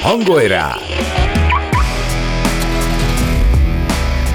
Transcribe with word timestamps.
Hangolj 0.00 0.46
rá! 0.46 0.74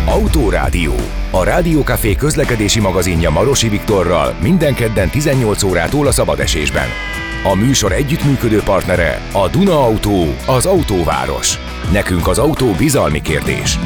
Autórádió. 0.05 0.95
A 1.31 1.43
Rádiókafé 1.43 2.15
közlekedési 2.15 2.79
magazinja 2.79 3.29
Marosi 3.29 3.69
Viktorral 3.69 4.35
minden 4.41 4.73
kedden 4.73 5.09
18 5.09 5.63
órától 5.63 6.07
a 6.07 6.11
szabadesésben. 6.11 6.87
A 7.43 7.55
műsor 7.55 7.91
együttműködő 7.91 8.61
partnere 8.61 9.21
a 9.31 9.47
Duna 9.49 9.85
Autó, 9.85 10.35
az 10.47 10.65
autóváros. 10.65 11.57
Nekünk 11.91 12.27
az 12.27 12.37
autó 12.37 12.71
bizalmi 12.71 13.21
kérdés. 13.21 13.77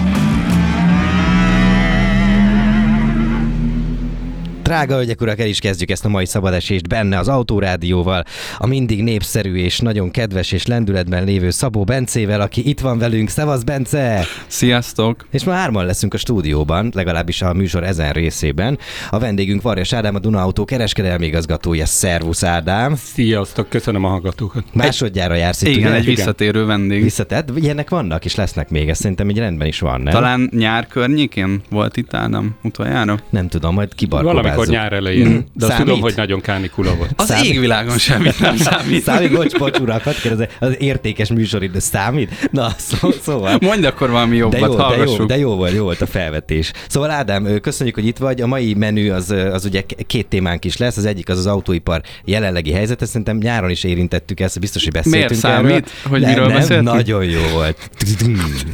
Drága 4.65 4.95
hölgyek, 4.95 5.21
urak, 5.21 5.39
el 5.39 5.47
is 5.47 5.59
kezdjük 5.59 5.89
ezt 5.89 6.05
a 6.05 6.09
mai 6.09 6.25
szabadesést 6.25 6.87
benne 6.87 7.19
az 7.19 7.27
Autórádióval, 7.27 8.23
a 8.57 8.67
mindig 8.67 9.03
népszerű 9.03 9.55
és 9.55 9.79
nagyon 9.79 10.11
kedves 10.11 10.51
és 10.51 10.65
lendületben 10.65 11.23
lévő 11.23 11.49
Szabó 11.49 11.83
Bencével, 11.83 12.41
aki 12.41 12.69
itt 12.69 12.79
van 12.79 12.97
velünk. 12.97 13.29
Szevasz, 13.29 13.63
Bence! 13.63 14.25
Sziasztok! 14.47 15.27
És 15.31 15.43
ma 15.43 15.51
hárman 15.51 15.85
leszünk 15.85 16.13
a 16.13 16.17
stúdióban, 16.17 16.91
legalábbis 16.93 17.41
a 17.41 17.53
műsor 17.53 17.83
ezen 17.83 18.11
részében. 18.11 18.77
A 19.09 19.19
vendégünk 19.19 19.61
Varjas 19.61 19.93
Ádám, 19.93 20.15
a 20.15 20.19
Duna 20.19 20.41
Autó 20.41 20.65
kereskedelmi 20.65 21.25
igazgatója. 21.25 21.85
Szervusz, 21.85 22.43
Ádám! 22.43 22.95
Sziasztok, 22.95 23.69
köszönöm 23.69 24.03
a 24.03 24.07
hallgatókat. 24.07 24.63
Másodjára 24.73 25.35
jársz 25.35 25.61
itt, 25.61 25.67
Igen, 25.75 25.87
ugye? 25.89 25.97
egy 25.99 26.05
visszatérő 26.05 26.65
vendég. 26.65 27.03
Visszatett? 27.03 27.49
Ilyenek 27.57 27.89
vannak 27.89 28.25
és 28.25 28.35
lesznek 28.35 28.69
még, 28.69 28.89
ez 28.89 28.97
szerintem 28.97 29.29
így 29.29 29.37
rendben 29.37 29.67
is 29.67 29.79
van, 29.79 30.01
nem? 30.01 30.13
Talán 30.13 30.49
nyár 30.53 30.87
környékén 30.87 31.61
volt 31.69 31.97
itt 31.97 32.13
Ádám 32.13 32.55
utoljára? 32.63 33.19
Nem 33.29 33.47
tudom, 33.47 33.73
majd 33.73 33.95
kibarkobázzuk. 33.95 34.53
Valamikor 34.55 34.67
nyár 34.81 34.93
elején, 34.93 35.27
Mm. 35.27 35.37
de 35.53 35.65
azt 35.65 35.77
tudom, 35.77 36.01
hogy 36.01 36.13
nagyon 36.15 36.41
kánikula 36.41 36.95
volt. 36.95 37.11
Az 37.15 37.25
Számít- 37.27 37.51
égvilágon 37.51 37.97
semmit 37.97 38.39
nem 38.39 38.57
számít. 38.57 39.03
Számít, 39.03 39.31
bocs, 39.31 39.57
bocs, 39.57 39.79
urak, 39.79 40.03
hadd 40.03 40.13
kérdezze, 40.21 40.49
az 40.59 40.75
értékes 40.79 41.29
műsorid, 41.29 41.81
számít? 41.81 42.49
Na, 42.51 42.69
szó, 42.77 43.11
szóval. 43.21 43.57
Mondj 43.61 43.85
akkor 43.85 44.09
valami 44.09 44.31
De 44.31 44.37
jobbat, 44.37 44.59
jó, 44.59 44.67
de 44.67 44.73
jó, 44.75 44.83
hallgassuk. 44.83 45.27
de 45.27 45.37
jó 45.37 45.55
volt, 45.55 45.73
jó 45.73 45.83
volt 45.83 46.01
a 46.01 46.05
felvetés. 46.05 46.71
Szóval 46.87 47.09
Ádám, 47.11 47.59
köszönjük, 47.61 47.95
hogy 47.95 48.05
itt 48.05 48.17
vagy. 48.17 48.41
A 48.41 48.47
mai 48.47 48.73
menü 48.73 49.09
az, 49.09 49.29
az 49.51 49.65
ugye 49.65 49.81
két 50.07 50.27
témánk 50.27 50.65
is 50.65 50.77
lesz. 50.77 50.97
Az 50.97 51.05
egyik 51.05 51.29
az 51.29 51.37
az 51.37 51.45
autóipar 51.45 52.01
jelenlegi 52.25 52.71
helyzete. 52.71 53.05
Szerintem 53.05 53.37
nyáron 53.37 53.69
is 53.69 53.83
érintettük 53.83 54.39
ezt, 54.39 54.59
biztos, 54.59 54.83
hogy 54.83 54.93
beszéltünk 54.93 55.29
Miért 55.29 55.45
erről. 55.45 55.69
számít, 55.69 55.89
hogy 56.09 56.21
nem, 56.21 56.29
miről 56.29 56.45
nem, 56.47 56.55
beszéltünk? 56.57 56.87
Nagyon 56.93 57.23
jó 57.23 57.41
volt. 57.53 57.89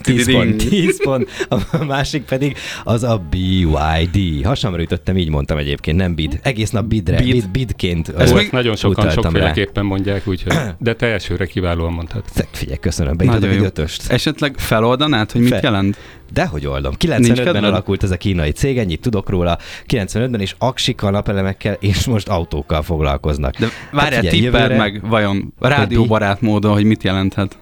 10 0.02 0.32
pont, 0.32 0.70
10 0.70 1.04
pont. 1.04 1.30
A 1.72 1.84
másik 1.88 2.24
pedig 2.24 2.58
az 2.84 3.04
a 3.04 3.22
BYD. 3.30 4.46
Hasamra 4.46 4.82
ütöttem, 4.82 5.18
így 5.18 5.30
mondtam 5.30 5.58
egyébként, 5.72 5.98
nem 5.98 6.16
bid. 6.16 6.40
Egész 6.44 6.70
nap 6.70 6.86
bidre, 6.86 7.18
Bid. 7.18 7.32
bid, 7.32 7.50
bidként. 7.50 8.10
Ezt 8.18 8.34
még- 8.34 8.52
nagyon 8.52 8.76
sokan 8.76 9.10
sokféleképpen 9.10 9.86
mondják, 9.86 10.28
úgyhogy, 10.28 10.54
de 10.80 10.94
te 10.96 11.06
elsőre 11.08 11.46
kiválóan 11.46 11.94
mondtad. 11.94 12.24
Figyelj, 12.52 12.78
köszönöm, 12.78 13.18
beírtad 13.18 13.44
egy 13.44 13.64
ötöst. 13.64 14.12
Esetleg 14.12 14.56
feloldanád, 14.58 15.32
hogy 15.32 15.42
mit 15.42 15.50
Fel- 15.50 15.64
jelent? 15.64 15.98
Dehogy 16.34 16.66
oldom. 16.66 16.94
Nincs 17.00 17.26
95-ben 17.28 17.44
kedved? 17.46 17.64
alakult 17.64 18.04
ez 18.04 18.12
a 18.12 18.18
kínai 18.18 18.52
cég, 18.52 18.78
ennyit 18.78 19.02
tudok 19.02 19.30
róla. 19.30 19.58
95-ben 19.88 20.40
és 20.42 20.56
aksikkal, 20.58 21.12
napelemekkel 21.12 21.74
és 21.80 22.06
most 22.06 22.28
autókkal 22.28 22.82
foglalkoznak. 22.82 23.56
De 23.58 23.68
várjál, 23.92 24.22
figyelj, 24.22 24.42
tippeld 24.42 24.62
jövőre- 24.72 24.78
meg 24.78 25.10
vajon 25.10 25.54
rádióbarát 25.60 26.42
módon, 26.42 26.74
hogy 26.74 26.84
mit 26.84 27.04
jelenthet. 27.04 27.58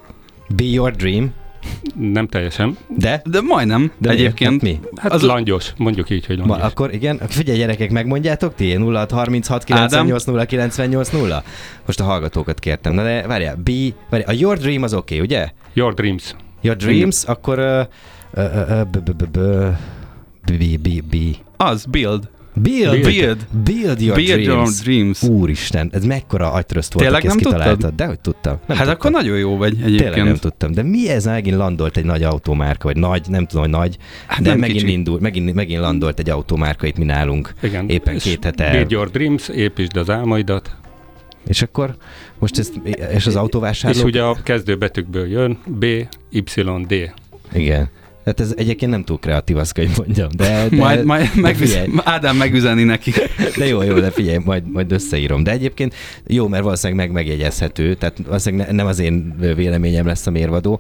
Be 0.56 0.64
your 0.64 0.92
dream, 0.92 1.34
Nem 1.96 2.28
teljesen. 2.28 2.78
de? 2.98 3.22
De 3.26 3.42
majdnem, 3.42 3.92
De 3.98 4.10
egyébként. 4.10 4.62
Mi? 4.62 4.80
Hát 4.96 5.12
Az- 5.12 5.22
langyos, 5.22 5.74
mondjuk 5.78 6.10
így, 6.10 6.26
hogy 6.26 6.38
Ma, 6.38 6.46
langyos. 6.46 6.66
akkor 6.72 6.94
igen, 6.94 7.20
figyelj 7.28 7.58
gyerekek, 7.58 7.92
megmondjátok 7.92 8.56
ti? 8.56 8.74
0 8.74 9.06
36 9.12 9.64
98 9.64 10.24
0 10.24 10.46
98 10.46 11.10
0? 11.10 11.44
Most 11.86 12.00
a 12.00 12.04
hallgatókat 12.04 12.60
kértem. 12.60 12.94
Na 12.94 13.04
de 13.04 13.28
várjál, 13.28 13.56
be, 13.56 13.72
várjál, 14.10 14.30
a 14.30 14.34
your 14.40 14.58
dream 14.58 14.84
az 14.84 14.94
oké, 14.94 15.14
okay, 15.16 15.26
ugye? 15.26 15.50
Your 15.74 15.94
dreams. 15.94 16.36
Your 16.62 16.78
dreams, 16.78 17.24
akkor... 17.26 17.88
b- 18.92 19.00
b- 19.04 19.12
b- 19.16 19.28
b- 19.32 19.38
Be, 20.46 20.78
be, 20.82 20.90
be. 21.12 21.36
Az, 21.66 21.86
build. 21.86 22.30
Build, 22.62 23.02
Build. 23.02 23.38
build 23.64 24.02
your 24.02 24.16
Build 24.16 24.42
dreams. 24.42 24.46
your 24.46 24.70
dreams. 24.84 25.24
Úristen, 25.24 25.90
ez 25.94 26.04
mekkora 26.06 26.52
agytröszt 26.52 26.94
volt, 26.94 27.06
Tényleg 27.06 27.26
aki 27.26 27.28
ezt 27.32 27.44
nem 27.44 27.52
tudtad? 27.52 27.62
kitaláltad. 27.74 27.96
De 27.96 28.06
hogy 28.06 28.20
tudtam. 28.20 28.54
Nem 28.68 28.78
hát 28.78 28.88
tudtam. 28.88 28.94
akkor 29.12 29.12
nagyon 29.24 29.38
jó 29.38 29.58
vagy 29.58 29.72
Tényleg 29.78 30.02
nem 30.02 30.12
egyébként. 30.12 30.40
tudtam. 30.40 30.72
De 30.72 30.84
mi 30.84 31.10
ez 31.10 31.26
megint 31.26 31.56
landolt 31.58 31.98
egy 31.98 32.06
nagy 32.06 32.24
automárka, 32.24 32.88
vagy 32.88 32.98
nagy, 32.98 33.26
nem 33.30 33.46
tudom, 33.46 33.64
hogy 33.64 33.72
nagy, 33.72 33.98
Hát 34.28 34.42
de 34.42 34.50
nem 34.50 34.60
megint 34.60 34.80
kicsi. 34.80 34.92
indult, 34.92 35.22
megint, 35.22 35.54
megint 35.54 35.80
landolt 35.80 36.20
egy 36.20 36.30
automárka 36.30 36.88
itt 36.88 36.98
mi 36.98 37.06
nálunk. 37.06 37.54
Igen. 37.62 37.90
Éppen 37.90 38.14
És 38.14 38.24
két 38.24 38.44
hete. 38.44 38.72
Build 38.72 38.92
your 38.92 39.10
dreams, 39.10 39.48
építsd 39.50 39.98
az 39.98 40.10
álmaidat. 40.10 40.76
És 41.48 41.62
akkor 41.62 41.96
most 42.40 42.58
ezt, 42.60 42.74
és 43.14 43.28
az 43.28 43.36
autóvásárlók... 43.36 44.00
És 44.04 44.10
ugye 44.10 44.22
a 44.24 44.38
kezdőbetűkből 44.44 45.28
jön 45.28 45.58
B, 45.66 45.84
Y, 46.32 46.42
D. 46.88 47.14
Igen. 47.54 47.90
Hát 48.30 48.40
ez 48.40 48.54
egyébként 48.58 48.92
nem 48.92 49.04
túl 49.04 49.20
kreatív, 49.20 49.58
azt 49.58 49.74
kell, 49.74 49.86
hogy 49.86 49.98
mondjam. 49.98 50.30
De, 50.36 50.68
de, 50.70 50.76
Majd, 50.76 51.06
majd 51.06 51.30
de 51.36 51.42
megvisz, 51.42 51.72
figyelj, 51.72 51.90
Ádám 52.04 52.36
megüzeni 52.36 52.84
neki. 52.84 53.14
De 53.58 53.66
jó, 53.66 53.82
jó, 53.82 54.00
de 54.00 54.12
figyelj, 54.12 54.38
majd, 54.46 54.72
majd 54.72 54.92
összeírom. 54.92 55.44
De 55.44 55.52
egyébként 55.52 55.96
jó, 56.28 56.48
mert 56.48 56.64
valószínűleg 56.64 57.06
meg 57.06 57.12
megjegyezhető, 57.16 57.94
tehát 57.94 58.18
valószínűleg 58.26 58.68
ne- 58.68 58.74
nem 58.74 58.86
az 58.86 59.00
én 59.00 59.36
véleményem 59.56 60.06
lesz 60.06 60.28
a 60.28 60.32
mérvadó. 60.32 60.80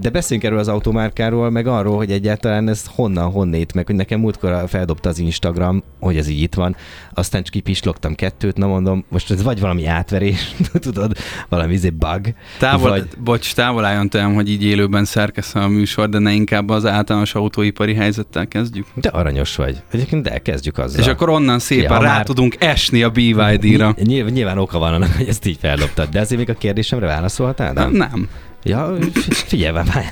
De 0.00 0.10
beszéljünk 0.12 0.48
erről 0.48 0.58
az 0.58 0.68
automárkáról, 0.68 1.50
meg 1.50 1.66
arról, 1.66 1.96
hogy 1.96 2.12
egyáltalán 2.12 2.68
ez 2.68 2.84
honnan, 2.94 3.30
honnét, 3.30 3.74
meg 3.74 3.86
hogy 3.86 3.94
nekem 3.94 4.20
múltkor 4.20 4.64
feldobta 4.68 5.08
az 5.08 5.18
Instagram, 5.18 5.82
hogy 6.00 6.16
ez 6.16 6.28
így 6.28 6.42
itt 6.42 6.54
van, 6.54 6.76
aztán 7.14 7.42
csak 7.42 7.52
kipislogtam 7.52 8.14
kettőt, 8.14 8.56
na 8.56 8.66
mondom, 8.66 9.04
most 9.08 9.30
ez 9.30 9.42
vagy 9.42 9.60
valami 9.60 9.86
átverés, 9.86 10.54
tudod, 10.80 11.16
valami 11.48 11.72
izé 11.72 11.90
bug, 11.90 12.34
Távol, 12.58 12.90
vagy... 12.90 13.08
bocs, 13.18 13.54
távol 13.54 13.84
álljon 13.84 14.08
tőlem, 14.08 14.34
hogy 14.34 14.50
így 14.50 14.64
élőben 14.64 15.04
szerkeszem 15.04 15.62
a 15.62 15.68
műsor, 15.68 16.08
de 16.08 16.18
ne 16.18 16.32
inkább 16.50 16.68
az 16.68 16.86
általános 16.86 17.34
autóipari 17.34 17.94
helyzettel 17.94 18.48
kezdjük. 18.48 18.86
de 18.94 19.08
aranyos 19.08 19.56
vagy. 19.56 19.82
Egyébként 19.92 20.22
de 20.22 20.30
elkezdjük 20.30 20.78
azzal. 20.78 21.00
És 21.00 21.06
akkor 21.06 21.28
onnan 21.28 21.58
szépen 21.58 21.90
Ja, 21.92 22.00
rá 22.02 22.12
már- 22.16 22.24
tudunk 22.24 22.56
esni 22.58 23.02
a 23.02 23.10
BYD-ra. 23.10 23.94
Ny- 23.96 24.30
nyilván, 24.32 24.58
oka 24.58 24.78
van 24.78 24.94
annak, 24.94 25.12
hogy 25.16 25.28
ezt 25.28 25.46
így 25.46 25.58
feldobtad, 25.60 26.08
de 26.08 26.20
azért 26.20 26.38
még 26.40 26.50
a 26.50 26.58
kérdésemre 26.58 27.06
válaszoltál? 27.06 27.72
Nem. 27.72 27.90
Nem? 27.90 28.08
nem. 28.10 28.28
Ja, 28.62 28.96
fi- 29.12 29.34
figyelj, 29.34 29.72
várj, 29.72 29.88
várj, 29.88 30.06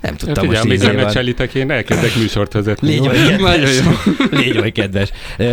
nem 0.00 0.16
tudtam 0.16 0.44
Figyelj, 0.44 0.68
most 0.68 0.84
még 0.86 0.96
megselitek, 0.96 1.54
én 1.54 1.70
elkezdek 1.70 2.16
műsort 2.16 2.52
vezetni. 2.52 2.88
Légy 2.88 3.08
olyan 3.08 3.28
kedves. 3.28 3.80
Légy 4.30 4.58
olyan 4.58 4.72
kedves. 4.72 5.10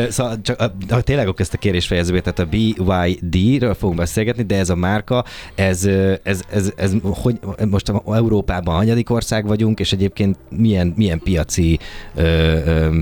Szóval 0.09 0.41
csak, 0.41 0.71
ha 0.89 1.01
tényleg 1.01 1.33
ezt 1.35 1.53
a 1.53 1.57
kérés 1.57 1.87
fejező 1.87 2.13
be, 2.13 2.21
tehát 2.21 2.39
a 2.39 2.45
BYD-ről 2.45 3.73
fogunk 3.73 3.97
beszélgetni, 3.97 4.43
de 4.43 4.57
ez 4.57 4.69
a 4.69 4.75
márka, 4.75 5.25
ez, 5.55 5.85
ö, 5.85 6.13
ez, 6.23 6.41
ez, 6.49 6.71
ez 6.75 6.93
hogy, 7.01 7.39
most 7.69 7.91
Európában 8.05 8.75
hanyadik 8.75 9.09
ország 9.09 9.47
vagyunk, 9.47 9.79
és 9.79 9.91
egyébként 9.91 10.37
milyen, 10.49 10.93
milyen 10.95 11.19
piaci 11.19 11.79
ö, 12.15 12.23
ö, 12.65 12.99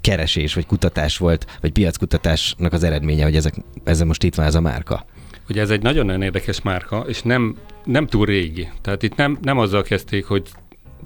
keresés, 0.00 0.54
vagy 0.54 0.66
kutatás 0.66 1.16
volt, 1.16 1.46
vagy 1.60 1.72
piackutatásnak 1.72 2.72
az 2.72 2.82
eredménye, 2.82 3.24
hogy 3.24 3.36
ezek, 3.36 3.54
ez 3.84 4.00
most 4.00 4.22
itt 4.22 4.34
van 4.34 4.46
ez 4.46 4.54
a 4.54 4.60
márka. 4.60 5.04
Ugye 5.48 5.60
ez 5.60 5.70
egy 5.70 5.82
nagyon-nagyon 5.82 6.22
érdekes 6.22 6.62
márka, 6.62 7.04
és 7.08 7.22
nem, 7.22 7.56
nem 7.84 8.06
túl 8.06 8.26
régi. 8.26 8.68
Tehát 8.82 9.02
itt 9.02 9.14
nem, 9.16 9.38
nem 9.42 9.58
azzal 9.58 9.82
kezdték, 9.82 10.24
hogy 10.24 10.48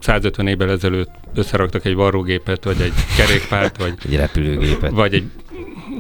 150 0.00 0.46
évvel 0.46 0.70
ezelőtt 0.70 1.10
összeraktak 1.34 1.84
egy 1.84 1.94
varrógépet, 1.94 2.64
vagy 2.64 2.80
egy 2.80 2.92
kerékpárt, 3.16 3.76
vagy, 3.76 3.94
Egy 4.04 4.16
repülőgépet. 4.16 4.90
vagy 4.90 5.14
egy 5.14 5.30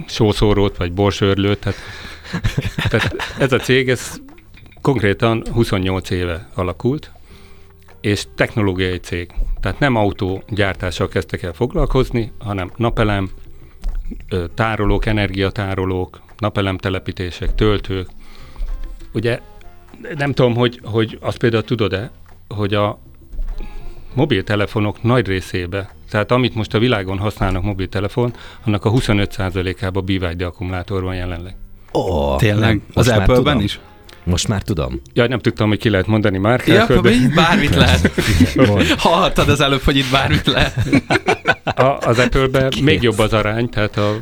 sószórót, 0.06 0.76
vagy 0.76 0.92
borsörlőt. 0.92 1.58
Tehát, 1.58 1.76
tehát 2.88 3.16
ez 3.38 3.52
a 3.52 3.58
cég, 3.58 3.88
ez 3.88 4.20
konkrétan 4.80 5.42
28 5.52 6.10
éve 6.10 6.48
alakult, 6.54 7.10
és 8.00 8.24
technológiai 8.34 8.98
cég. 8.98 9.30
Tehát 9.60 9.78
nem 9.78 9.96
autógyártással 9.96 11.08
kezdtek 11.08 11.42
el 11.42 11.52
foglalkozni, 11.52 12.32
hanem 12.38 12.70
napelem, 12.76 13.30
tárolók, 14.54 15.06
energiatárolók, 15.06 16.20
napelemtelepítések, 16.38 17.54
töltők. 17.54 18.08
Ugye 19.12 19.40
nem 20.16 20.32
tudom, 20.32 20.54
hogy, 20.54 20.80
hogy 20.84 21.18
azt 21.20 21.38
például 21.38 21.62
tudod-e, 21.64 22.10
hogy 22.48 22.74
a 22.74 22.98
mobiltelefonok 24.14 25.02
nagy 25.02 25.26
részébe, 25.26 25.90
tehát 26.10 26.30
amit 26.30 26.54
most 26.54 26.74
a 26.74 26.78
világon 26.78 27.18
használnak 27.18 27.62
mobiltelefon, 27.62 28.32
annak 28.64 28.84
a 28.84 28.90
25%-ában 28.90 30.04
BYD 30.04 30.42
akkumulátor 30.42 31.02
van 31.02 31.14
jelenleg. 31.14 31.56
Ó, 31.92 32.36
Tényleg? 32.36 32.68
nem, 32.68 32.82
Az 32.94 33.06
már 33.06 33.20
Apple-ben 33.20 33.60
is? 33.60 33.80
Most 34.24 34.48
már 34.48 34.62
tudom. 34.62 35.00
Ja, 35.12 35.26
nem 35.26 35.38
tudtam, 35.38 35.68
hogy 35.68 35.78
ki 35.78 35.88
lehet 35.88 36.06
mondani 36.06 36.34
Ja, 36.34 36.40
márkákat, 36.40 37.02
de 37.02 37.10
mi? 37.10 37.16
bármit 37.34 37.74
lehet. 37.74 38.10
Mond. 38.68 38.86
Hallottad 38.98 39.48
az 39.48 39.60
előbb, 39.60 39.82
hogy 39.82 39.96
itt 39.96 40.10
bármit 40.10 40.46
lehet. 40.46 40.76
a, 41.64 41.82
az 42.00 42.18
Apple-ben 42.18 42.72
még 42.82 43.02
jobb 43.02 43.18
az 43.18 43.32
arány, 43.32 43.68
tehát 43.68 43.96
a, 43.96 44.14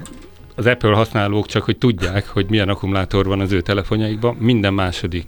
az 0.54 0.66
Apple 0.66 0.94
használók 0.94 1.46
csak, 1.46 1.62
hogy 1.62 1.78
tudják, 1.78 2.28
hogy 2.28 2.46
milyen 2.48 2.68
akkumulátor 2.68 3.26
van 3.26 3.40
az 3.40 3.52
ő 3.52 3.60
telefonjaikban, 3.60 4.34
minden 4.34 4.74
második 4.74 5.24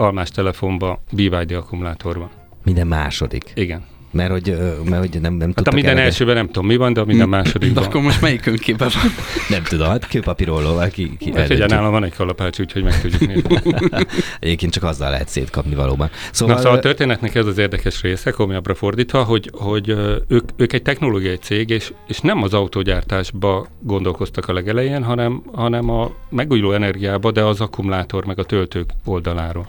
almás 0.00 0.30
telefonban 0.30 0.98
BYD 1.12 1.52
akkumulátor 1.52 2.18
van. 2.18 2.30
Minden 2.64 2.86
második. 2.86 3.50
Igen. 3.54 3.84
Mert 4.12 4.30
hogy, 4.30 4.56
mert 4.84 5.00
hogy 5.00 5.20
nem, 5.20 5.34
nem 5.34 5.52
Hát 5.56 5.68
a 5.68 5.72
minden 5.72 5.98
elsőben 5.98 6.34
nem 6.34 6.46
tudom 6.46 6.66
mi 6.66 6.76
van, 6.76 6.92
de 6.92 7.00
a 7.00 7.04
minden 7.04 7.28
másodikban. 7.28 7.82
De 7.82 7.88
akkor 7.88 8.02
most 8.02 8.20
melyik 8.20 8.46
önképe 8.46 8.84
van? 8.84 9.12
Nem 9.48 9.62
tudom, 9.62 9.88
hát 9.88 10.08
kőpapírollóval 10.08 10.88
ki, 10.88 11.16
ki 11.16 11.32
hát 11.34 11.50
ugye 11.50 11.66
nálam 11.66 11.90
van 11.90 12.04
egy 12.04 12.14
kalapács, 12.14 12.60
úgyhogy 12.60 12.82
meg 12.82 13.00
tudjuk 13.00 13.26
nézni. 13.26 13.74
Egyébként 14.40 14.72
csak 14.72 14.82
azzal 14.82 15.10
lehet 15.10 15.28
szétkapni 15.28 15.74
valóban. 15.74 16.10
Szóval, 16.30 16.54
Na, 16.54 16.60
szóval 16.60 16.78
a 16.78 16.80
történetnek 16.80 17.34
ez 17.34 17.46
az 17.46 17.58
érdekes 17.58 18.02
része, 18.02 18.30
komolyabbra 18.30 18.74
fordítva, 18.74 19.22
hogy, 19.22 19.50
hogy 19.52 19.88
ők, 20.28 20.48
ők 20.56 20.72
egy 20.72 20.82
technológiai 20.82 21.36
cég, 21.36 21.70
és, 21.70 21.92
és 22.06 22.20
nem 22.20 22.42
az 22.42 22.54
autógyártásba 22.54 23.66
gondolkoztak 23.80 24.48
a 24.48 24.52
legelején, 24.52 25.04
hanem, 25.04 25.42
hanem 25.52 25.90
a 25.90 26.10
megújuló 26.28 26.72
energiába, 26.72 27.30
de 27.30 27.44
az 27.44 27.60
akkumulátor 27.60 28.24
meg 28.24 28.38
a 28.38 28.44
töltők 28.44 28.90
oldaláról 29.04 29.68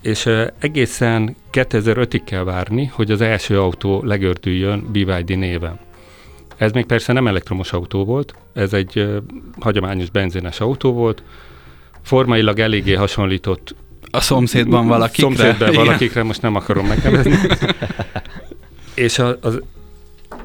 és 0.00 0.28
egészen 0.58 1.36
2005-ig 1.52 2.20
kell 2.24 2.44
várni, 2.44 2.84
hogy 2.84 3.10
az 3.10 3.20
első 3.20 3.60
autó 3.60 4.02
legördüljön 4.04 4.86
BYD 4.92 5.38
néven. 5.38 5.78
Ez 6.56 6.72
még 6.72 6.86
persze 6.86 7.12
nem 7.12 7.26
elektromos 7.26 7.72
autó 7.72 8.04
volt, 8.04 8.34
ez 8.52 8.72
egy 8.72 9.08
hagyományos 9.60 10.10
benzines 10.10 10.60
autó 10.60 10.92
volt, 10.92 11.22
formailag 12.02 12.58
eléggé 12.58 12.94
hasonlított 12.94 13.74
a 14.10 14.20
szomszédban 14.20 14.86
valakikre. 14.86 15.22
Szomszédban 15.22 15.74
valakikre, 15.74 16.22
most 16.22 16.42
nem 16.42 16.54
akarom 16.54 16.86
megnevezni. 16.86 17.34
és 18.94 19.18
a, 19.18 19.38
az 19.40 19.62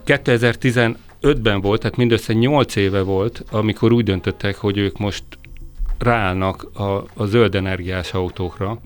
2015-ben 0.06 1.62
volt, 1.62 1.82
tehát 1.82 1.98
mindössze 1.98 2.34
8 2.34 2.76
éve 2.76 3.02
volt, 3.02 3.44
amikor 3.52 3.92
úgy 3.92 4.04
döntöttek, 4.04 4.56
hogy 4.56 4.78
ők 4.78 4.98
most 4.98 5.24
ráállnak 6.00 6.64
a, 6.74 7.04
a 7.14 7.26
zöld 7.26 7.56
energiás 7.56 8.14
autókra, 8.14 8.80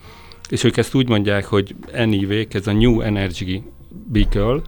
és 0.50 0.64
ők 0.64 0.78
ezt 0.78 0.96
úgy 0.96 1.08
mondják, 1.08 1.46
hogy 1.46 1.76
NEV, 1.94 2.32
ez 2.52 2.68
a 2.68 2.72
New 2.72 3.02
Energy 3.02 3.62
Vehicle, 4.08 4.62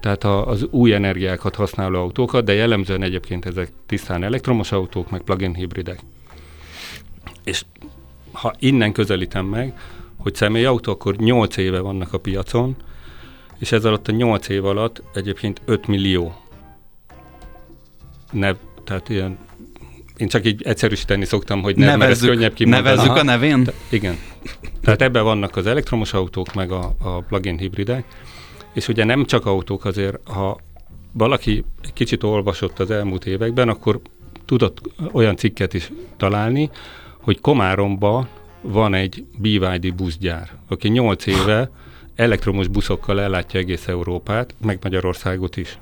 tehát 0.00 0.24
a, 0.24 0.46
az 0.46 0.66
új 0.70 0.94
energiákat 0.94 1.54
használó 1.54 2.00
autókat, 2.00 2.44
de 2.44 2.52
jellemzően 2.52 3.02
egyébként 3.02 3.46
ezek 3.46 3.72
tisztán 3.86 4.22
elektromos 4.22 4.72
autók, 4.72 5.10
meg 5.10 5.22
plug-in 5.22 5.54
hibridek. 5.54 6.00
És 7.44 7.64
ha 8.32 8.54
innen 8.58 8.92
közelítem 8.92 9.46
meg, 9.46 9.78
hogy 10.16 10.34
személyautó, 10.34 10.92
akkor 10.92 11.16
8 11.16 11.56
éve 11.56 11.80
vannak 11.80 12.12
a 12.12 12.18
piacon, 12.18 12.76
és 13.58 13.72
ez 13.72 13.84
alatt 13.84 14.08
a 14.08 14.12
8 14.12 14.48
év 14.48 14.64
alatt 14.64 15.02
egyébként 15.14 15.60
5 15.64 15.86
millió 15.86 16.34
nev, 18.32 18.56
tehát 18.84 19.08
ilyen 19.08 19.38
én 20.16 20.28
csak 20.28 20.46
így 20.46 20.62
egyszerűsíteni 20.62 21.24
szoktam, 21.24 21.62
hogy 21.62 21.76
nev, 21.76 21.98
nevezzük, 21.98 22.28
könnyebb 22.28 22.54
kimondani. 22.54 22.84
Nevezzük 22.84 23.10
Aha. 23.10 23.18
a 23.18 23.22
nevén? 23.22 23.64
Te, 23.64 23.72
igen. 23.88 24.18
Tehát 24.82 25.02
ebben 25.02 25.24
vannak 25.24 25.56
az 25.56 25.66
elektromos 25.66 26.12
autók, 26.12 26.54
meg 26.54 26.70
a, 26.70 26.94
a 26.98 27.20
plug-in 27.20 27.58
hibridek, 27.58 28.04
és 28.74 28.88
ugye 28.88 29.04
nem 29.04 29.24
csak 29.24 29.46
autók 29.46 29.84
azért, 29.84 30.28
ha 30.28 30.58
valaki 31.12 31.64
egy 31.82 31.92
kicsit 31.92 32.22
olvasott 32.22 32.78
az 32.78 32.90
elmúlt 32.90 33.26
években, 33.26 33.68
akkor 33.68 34.00
tudott 34.44 34.80
olyan 35.12 35.36
cikket 35.36 35.74
is 35.74 35.92
találni, 36.16 36.70
hogy 37.20 37.40
Komáromba 37.40 38.28
van 38.60 38.94
egy 38.94 39.24
BYD 39.38 39.94
buszgyár, 39.94 40.50
aki 40.68 40.88
8 40.88 41.26
éve 41.26 41.70
elektromos 42.14 42.68
buszokkal 42.68 43.20
ellátja 43.20 43.60
egész 43.60 43.88
Európát, 43.88 44.54
meg 44.60 44.78
Magyarországot 44.82 45.56
is. 45.56 45.78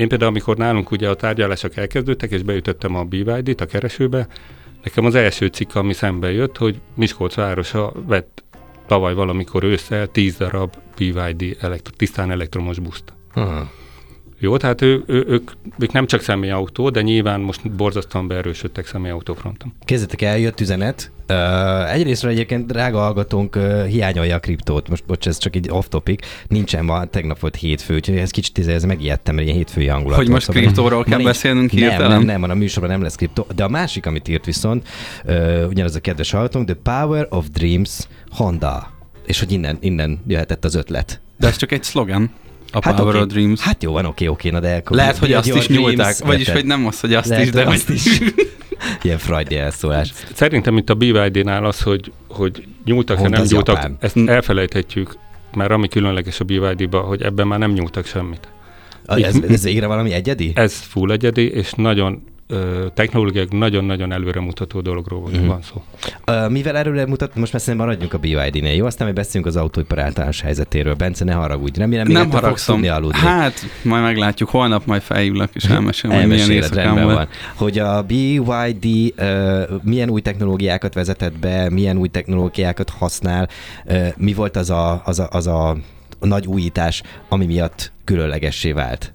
Én 0.00 0.08
például, 0.08 0.30
amikor 0.30 0.56
nálunk 0.56 0.90
ugye 0.90 1.08
a 1.08 1.14
tárgyalások 1.14 1.76
elkezdődtek, 1.76 2.30
és 2.30 2.42
beütöttem 2.42 2.94
a 2.94 3.04
BYD-t 3.04 3.60
a 3.60 3.66
keresőbe, 3.66 4.26
nekem 4.82 5.04
az 5.04 5.14
első 5.14 5.46
cikk, 5.46 5.74
ami 5.74 5.92
szembe 5.92 6.32
jött, 6.32 6.56
hogy 6.56 6.80
Miskolc 6.94 7.34
városa 7.34 7.92
vett 8.06 8.44
tavaly 8.86 9.14
valamikor 9.14 9.64
ősszel 9.64 10.06
10 10.06 10.36
darab 10.36 10.74
BYD 10.96 11.56
elektro, 11.60 11.94
tisztán 11.96 12.30
elektromos 12.30 12.78
buszt. 12.78 13.12
Aha. 13.34 13.70
Jó, 14.42 14.56
tehát 14.56 14.82
ő, 14.82 15.02
ő, 15.06 15.24
ők, 15.28 15.50
ők 15.78 15.92
nem 15.92 16.06
csak 16.06 16.20
személyautó, 16.22 16.90
de 16.90 17.02
nyilván 17.02 17.40
most 17.40 17.70
borzasztóan 17.70 18.28
beerősödtek 18.28 18.86
személyautófronton. 18.86 19.72
Kezdetek 19.84 20.22
eljött 20.22 20.60
üzenet. 20.60 21.12
Uh, 21.28 21.92
egyrészt 21.92 22.24
egyébként 22.24 22.66
drága 22.66 22.98
hallgatónk 22.98 23.56
uh, 23.56 23.84
hiányolja 23.84 24.36
a 24.36 24.38
kriptót. 24.38 24.88
Most 24.88 25.04
bocs, 25.06 25.26
ez 25.26 25.38
csak 25.38 25.56
egy 25.56 25.68
off 25.70 25.86
topic. 25.88 26.26
Nincsen 26.48 26.84
ma, 26.84 27.04
tegnap 27.04 27.38
volt 27.38 27.56
hétfő, 27.56 27.94
úgyhogy 27.94 28.16
ez 28.16 28.30
kicsit 28.30 28.68
ez 28.68 28.84
megijedtem, 28.84 29.34
hogy 29.34 29.44
ilyen 29.44 29.56
hétfői 29.56 29.86
hangulat. 29.86 30.16
Hogy 30.16 30.28
most 30.28 30.46
szóval 30.46 30.62
kriptóról 30.62 31.04
kell 31.04 31.22
beszélnünk 31.22 31.72
nem, 31.72 31.98
nem, 31.98 32.08
nem, 32.08 32.40
nem, 32.40 32.50
a 32.50 32.54
műsorban 32.54 32.90
nem 32.90 33.02
lesz 33.02 33.14
kriptó. 33.14 33.46
De 33.54 33.64
a 33.64 33.68
másik, 33.68 34.06
amit 34.06 34.28
írt 34.28 34.44
viszont, 34.44 34.88
uh, 35.24 35.64
ugyanaz 35.68 35.94
a 35.94 36.00
kedves 36.00 36.30
hallgatónk, 36.30 36.66
The 36.66 36.76
Power 36.82 37.26
of 37.30 37.46
Dreams 37.48 37.98
Honda. 38.30 38.92
És 39.26 39.38
hogy 39.38 39.52
innen, 39.52 39.78
innen 39.80 40.20
jöhetett 40.26 40.64
az 40.64 40.74
ötlet. 40.74 41.20
De 41.38 41.46
ez 41.46 41.56
csak 41.56 41.72
egy 41.72 41.82
szlogen. 41.82 42.30
A 42.72 42.78
hát 42.82 42.94
Power 42.94 43.08
okay. 43.08 43.20
of 43.20 43.26
Dreams. 43.26 43.60
Hát 43.60 43.82
jó, 43.82 43.92
van, 43.92 44.04
oké, 44.04 44.26
oké, 44.26 44.50
na 44.50 44.60
de... 44.60 44.74
Akkor 44.74 44.96
Lehet, 44.96 45.18
hogy 45.18 45.32
azt 45.32 45.54
is 45.54 45.68
nyúlták, 45.68 46.18
vagyis, 46.18 46.48
hogy 46.48 46.64
nem 46.64 46.86
az, 46.86 47.00
hogy 47.00 47.14
azt 47.14 47.28
Lehet, 47.28 47.44
is, 47.44 47.50
de 47.50 47.64
azt 47.64 47.88
is. 47.88 48.20
Ilyen 49.02 49.18
freudi 49.18 49.56
elszólás. 49.56 50.12
Szerintem 50.34 50.76
itt 50.76 50.90
a 50.90 50.94
BYD-nál 50.94 51.64
az, 51.64 51.82
hogy, 51.82 52.12
hogy 52.28 52.64
nyúltak-e, 52.84 53.28
nem 53.28 53.42
nyúltak, 53.42 53.74
Japán. 53.74 53.96
ezt 54.00 54.16
elfelejthetjük, 54.26 55.16
mert 55.54 55.70
ami 55.70 55.88
különleges 55.88 56.40
a 56.40 56.44
BYD-ba, 56.44 57.00
hogy 57.00 57.22
ebben 57.22 57.46
már 57.46 57.58
nem 57.58 57.72
nyúltak 57.72 58.06
semmit. 58.06 58.48
Ez, 59.06 59.36
ez 59.48 59.62
végre 59.62 59.86
valami 59.86 60.12
egyedi? 60.12 60.52
Ez 60.54 60.72
full 60.72 61.10
egyedi, 61.10 61.50
és 61.50 61.72
nagyon 61.72 62.22
technológiák 62.94 63.50
nagyon-nagyon 63.50 64.12
előremutató 64.12 64.80
dologról 64.80 65.30
mm. 65.36 65.46
van 65.46 65.62
szó. 65.62 65.82
Uh, 66.26 66.50
mivel 66.50 66.76
előre 66.76 67.06
mutat, 67.06 67.34
most 67.34 67.52
messze 67.52 67.74
maradjunk 67.74 68.12
a 68.12 68.18
BYD-nél, 68.18 68.74
jó? 68.74 68.86
Aztán 68.86 69.06
mi 69.06 69.12
beszélünk 69.12 69.46
az 69.46 69.56
autóipar 69.56 69.98
általános 69.98 70.40
helyzetéről. 70.40 70.94
Bence, 70.94 71.24
ne 71.24 71.32
haragudj, 71.32 71.78
remélem, 71.78 72.06
még 72.06 72.16
nem 72.16 72.30
haragszom. 72.30 72.82
aludni. 72.82 73.18
Hát, 73.18 73.54
majd 73.82 74.02
meglátjuk, 74.02 74.48
holnap 74.48 74.86
majd 74.86 75.02
felhívlak, 75.02 75.50
és 75.54 75.64
elmesélem, 75.64 76.18
hogy 76.18 76.28
milyen 76.28 76.50
éjszakám 76.50 77.04
van. 77.04 77.28
Hogy 77.54 77.78
a 77.78 78.02
BYD 78.02 79.14
uh, 79.18 79.80
milyen 79.82 80.10
új 80.10 80.20
technológiákat 80.20 80.94
vezetett 80.94 81.38
be, 81.38 81.70
milyen 81.70 81.96
új 81.96 82.08
technológiákat 82.08 82.90
használ, 82.90 83.48
uh, 83.86 84.08
mi 84.16 84.32
volt 84.32 84.56
az 84.56 84.70
a, 84.70 85.02
az 85.04 85.18
a, 85.18 85.28
az 85.30 85.46
a 85.46 85.76
nagy 86.20 86.46
újítás, 86.46 87.02
ami 87.28 87.46
miatt 87.46 87.92
különlegessé 88.04 88.72
vált? 88.72 89.12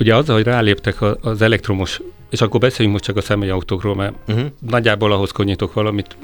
Ugye 0.00 0.16
azzal, 0.16 0.36
hogy 0.36 0.44
ráléptek 0.44 0.96
az 1.20 1.42
elektromos, 1.42 2.00
és 2.30 2.40
akkor 2.40 2.60
beszéljünk 2.60 2.96
most 2.96 3.04
csak 3.06 3.16
a 3.16 3.20
személyautókról, 3.20 3.94
mert 3.94 4.14
uh-huh. 4.28 4.46
nagyjából 4.68 5.12
ahhoz 5.12 5.30
konyítok 5.30 5.72
valamit, 5.72 6.16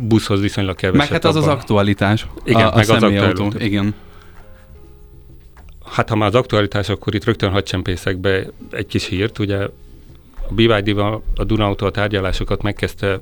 buszhoz 0.00 0.40
viszonylag 0.40 0.76
keveset. 0.76 1.10
Meg 1.10 1.22
hát 1.22 1.24
az 1.24 1.36
abban. 1.36 1.48
az 1.48 1.54
aktualitás. 1.54 2.26
Igen, 2.44 2.66
a, 2.66 2.74
meg 2.74 2.90
a 2.90 2.94
az 2.94 3.02
aktualitás. 3.02 3.62
Igen. 3.62 3.94
Hát 5.84 6.08
ha 6.08 6.16
már 6.16 6.28
az 6.28 6.34
aktualitás, 6.34 6.88
akkor 6.88 7.14
itt 7.14 7.24
rögtön 7.24 7.50
hadcsempészek 7.50 8.16
be 8.16 8.46
egy 8.70 8.86
kis 8.86 9.06
hírt. 9.06 9.38
Ugye 9.38 9.56
a 10.48 10.52
BYD-val 10.54 11.22
a 11.36 11.44
Dunautó 11.44 11.86
a 11.86 11.90
tárgyalásokat 11.90 12.62
megkezdte 12.62 13.20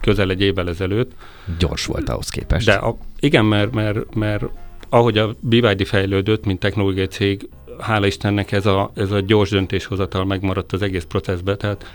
közel 0.00 0.30
egy 0.30 0.40
évvel 0.40 0.68
ezelőtt. 0.68 1.12
Gyors 1.58 1.86
volt 1.86 2.08
ahhoz 2.08 2.28
képest. 2.28 2.66
De 2.66 2.72
a, 2.72 2.96
igen, 3.20 3.44
mert, 3.44 3.72
mert, 3.72 4.14
mert 4.14 4.44
ahogy 4.88 5.18
a 5.18 5.34
BYD 5.40 5.86
fejlődött, 5.86 6.44
mint 6.44 6.60
technológiai 6.60 7.06
cég, 7.06 7.48
hála 7.80 8.06
Istennek 8.06 8.52
ez 8.52 8.66
a, 8.66 8.90
ez 8.94 9.10
a 9.10 9.20
gyors 9.20 9.50
döntéshozatal 9.50 10.24
megmaradt 10.24 10.72
az 10.72 10.82
egész 10.82 11.04
processbe, 11.04 11.56
tehát, 11.56 11.86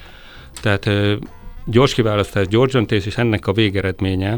tehát 0.62 0.90
gyors 1.66 1.94
kiválasztás, 1.94 2.48
gyors 2.48 2.72
döntés, 2.72 3.06
és 3.06 3.18
ennek 3.18 3.48
a 3.48 3.54
végeredménye 3.54 4.38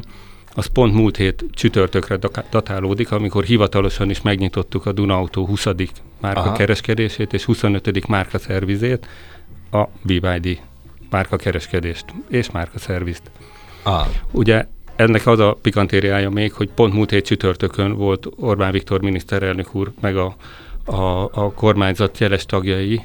az 0.56 0.66
pont 0.66 0.94
múlt 0.94 1.18
hét 1.18 1.46
csütörtökre 1.52 2.18
datálódik, 2.50 3.12
amikor 3.12 3.44
hivatalosan 3.44 4.10
is 4.10 4.22
megnyitottuk 4.22 4.86
a 4.86 4.92
Duna 4.92 5.16
Auto 5.16 5.46
20. 5.46 5.66
márka 6.22 6.40
Aha. 6.40 6.52
kereskedését 6.52 7.34
és 7.34 7.44
25. 7.44 8.08
márka 8.08 8.38
szervizét, 8.38 9.08
a 9.72 9.84
BYD 10.02 10.60
márka 11.10 11.36
kereskedést 11.36 12.06
és 12.30 12.52
márka 12.52 12.80
szervizt. 12.80 13.32
Aha. 13.84 14.10
Ugye 14.32 14.66
ennek 14.96 15.28
az 15.28 15.40
a 15.40 15.58
pikantériája 15.62 16.30
még, 16.30 16.54
hogy 16.54 16.70
pont 16.70 16.94
múlt 16.94 17.10
hét 17.10 17.26
csütörtökön 17.26 17.94
volt 17.94 18.28
Orbán 18.36 18.72
Viktor 18.72 19.02
miniszterelnök 19.02 19.76
úr, 19.76 19.92
meg 20.02 20.18
a 20.18 20.36
a, 20.86 21.24
a 21.24 21.52
kormányzat 21.56 22.18
jeles 22.18 22.46
tagjai 22.46 23.02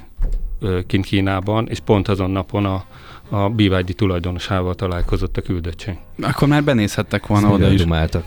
kint 0.86 1.04
Kínában, 1.04 1.68
és 1.68 1.78
pont 1.80 2.08
azon 2.08 2.30
napon 2.30 2.64
a, 2.64 2.84
a 3.28 3.48
BYD 3.48 3.94
tulajdonosával 3.96 4.74
találkozott 4.74 5.36
a 5.36 5.40
küldöttség. 5.42 5.94
Akkor 6.20 6.48
már 6.48 6.64
benézhettek 6.64 7.26
volna 7.26 7.46
Ezt 7.46 7.54
oda 7.54 7.70
is. 7.70 7.82
Dumáltak. 7.82 8.24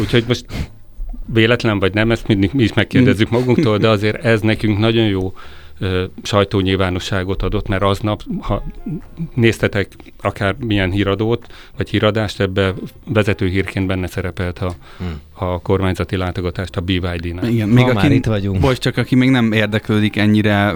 Úgyhogy 0.00 0.24
most 0.26 0.44
véletlen 1.26 1.78
vagy 1.78 1.94
nem, 1.94 2.10
ezt 2.10 2.26
mindig 2.26 2.50
mi 2.52 2.62
is 2.62 2.72
megkérdezzük 2.72 3.30
magunktól, 3.30 3.78
de 3.78 3.88
azért 3.88 4.24
ez 4.24 4.40
nekünk 4.40 4.78
nagyon 4.78 5.06
jó 5.06 5.32
sajtónyilvánosságot 6.22 7.42
adott, 7.42 7.68
mert 7.68 7.82
aznap, 7.82 8.22
ha 8.40 8.64
néztetek 9.34 9.96
akár 10.20 10.56
milyen 10.58 10.90
híradót, 10.90 11.46
vagy 11.76 11.90
híradást, 11.90 12.40
ebbe 12.40 12.74
vezető 13.04 13.46
hírként 13.46 13.86
benne 13.86 14.06
szerepelt 14.06 14.58
a, 14.58 14.72
hmm. 14.98 15.20
a 15.32 15.60
kormányzati 15.60 16.16
látogatást 16.16 16.76
a 16.76 16.80
BYD-nál. 16.80 17.48
Igen, 17.48 17.68
még 17.68 17.84
ha 17.84 17.90
aki, 17.90 17.96
már 17.96 18.12
itt 18.12 18.26
vagyunk. 18.26 18.60
Bocs, 18.60 18.78
csak 18.78 18.96
aki 18.96 19.14
még 19.14 19.30
nem 19.30 19.52
érdeklődik 19.52 20.16
ennyire 20.16 20.74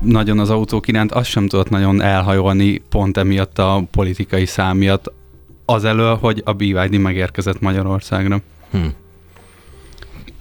nagyon 0.00 0.38
az 0.38 0.50
autók 0.50 0.88
iránt, 0.88 1.12
azt 1.12 1.30
sem 1.30 1.48
tudott 1.48 1.70
nagyon 1.70 2.00
elhajolni 2.00 2.82
pont 2.88 3.16
emiatt 3.16 3.58
a 3.58 3.82
politikai 3.90 4.46
szám 4.46 4.76
miatt, 4.76 5.12
az 5.64 5.84
elől, 5.84 6.16
hogy 6.16 6.42
a 6.44 6.52
BYD 6.52 6.98
megérkezett 6.98 7.60
Magyarországra. 7.60 8.40
Hmm. 8.70 8.92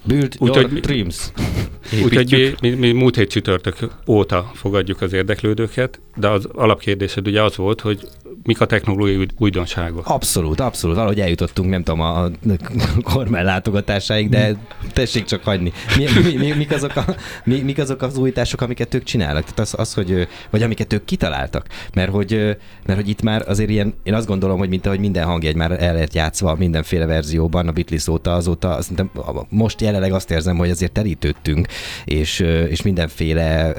Build 0.04 0.36
Úgy, 0.40 0.56
your 0.56 0.70
hogy 0.70 0.80
dreams. 0.80 1.32
Úgyhogy 2.04 2.56
mi, 2.62 2.70
mi, 2.70 2.76
mi 2.76 2.92
múlt 2.92 3.16
hét 3.16 3.30
csütörtök 3.30 3.76
óta 4.08 4.52
fogadjuk 4.54 5.02
az 5.02 5.14
érdeklődőket, 5.14 6.00
de 6.16 6.28
az 6.28 6.48
alapkérdésed 6.54 7.28
ugye 7.28 7.42
az 7.42 7.56
volt, 7.56 7.82
hogy 7.82 8.08
mik 8.44 8.62
a 8.62 8.66
technológiai 8.66 9.18
új- 9.18 9.34
újdonságok. 9.38 10.08
Abszolút, 10.08 10.60
abszolút. 10.60 10.96
Valahogy 10.96 11.20
eljutottunk, 11.20 11.70
nem 11.70 11.84
tudom, 11.84 12.00
a 12.00 12.30
kormány 13.14 13.44
látogatásáig, 13.44 14.30
de 14.30 14.56
tessék 14.94 15.24
csak 15.24 15.44
hagyni. 15.44 15.72
Mi, 15.98 16.06
mi, 16.24 16.36
mi, 16.38 16.52
mik, 16.52 16.72
azok 16.72 16.96
a, 16.96 17.06
mi, 17.44 17.60
mik 17.60 17.78
azok 17.78 18.02
az 18.02 18.18
újítások, 18.18 18.62
amiket 18.62 18.94
ők 18.94 19.04
csinálnak? 19.04 19.44
Tehát 19.44 19.60
az, 19.60 19.74
az, 19.78 19.94
hogy, 19.94 20.28
vagy 20.50 20.64
amiket 20.64 20.94
ők 20.94 21.06
kitaláltak. 21.06 21.68
Mert 21.94 22.12
hogy, 22.12 22.58
mert 22.86 23.00
hogy 23.00 23.10
itt 23.10 23.22
már 23.22 23.44
azért 23.48 23.70
ilyen, 23.70 23.94
én 24.04 24.14
azt 24.14 24.28
gondolom, 24.28 24.58
hogy 24.58 24.70
mint 24.70 24.86
ahogy 24.86 25.00
minden 25.00 25.26
hangjegy 25.26 25.56
már 25.56 25.84
el 25.84 25.94
lett 25.94 26.14
játszva 26.14 26.56
mindenféle 26.56 27.06
verzióban, 27.06 27.68
a 27.68 27.72
Beatles 27.72 28.08
óta, 28.08 28.34
azóta, 28.34 28.82
szerintem 28.82 29.12
most 29.50 29.82
jelenleg 29.94 30.14
azt 30.14 30.32
érzem, 30.32 30.58
hogy 30.58 30.70
azért 30.70 30.92
terítődtünk, 30.92 31.68
és, 32.06 32.40
és 32.70 32.82
mindenféle 32.82 33.74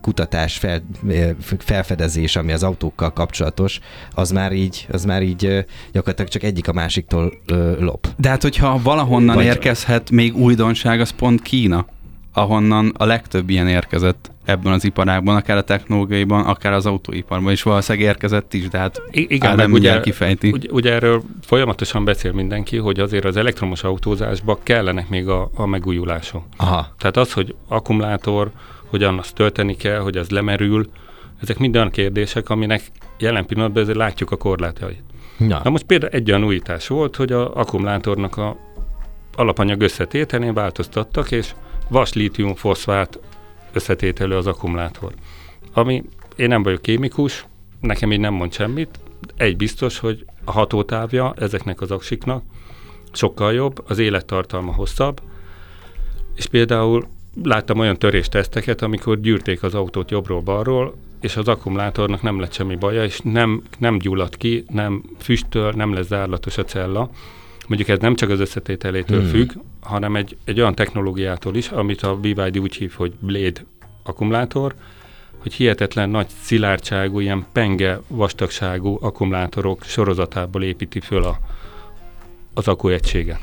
kutatás, 0.00 0.56
fel, 0.56 0.82
felfedezés, 1.58 2.36
ami 2.36 2.52
az 2.52 2.62
autókkal 2.62 3.12
kapcsolatos, 3.12 3.80
az 4.14 4.30
már 4.30 4.52
így, 4.52 4.86
az 4.90 5.04
már 5.04 5.22
így 5.22 5.66
gyakorlatilag 5.92 6.30
csak 6.30 6.42
egyik 6.42 6.68
a 6.68 6.72
másiktól 6.72 7.32
lop. 7.78 8.08
De 8.16 8.28
hát, 8.28 8.42
hogyha 8.42 8.80
valahonnan 8.82 9.36
Vagy... 9.36 9.44
érkezhet 9.44 10.10
még 10.10 10.36
újdonság, 10.36 11.00
az 11.00 11.10
pont 11.10 11.42
Kína, 11.42 11.86
ahonnan 12.32 12.92
a 12.96 13.04
legtöbb 13.04 13.50
ilyen 13.50 13.68
érkezett 13.68 14.30
ebben 14.44 14.72
az 14.72 14.84
iparágban, 14.84 15.36
akár 15.36 15.56
a 15.56 15.62
technológiaiban, 15.62 16.44
akár 16.44 16.72
az 16.72 16.86
autóiparban, 16.86 17.52
és 17.52 17.62
valószínűleg 17.62 18.08
érkezett 18.08 18.54
is, 18.54 18.68
de 18.68 18.78
hát 18.78 19.02
I- 19.10 19.34
igen, 19.34 19.56
meg 19.56 19.72
ugye, 19.72 20.00
kifejti. 20.00 20.50
ugye, 20.50 20.68
ugye 20.70 20.92
erről 20.92 21.22
folyamatosan 21.42 22.04
beszél 22.04 22.32
mindenki, 22.32 22.76
hogy 22.76 23.00
azért 23.00 23.24
az 23.24 23.36
elektromos 23.36 23.82
autózásba 23.82 24.58
kellenek 24.62 25.08
még 25.08 25.28
a, 25.28 25.50
a 25.54 25.66
megújulások. 25.66 26.42
Aha. 26.56 26.94
Tehát 26.98 27.16
az, 27.16 27.32
hogy 27.32 27.54
akkumulátor, 27.68 28.50
hogyan 28.86 29.18
azt 29.18 29.34
tölteni 29.34 29.76
kell, 29.76 29.98
hogy 29.98 30.16
az 30.16 30.30
lemerül, 30.30 30.90
ezek 31.42 31.58
mind 31.58 31.76
olyan 31.76 31.90
kérdések, 31.90 32.48
aminek 32.48 32.82
jelen 33.18 33.46
pillanatban 33.46 33.82
azért 33.82 33.96
látjuk 33.98 34.30
a 34.30 34.36
korlátait. 34.36 35.02
Na, 35.36 35.60
Na 35.64 35.70
most 35.70 35.84
például 35.84 36.12
egy 36.12 36.30
olyan 36.30 36.44
újítás 36.44 36.86
volt, 36.86 37.16
hogy 37.16 37.32
a 37.32 37.54
akkumulátornak 37.54 38.36
a 38.36 38.56
alapanyag 39.36 39.80
összetételén 39.80 40.54
változtattak, 40.54 41.30
és 41.30 41.54
vas 41.90 42.12
lítium 42.12 42.54
foszfát 42.54 43.18
összetételő 43.72 44.36
az 44.36 44.46
akkumulátor. 44.46 45.12
Ami, 45.72 46.04
én 46.36 46.48
nem 46.48 46.62
vagyok 46.62 46.82
kémikus, 46.82 47.46
nekem 47.80 48.12
így 48.12 48.20
nem 48.20 48.34
mond 48.34 48.52
semmit, 48.52 48.98
egy 49.36 49.56
biztos, 49.56 49.98
hogy 49.98 50.24
a 50.44 50.52
hatótávja 50.52 51.34
ezeknek 51.38 51.80
az 51.80 51.90
aksiknak 51.90 52.42
sokkal 53.12 53.52
jobb, 53.52 53.84
az 53.86 53.98
élettartalma 53.98 54.72
hosszabb, 54.72 55.20
és 56.34 56.46
például 56.46 57.06
láttam 57.42 57.78
olyan 57.78 57.98
törésteszteket, 57.98 58.82
amikor 58.82 59.20
gyűrték 59.20 59.62
az 59.62 59.74
autót 59.74 60.10
jobbról-balról, 60.10 60.94
és 61.20 61.36
az 61.36 61.48
akkumulátornak 61.48 62.22
nem 62.22 62.40
lett 62.40 62.52
semmi 62.52 62.76
baja, 62.76 63.04
és 63.04 63.20
nem, 63.24 63.62
nem 63.78 63.98
gyullad 63.98 64.36
ki, 64.36 64.64
nem 64.68 65.02
füstöl, 65.18 65.72
nem 65.72 65.92
lesz 65.92 66.06
zárlatos 66.06 66.58
a 66.58 66.64
cella. 66.64 67.10
Mondjuk 67.70 67.90
ez 67.90 67.98
nem 67.98 68.14
csak 68.14 68.30
az 68.30 68.40
összetételétől 68.40 69.20
Hmm. 69.20 69.30
függ, 69.30 69.52
hanem 69.80 70.16
egy, 70.16 70.36
egy 70.44 70.60
olyan 70.60 70.74
technológiától 70.74 71.56
is, 71.56 71.68
amit 71.68 72.02
a 72.02 72.16
BYD 72.16 72.58
úgy 72.58 72.74
hív, 72.74 72.92
hogy 72.96 73.12
Blade 73.20 73.64
akkumulátor, 74.02 74.74
hogy 75.38 75.52
hihetetlen 75.52 76.10
nagy 76.10 76.26
szilárdságú, 76.42 77.20
ilyen 77.20 77.46
penge 77.52 78.00
vastagságú 78.08 78.98
akkumulátorok 79.00 79.82
sorozatából 79.84 80.62
építi 80.62 81.00
föl 81.00 81.22
a, 81.22 81.38
az 82.54 82.68
akkuegységet. 82.68 83.40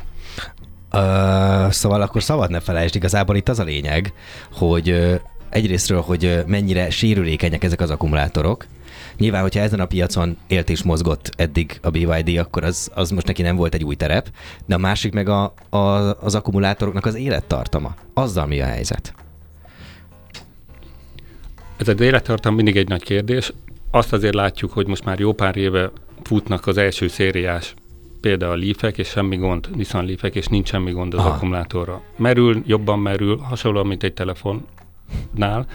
Ö, 0.92 1.68
szóval 1.70 2.02
akkor 2.02 2.24
szabad 2.24 2.50
ne 2.50 2.60
felejtsd, 2.60 2.96
igazából 2.96 3.36
itt 3.36 3.50
az 3.50 3.60
a 3.60 3.64
lényeg, 3.64 4.14
hogy 4.52 4.90
ö, 4.90 5.16
egyrésztről, 5.50 6.02
hogy 6.02 6.26
ö, 6.26 6.42
mennyire 6.46 6.90
sérülékenyek 6.90 7.64
ezek 7.64 7.82
az 7.82 7.90
akkumulátorok. 7.90 8.66
Nyilván, 9.18 9.42
hogyha 9.42 9.60
ezen 9.60 9.80
a 9.80 9.86
piacon 9.86 10.38
élt 10.48 10.70
és 10.70 10.84
mozgott 10.84 11.32
eddig 11.36 11.80
a 11.82 11.90
BYD, 11.90 12.38
akkor 12.38 12.64
az, 12.64 12.92
az 12.94 13.10
most 13.10 13.28
neki 13.28 13.42
nem 13.42 13.56
volt 13.56 13.74
egy 13.74 13.84
új 13.84 13.96
terep, 13.96 14.30
de 14.66 14.76
a 14.76 14.78
másik 14.78 15.14
meg 15.14 15.30
a, 15.30 15.54
a, 15.70 15.78
az 16.24 16.36
akkumulátoroknak 16.36 17.06
az 17.06 17.16
élettartama. 17.16 17.96
Azzal 18.14 18.46
mi 18.46 18.62
a 18.62 18.66
helyzet? 18.66 19.14
Ez 21.78 21.88
az 21.88 22.02
élettartam 22.02 22.56
mindig 22.56 22.78
egy 22.78 22.88
nagy 22.88 23.04
kérdés. 23.04 23.54
Azt 23.92 24.14
azért 24.14 24.34
látjuk, 24.34 24.72
hogy 24.72 24.88
most 24.88 25.06
már 25.06 25.20
jó 25.20 25.34
pár 25.34 25.58
éve 25.58 25.92
futnak 26.24 26.68
az 26.68 26.78
első 26.78 27.08
szériás 27.08 27.74
például 28.22 28.52
a 28.52 28.56
Leafek, 28.56 28.98
és 28.98 29.08
semmi 29.08 29.36
gond, 29.36 29.70
Nissan 29.76 30.06
Leafek, 30.06 30.36
és 30.36 30.48
nincs 30.48 30.68
semmi 30.68 30.92
gond 30.92 31.14
az 31.14 31.20
Aha. 31.20 31.30
akkumulátorra. 31.30 32.02
Merül, 32.18 32.64
jobban 32.66 33.00
merül, 33.00 33.38
hasonlóan, 33.38 33.88
mint 33.88 34.04
egy 34.04 34.14
telefonnál. 34.14 35.68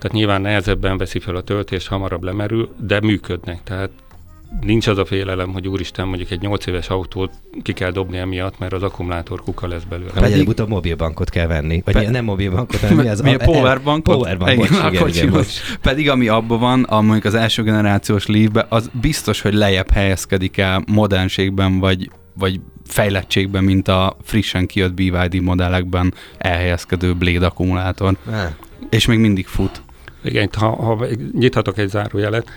Tehát 0.00 0.16
nyilván 0.16 0.40
nehezebben 0.40 0.98
veszi 0.98 1.18
fel 1.18 1.34
a 1.36 1.42
töltést, 1.42 1.88
hamarabb 1.88 2.22
lemerül, 2.22 2.68
de 2.78 3.00
működnek. 3.00 3.62
Tehát 3.64 3.90
nincs 4.60 4.86
az 4.86 4.98
a 4.98 5.04
félelem, 5.04 5.52
hogy 5.52 5.68
úristen, 5.68 6.06
mondjuk 6.08 6.30
egy 6.30 6.40
8 6.40 6.66
éves 6.66 6.88
autót 6.88 7.32
ki 7.62 7.72
kell 7.72 7.90
dobni 7.90 8.18
emiatt, 8.18 8.58
mert 8.58 8.72
az 8.72 8.82
akkumulátor 8.82 9.42
kuka 9.42 9.66
lesz 9.66 9.82
belőle. 9.82 10.10
Vagy 10.14 10.32
előbb-utóbb 10.32 10.68
mobilbankot 10.68 11.30
kell 11.30 11.46
venni. 11.46 11.82
Vagy 11.84 11.94
Pe- 11.94 12.10
nem 12.10 12.24
mobilbankot, 12.24 12.80
hanem 12.80 12.96
mi 12.96 13.08
az? 13.08 13.20
Mi 13.20 13.34
a 13.34 13.38
powerbankot? 13.38 14.14
Powerbank, 14.14 14.52
Igen, 14.52 14.92
igen, 14.92 15.08
igen. 15.08 15.44
Pedig 15.80 16.08
ami 16.08 16.28
abban 16.28 16.58
van, 16.58 16.82
a, 16.82 17.00
mondjuk 17.00 17.24
az 17.24 17.34
első 17.34 17.62
generációs 17.62 18.26
Leafbe, 18.26 18.66
az 18.68 18.90
biztos, 19.00 19.40
hogy 19.40 19.54
lejjebb 19.54 19.90
helyezkedik 19.90 20.56
el 20.58 20.82
modernségben, 20.86 21.78
vagy, 21.78 22.10
vagy 22.34 22.60
fejlettségben, 22.86 23.64
mint 23.64 23.88
a 23.88 24.16
frissen 24.22 24.66
kijött 24.66 24.94
BYD 24.94 25.40
modellekben 25.40 26.14
elhelyezkedő 26.38 27.14
Blade 27.14 27.46
akkumulátor. 27.46 28.16
Ah. 28.30 28.34
És 28.90 29.06
még 29.06 29.18
mindig 29.18 29.46
fut. 29.46 29.82
Igen, 30.22 30.48
ha, 30.52 30.68
ha 30.68 31.06
nyithatok 31.32 31.78
egy 31.78 31.88
zárójelet, 31.88 32.50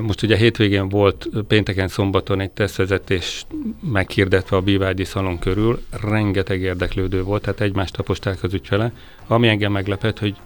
most 0.00 0.22
ugye 0.22 0.36
hétvégén 0.36 0.88
volt 0.88 1.28
pénteken, 1.48 1.88
szombaton 1.88 2.40
egy 2.40 2.50
tesztvezetés 2.50 3.46
meghirdetve 3.92 4.56
a 4.56 4.60
BYD 4.60 5.04
szalon 5.04 5.38
körül, 5.38 5.82
rengeteg 6.02 6.60
érdeklődő 6.60 7.22
volt, 7.22 7.42
tehát 7.42 7.60
egymást 7.60 7.96
taposták 7.96 8.42
az 8.42 8.54
ügyfele. 8.54 8.92
Ami 9.26 9.48
engem 9.48 9.72
meglepett, 9.72 10.18
hogy 10.18 10.36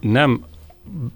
nem 0.00 0.44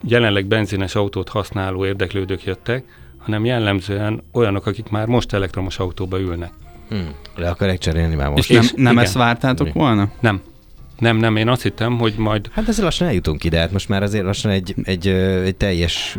jelenleg 0.02 0.46
benzines 0.46 0.94
autót 0.94 1.28
használó 1.28 1.86
érdeklődők 1.86 2.44
jöttek, 2.44 2.84
hanem 3.18 3.44
jellemzően 3.44 4.22
olyanok, 4.32 4.66
akik 4.66 4.88
már 4.88 5.06
most 5.06 5.32
elektromos 5.32 5.78
autóba 5.78 6.20
ülnek. 6.20 6.52
Hmm. 6.88 7.14
Le 7.34 7.48
akarják 7.50 7.78
cserélni 7.78 8.14
már 8.14 8.28
most. 8.28 8.50
És 8.50 8.56
nem, 8.56 8.62
És 8.64 8.72
nem 8.76 8.92
igen. 8.92 9.04
ezt 9.04 9.14
vártátok 9.14 9.66
Mi? 9.66 9.72
volna? 9.72 10.10
Nem. 10.20 10.40
Nem, 10.98 11.16
nem, 11.16 11.36
én 11.36 11.48
azt 11.48 11.62
hittem, 11.62 11.98
hogy 11.98 12.14
majd 12.16 12.48
Hát 12.52 12.68
ezzel 12.68 12.84
lassan 12.84 13.06
eljutunk 13.06 13.44
ide, 13.44 13.58
hát 13.58 13.72
most 13.72 13.88
már 13.88 14.02
azért 14.02 14.24
lassan 14.24 14.50
egy, 14.50 14.74
egy, 14.82 15.06
egy 15.44 15.56
teljes, 15.56 16.18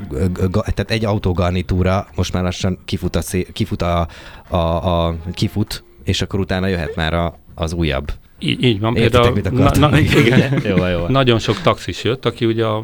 tehát 0.52 0.92
egy 0.92 1.06
autógarnitúra 1.06 2.08
most 2.16 2.34
már 2.34 2.44
lassan 2.44 2.80
kifut, 2.86 3.16
a, 3.16 3.22
kifut 3.54 3.82
a, 3.82 4.08
a, 4.48 4.58
a, 4.58 5.16
kifut, 5.34 5.84
és 6.04 6.22
akkor 6.22 6.40
utána 6.40 6.68
jöhet 6.68 6.96
már 6.96 7.14
a, 7.14 7.40
az 7.56 7.74
újabb. 7.74 8.12
így, 8.40 8.64
így 8.64 8.80
van. 8.80 8.96
Értitek, 8.96 9.34
mit 9.34 9.46
akartam? 9.48 9.90
na, 9.90 10.00
igen, 10.00 10.62
jó, 10.64 10.86
jó. 10.86 11.08
Nagyon 11.08 11.40
sok 11.40 11.62
taxis 11.62 12.04
jött, 12.04 12.26
aki 12.26 12.46
ugye 12.46 12.66
a 12.66 12.84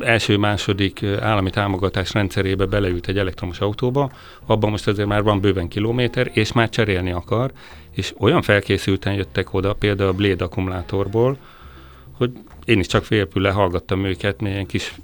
első-második 0.00 1.04
állami 1.20 1.50
támogatás 1.50 2.12
rendszerébe 2.12 2.64
beleült 2.64 3.08
egy 3.08 3.18
elektromos 3.18 3.60
autóba, 3.60 4.10
abban 4.46 4.70
most 4.70 4.88
azért 4.88 5.08
már 5.08 5.22
van 5.22 5.40
bőven 5.40 5.68
kilométer, 5.68 6.30
és 6.32 6.52
már 6.52 6.68
cserélni 6.68 7.10
akar, 7.10 7.50
és 7.90 8.14
olyan 8.18 8.42
felkészülten 8.42 9.12
jöttek 9.12 9.54
oda, 9.54 9.72
például 9.72 10.08
a 10.08 10.12
Blade 10.12 10.44
akkumulátorból, 10.44 11.36
hogy 12.12 12.30
én 12.64 12.78
is 12.78 12.86
csak 12.86 13.04
félpül 13.04 13.50
hallgattam 13.50 14.04
őket, 14.04 14.40
milyen 14.40 14.66
kis 14.66 14.94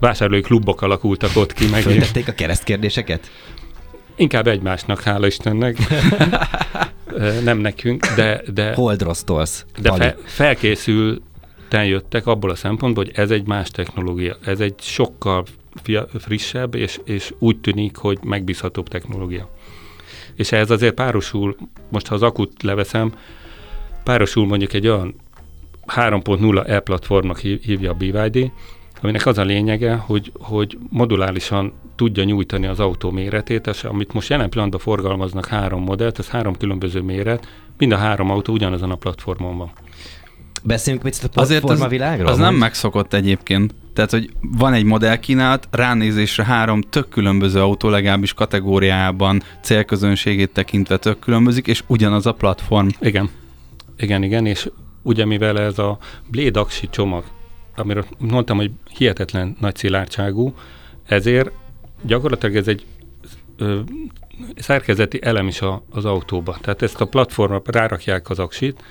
vásárlói 0.00 0.40
klubok 0.40 0.82
alakultak 0.82 1.30
ott 1.34 1.52
ki, 1.52 1.68
meg. 1.68 1.82
Föltették 1.82 2.28
a 2.28 2.32
keresztkérdéseket? 2.32 3.30
inkább 4.16 4.46
egymásnak, 4.46 5.00
hála 5.00 5.26
Istennek, 5.26 5.76
nem 7.44 7.58
nekünk, 7.58 8.06
de, 8.06 8.42
de 8.54 8.74
Holdrosztolsz. 8.74 9.64
de 9.80 9.92
fe, 9.92 10.16
felkészülten 10.24 11.84
jöttek 11.84 12.26
abból 12.26 12.50
a 12.50 12.54
szempontból, 12.54 13.04
hogy 13.04 13.12
ez 13.16 13.30
egy 13.30 13.46
más 13.46 13.70
technológia, 13.70 14.36
ez 14.44 14.60
egy 14.60 14.74
sokkal 14.80 15.44
fia, 15.82 16.06
frissebb, 16.18 16.74
és, 16.74 17.00
és 17.04 17.32
úgy 17.38 17.60
tűnik, 17.60 17.96
hogy 17.96 18.18
megbízhatóbb 18.22 18.88
technológia. 18.88 19.50
És 20.36 20.52
ehhez 20.52 20.70
azért 20.70 20.94
párosul, 20.94 21.56
most 21.88 22.06
ha 22.06 22.14
az 22.14 22.22
akut 22.22 22.62
leveszem, 22.62 23.12
párosul 24.04 24.46
mondjuk 24.46 24.72
egy 24.72 24.88
olyan 24.88 25.14
3.0 25.86 26.68
e-platformnak 26.68 27.38
hív- 27.38 27.64
hívja 27.64 27.90
a 27.90 27.94
BYD, 27.94 28.50
aminek 29.02 29.26
az 29.26 29.38
a 29.38 29.42
lényege, 29.42 29.94
hogy, 29.94 30.32
hogy 30.40 30.78
modulálisan 30.90 31.72
tudja 31.96 32.24
nyújtani 32.24 32.66
az 32.66 32.80
autó 32.80 33.10
méretét, 33.10 33.66
és 33.66 33.84
amit 33.84 34.12
most 34.12 34.28
jelen 34.28 34.50
pillanatban 34.50 34.80
forgalmaznak 34.80 35.46
három 35.46 35.82
modellt, 35.82 36.18
ez 36.18 36.28
három 36.28 36.56
különböző 36.56 37.00
méret, 37.00 37.48
mind 37.78 37.92
a 37.92 37.96
három 37.96 38.30
autó 38.30 38.52
ugyanazon 38.52 38.90
a 38.90 38.94
platformon 38.94 39.58
van. 39.58 39.70
Beszéljünk 40.62 41.04
mit 41.04 41.20
a 41.34 41.40
Azért 41.40 41.64
az, 41.64 41.70
formavilágról? 41.70 42.28
az 42.28 42.38
nem 42.38 42.54
megszokott 42.54 43.12
egyébként. 43.12 43.74
Tehát, 43.96 44.10
hogy 44.10 44.30
van 44.40 44.72
egy 44.72 44.84
modellkínálat, 44.84 45.68
ránézésre 45.70 46.44
három 46.44 46.80
tök 46.80 47.08
különböző 47.08 47.60
autó, 47.60 47.88
legalábbis 47.88 48.32
kategóriában, 48.34 49.42
célközönségét 49.60 50.52
tekintve 50.52 50.96
tök 50.96 51.18
különbözik, 51.18 51.66
és 51.66 51.82
ugyanaz 51.86 52.26
a 52.26 52.32
platform. 52.32 52.88
Igen. 53.00 53.30
Igen, 53.98 54.22
igen, 54.22 54.46
és 54.46 54.70
ugye 55.02 55.24
mivel 55.24 55.60
ez 55.60 55.78
a 55.78 55.98
Blade 56.30 56.60
Axi 56.60 56.88
csomag, 56.90 57.24
amiről 57.76 58.04
mondtam, 58.18 58.56
hogy 58.56 58.70
hihetetlen 58.96 59.56
nagy 59.60 59.76
szilárdságú, 59.76 60.54
ezért 61.06 61.50
gyakorlatilag 62.02 62.56
ez 62.56 62.68
egy 62.68 62.84
ö, 63.56 63.80
szerkezeti 64.56 65.18
elem 65.22 65.46
is 65.46 65.60
a, 65.60 65.82
az 65.90 66.04
autóba. 66.04 66.56
Tehát 66.60 66.82
ezt 66.82 67.00
a 67.00 67.04
platformra 67.04 67.62
rárakják 67.64 68.30
az 68.30 68.38
aksit, 68.38 68.82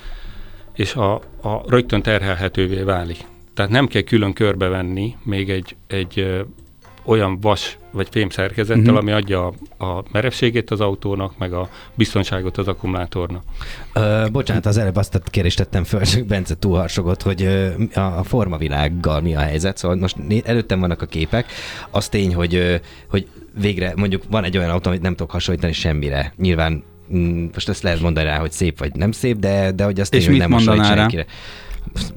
és 0.73 0.95
a, 0.95 1.13
a 1.41 1.63
rögtön 1.67 2.01
terhelhetővé 2.01 2.81
válik. 2.81 3.33
Tehát 3.55 3.71
nem 3.71 3.87
kell 3.87 4.01
külön 4.01 4.33
körbevenni 4.33 5.15
még 5.23 5.49
egy, 5.49 5.75
egy 5.87 6.45
olyan 7.05 7.39
vas 7.39 7.77
vagy 7.91 8.07
fém 8.11 8.29
szerkezettel, 8.29 8.83
uh-huh. 8.83 8.97
ami 8.97 9.11
adja 9.11 9.47
a, 9.77 9.85
a 9.85 10.03
merevségét 10.11 10.71
az 10.71 10.81
autónak, 10.81 11.37
meg 11.37 11.53
a 11.53 11.69
biztonságot 11.93 12.57
az 12.57 12.67
akkumulátornak. 12.67 13.43
Ö, 13.93 14.25
bocsánat, 14.31 14.65
az 14.65 14.77
előbb 14.77 14.95
azt 14.95 15.15
a 15.15 15.19
kérdést 15.19 15.57
tettem 15.57 15.83
föl, 15.83 16.01
csak 16.11 16.25
Bence 16.25 16.55
túlharsogott, 16.55 17.21
hogy 17.21 17.45
a, 17.93 17.99
a 17.99 18.23
formavilággal 18.23 19.21
mi 19.21 19.35
a 19.35 19.39
helyzet. 19.39 19.77
Szóval 19.77 19.97
most 19.97 20.17
előttem 20.43 20.79
vannak 20.79 21.01
a 21.01 21.05
képek. 21.05 21.51
Az 21.89 22.09
tény, 22.09 22.35
hogy, 22.35 22.81
hogy 23.09 23.27
végre 23.59 23.93
mondjuk 23.95 24.23
van 24.29 24.43
egy 24.43 24.57
olyan 24.57 24.69
autó, 24.69 24.89
amit 24.89 25.01
nem 25.01 25.15
tudok 25.15 25.31
hasonlítani 25.31 25.73
semmire. 25.73 26.33
Nyilván 26.37 26.83
mm, 27.13 27.45
most 27.53 27.69
ezt 27.69 27.83
lehet 27.83 28.01
mondani 28.01 28.25
rá, 28.25 28.37
hogy 28.37 28.51
szép 28.51 28.79
vagy 28.79 28.95
nem 28.95 29.11
szép, 29.11 29.37
de, 29.37 29.71
de 29.71 29.83
hogy 29.83 29.99
azt 29.99 30.13
És 30.13 30.19
tény, 30.23 30.29
hogy 30.29 30.39
nem 30.39 30.49
mondaná 30.49 30.89
rá? 30.89 30.95
senkire. 30.95 31.25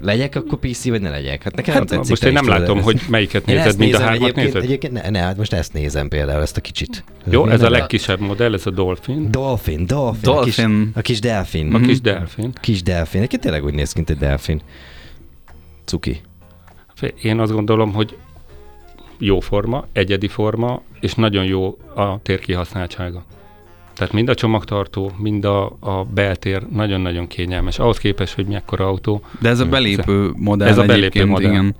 Legyek 0.00 0.36
akkor 0.36 0.58
PC, 0.58 0.88
vagy 0.88 1.00
ne 1.00 1.10
legyek? 1.10 1.42
Hát 1.42 1.56
nekem 1.56 1.74
Hát 1.74 1.88
nem 1.88 1.96
tetszik. 1.96 2.10
most 2.10 2.24
én 2.24 2.32
nem 2.32 2.44
tudod, 2.44 2.58
látom, 2.58 2.78
ez- 2.78 2.84
hogy 2.84 3.00
melyiket 3.08 3.46
nézed, 3.46 3.66
ezt 3.66 3.78
mind 3.78 3.94
a 3.94 3.98
nézem 3.98 4.08
hármat 4.08 4.28
egyébként, 4.28 4.46
nézed? 4.54 4.68
egyébként 4.68 4.92
ne, 4.92 5.10
ne, 5.10 5.18
hát 5.18 5.36
most 5.36 5.52
ezt 5.52 5.72
nézem 5.72 6.08
például, 6.08 6.42
ezt 6.42 6.56
a 6.56 6.60
kicsit. 6.60 7.04
Jó, 7.30 7.46
ez 7.46 7.62
a 7.62 7.70
legkisebb 7.70 8.20
modell, 8.20 8.54
ez 8.54 8.66
a 8.66 8.70
Dolphin, 8.70 9.30
Dolphin, 9.30 9.86
Dolphin. 9.86 10.20
Dolphin. 10.22 10.64
A 10.64 10.76
kis, 10.90 10.94
a 10.94 11.00
kis 11.00 11.20
delfin. 11.20 11.74
a 11.74 11.80
kis 11.80 12.00
Delphin. 12.00 12.52
Kis 12.60 12.82
delfin. 12.82 13.18
Egyébként 13.18 13.42
tényleg 13.42 13.64
úgy 13.64 13.74
néz 13.74 13.88
ki, 13.92 13.96
mint 13.96 14.10
egy 14.10 14.18
delfin. 14.18 14.60
Cuki. 15.84 16.20
Én 17.22 17.38
azt 17.38 17.52
gondolom, 17.52 17.92
hogy 17.92 18.16
jó 19.18 19.40
forma, 19.40 19.86
egyedi 19.92 20.28
forma, 20.28 20.82
és 21.00 21.14
nagyon 21.14 21.44
jó 21.44 21.78
a 21.94 22.22
térkihasználtsága. 22.22 23.24
Tehát 23.98 24.12
mind 24.12 24.28
a 24.28 24.34
csomagtartó, 24.34 25.12
mind 25.16 25.44
a, 25.44 25.76
a 25.80 26.04
beltér 26.14 26.62
nagyon-nagyon 26.72 27.26
kényelmes. 27.26 27.78
Ahhoz 27.78 27.98
képest, 27.98 28.34
hogy 28.34 28.46
mekkora 28.46 28.86
autó. 28.86 29.22
De 29.40 29.48
ez 29.48 29.60
a 29.60 29.66
belépő 29.66 30.32
modell 30.36 30.68
Ez 30.68 30.78
a 30.78 30.84
belépő 30.84 31.26
modell. 31.26 31.50
igen. 31.50 31.74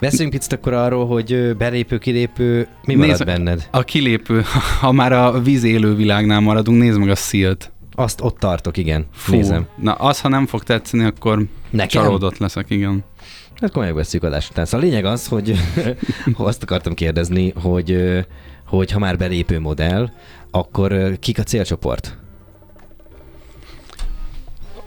Beszéljünk 0.00 0.32
picit 0.34 0.52
akkor 0.52 0.72
arról, 0.72 1.06
hogy 1.06 1.56
belépő, 1.56 1.98
kilépő, 1.98 2.68
mi 2.84 2.94
marad 2.94 3.08
Nézd- 3.10 3.24
benned? 3.24 3.68
A 3.70 3.82
kilépő, 3.82 4.42
ha 4.80 4.92
már 4.92 5.12
a 5.12 5.40
víz 5.40 5.62
élő 5.64 5.94
világnál 5.94 6.40
maradunk, 6.40 6.78
nézd 6.82 6.98
meg 6.98 7.08
a 7.08 7.14
Sealt. 7.14 7.72
Azt 7.94 8.20
ott 8.20 8.38
tartok, 8.38 8.76
igen. 8.76 9.06
Fú, 9.12 9.32
Nézem. 9.32 9.66
na 9.82 9.92
az, 9.92 10.20
ha 10.20 10.28
nem 10.28 10.46
fog 10.46 10.62
tetszeni, 10.62 11.04
akkor 11.04 11.44
Nekem? 11.70 12.02
csalódott 12.02 12.38
leszek, 12.38 12.70
igen. 12.70 13.04
Hát 13.60 13.70
komolyan 13.72 13.94
veszük 13.94 14.22
adás 14.22 14.48
után. 14.50 14.64
Szóval 14.64 14.86
a 14.86 14.88
lényeg 14.88 15.04
az, 15.04 15.26
hogy 15.26 15.54
azt 16.36 16.62
akartam 16.62 16.94
kérdezni, 16.94 17.52
hogy, 17.62 17.96
hogy 18.78 18.90
ha 18.90 18.98
már 18.98 19.16
belépő 19.16 19.60
modell, 19.60 20.10
akkor 20.50 21.18
kik 21.18 21.38
a 21.38 21.42
célcsoport? 21.42 22.16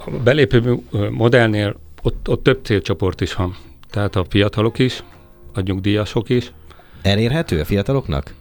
A 0.05 0.09
belépő 0.09 0.79
modellnél 1.11 1.75
ott, 2.01 2.29
ott 2.29 2.43
több 2.43 2.59
célcsoport 2.63 3.21
is 3.21 3.33
van. 3.33 3.55
Tehát 3.89 4.15
a 4.15 4.25
fiatalok 4.29 4.79
is, 4.79 5.03
a 5.53 5.61
nyugdíjasok 5.61 6.29
is. 6.29 6.51
Elérhető 7.01 7.59
a 7.59 7.65
fiataloknak? 7.65 8.33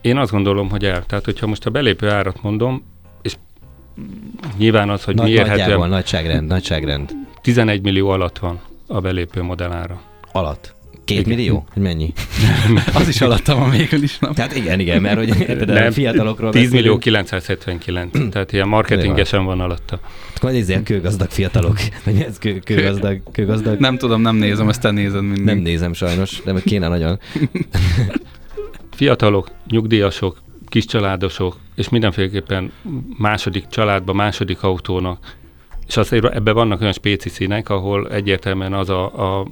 Én 0.00 0.16
azt 0.16 0.30
gondolom, 0.30 0.70
hogy 0.70 0.84
el. 0.84 1.06
Tehát, 1.06 1.24
hogyha 1.24 1.46
most 1.46 1.66
a 1.66 1.70
belépő 1.70 2.08
árat 2.08 2.42
mondom, 2.42 2.82
és 3.22 3.36
nyilván 4.56 4.90
az, 4.90 5.04
hogy 5.04 5.14
Nagy, 5.14 5.26
mi 5.26 5.32
érhető, 5.32 5.76
nagyságrend, 5.76 6.46
nagyságrend. 6.46 7.10
11 7.40 7.82
millió 7.82 8.08
alatt 8.08 8.38
van 8.38 8.60
a 8.86 9.00
belépő 9.00 9.42
modellára. 9.42 10.00
Alatt. 10.32 10.74
Két 11.04 11.18
Igen. 11.18 11.34
millió? 11.36 11.64
Hogy 11.72 11.82
mennyi? 11.82 12.12
Az 12.94 13.08
is 13.08 13.20
alattam 13.20 13.58
van 13.58 13.70
végül 13.70 14.02
is, 14.02 14.18
nem? 14.18 14.32
Tehát 14.32 14.56
igen, 14.56 14.80
igen, 14.80 15.00
mert 15.00 15.16
hogy 15.16 15.28
érted, 15.48 15.68
a 15.68 15.92
fiatalokról 15.92 16.50
10 16.50 16.70
millió 16.70 16.96
beszélünk. 16.96 17.00
979, 17.00 18.10
tehát 18.32 18.52
ilyen 18.52 18.68
marketingesen 18.68 19.44
van 19.44 19.60
alatta. 19.60 20.00
Akkor 20.36 20.50
nézzél, 20.50 20.76
a 20.76 20.82
kőgazdag 20.82 21.30
fiatalok. 21.30 21.78
Vagy 22.04 22.20
ez 22.20 22.38
kő, 22.38 22.58
kőgazdag, 22.58 23.22
kőgazdag. 23.32 23.78
Nem 23.78 23.98
tudom, 23.98 24.20
nem 24.20 24.36
nézem, 24.36 24.68
ezt 24.68 24.80
te 24.80 24.90
nézed 24.90 25.22
mindig. 25.22 25.44
Nem 25.44 25.58
nézem 25.58 25.92
sajnos, 25.92 26.42
de 26.44 26.54
kéne 26.64 26.88
nagyon. 26.88 27.18
Fiatalok, 28.90 29.50
nyugdíjasok, 29.66 30.42
kiscsaládosok, 30.68 31.56
és 31.74 31.88
mindenféleképpen 31.88 32.72
második 33.18 33.66
családba, 33.66 34.12
második 34.12 34.62
autónak. 34.62 35.36
És 35.86 35.96
azért 35.96 36.24
ebben 36.24 36.54
vannak 36.54 36.80
olyan 36.80 36.92
spéci 36.92 37.28
színek, 37.28 37.68
ahol 37.68 38.10
egyértelműen 38.10 38.72
az 38.72 38.88
a, 38.88 39.04
a 39.40 39.46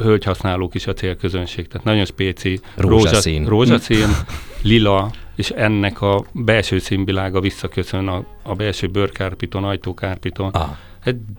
hölgyhasználók 0.00 0.74
is 0.74 0.86
a 0.86 0.92
célközönség. 0.92 1.68
Tehát 1.68 1.86
nagyon 1.86 2.04
spéci 2.04 2.60
Rózsaszín. 2.76 3.46
rózsaszín 3.46 4.08
lila, 4.62 5.10
és 5.36 5.50
ennek 5.50 6.00
a 6.00 6.24
belső 6.32 6.78
színvilága 6.78 7.40
visszaköszön 7.40 8.08
a, 8.08 8.24
a 8.42 8.54
belső 8.54 8.86
bőrkárpiton, 8.86 9.64
ajtókárpiton. 9.64 10.50
Ah, 10.50 10.68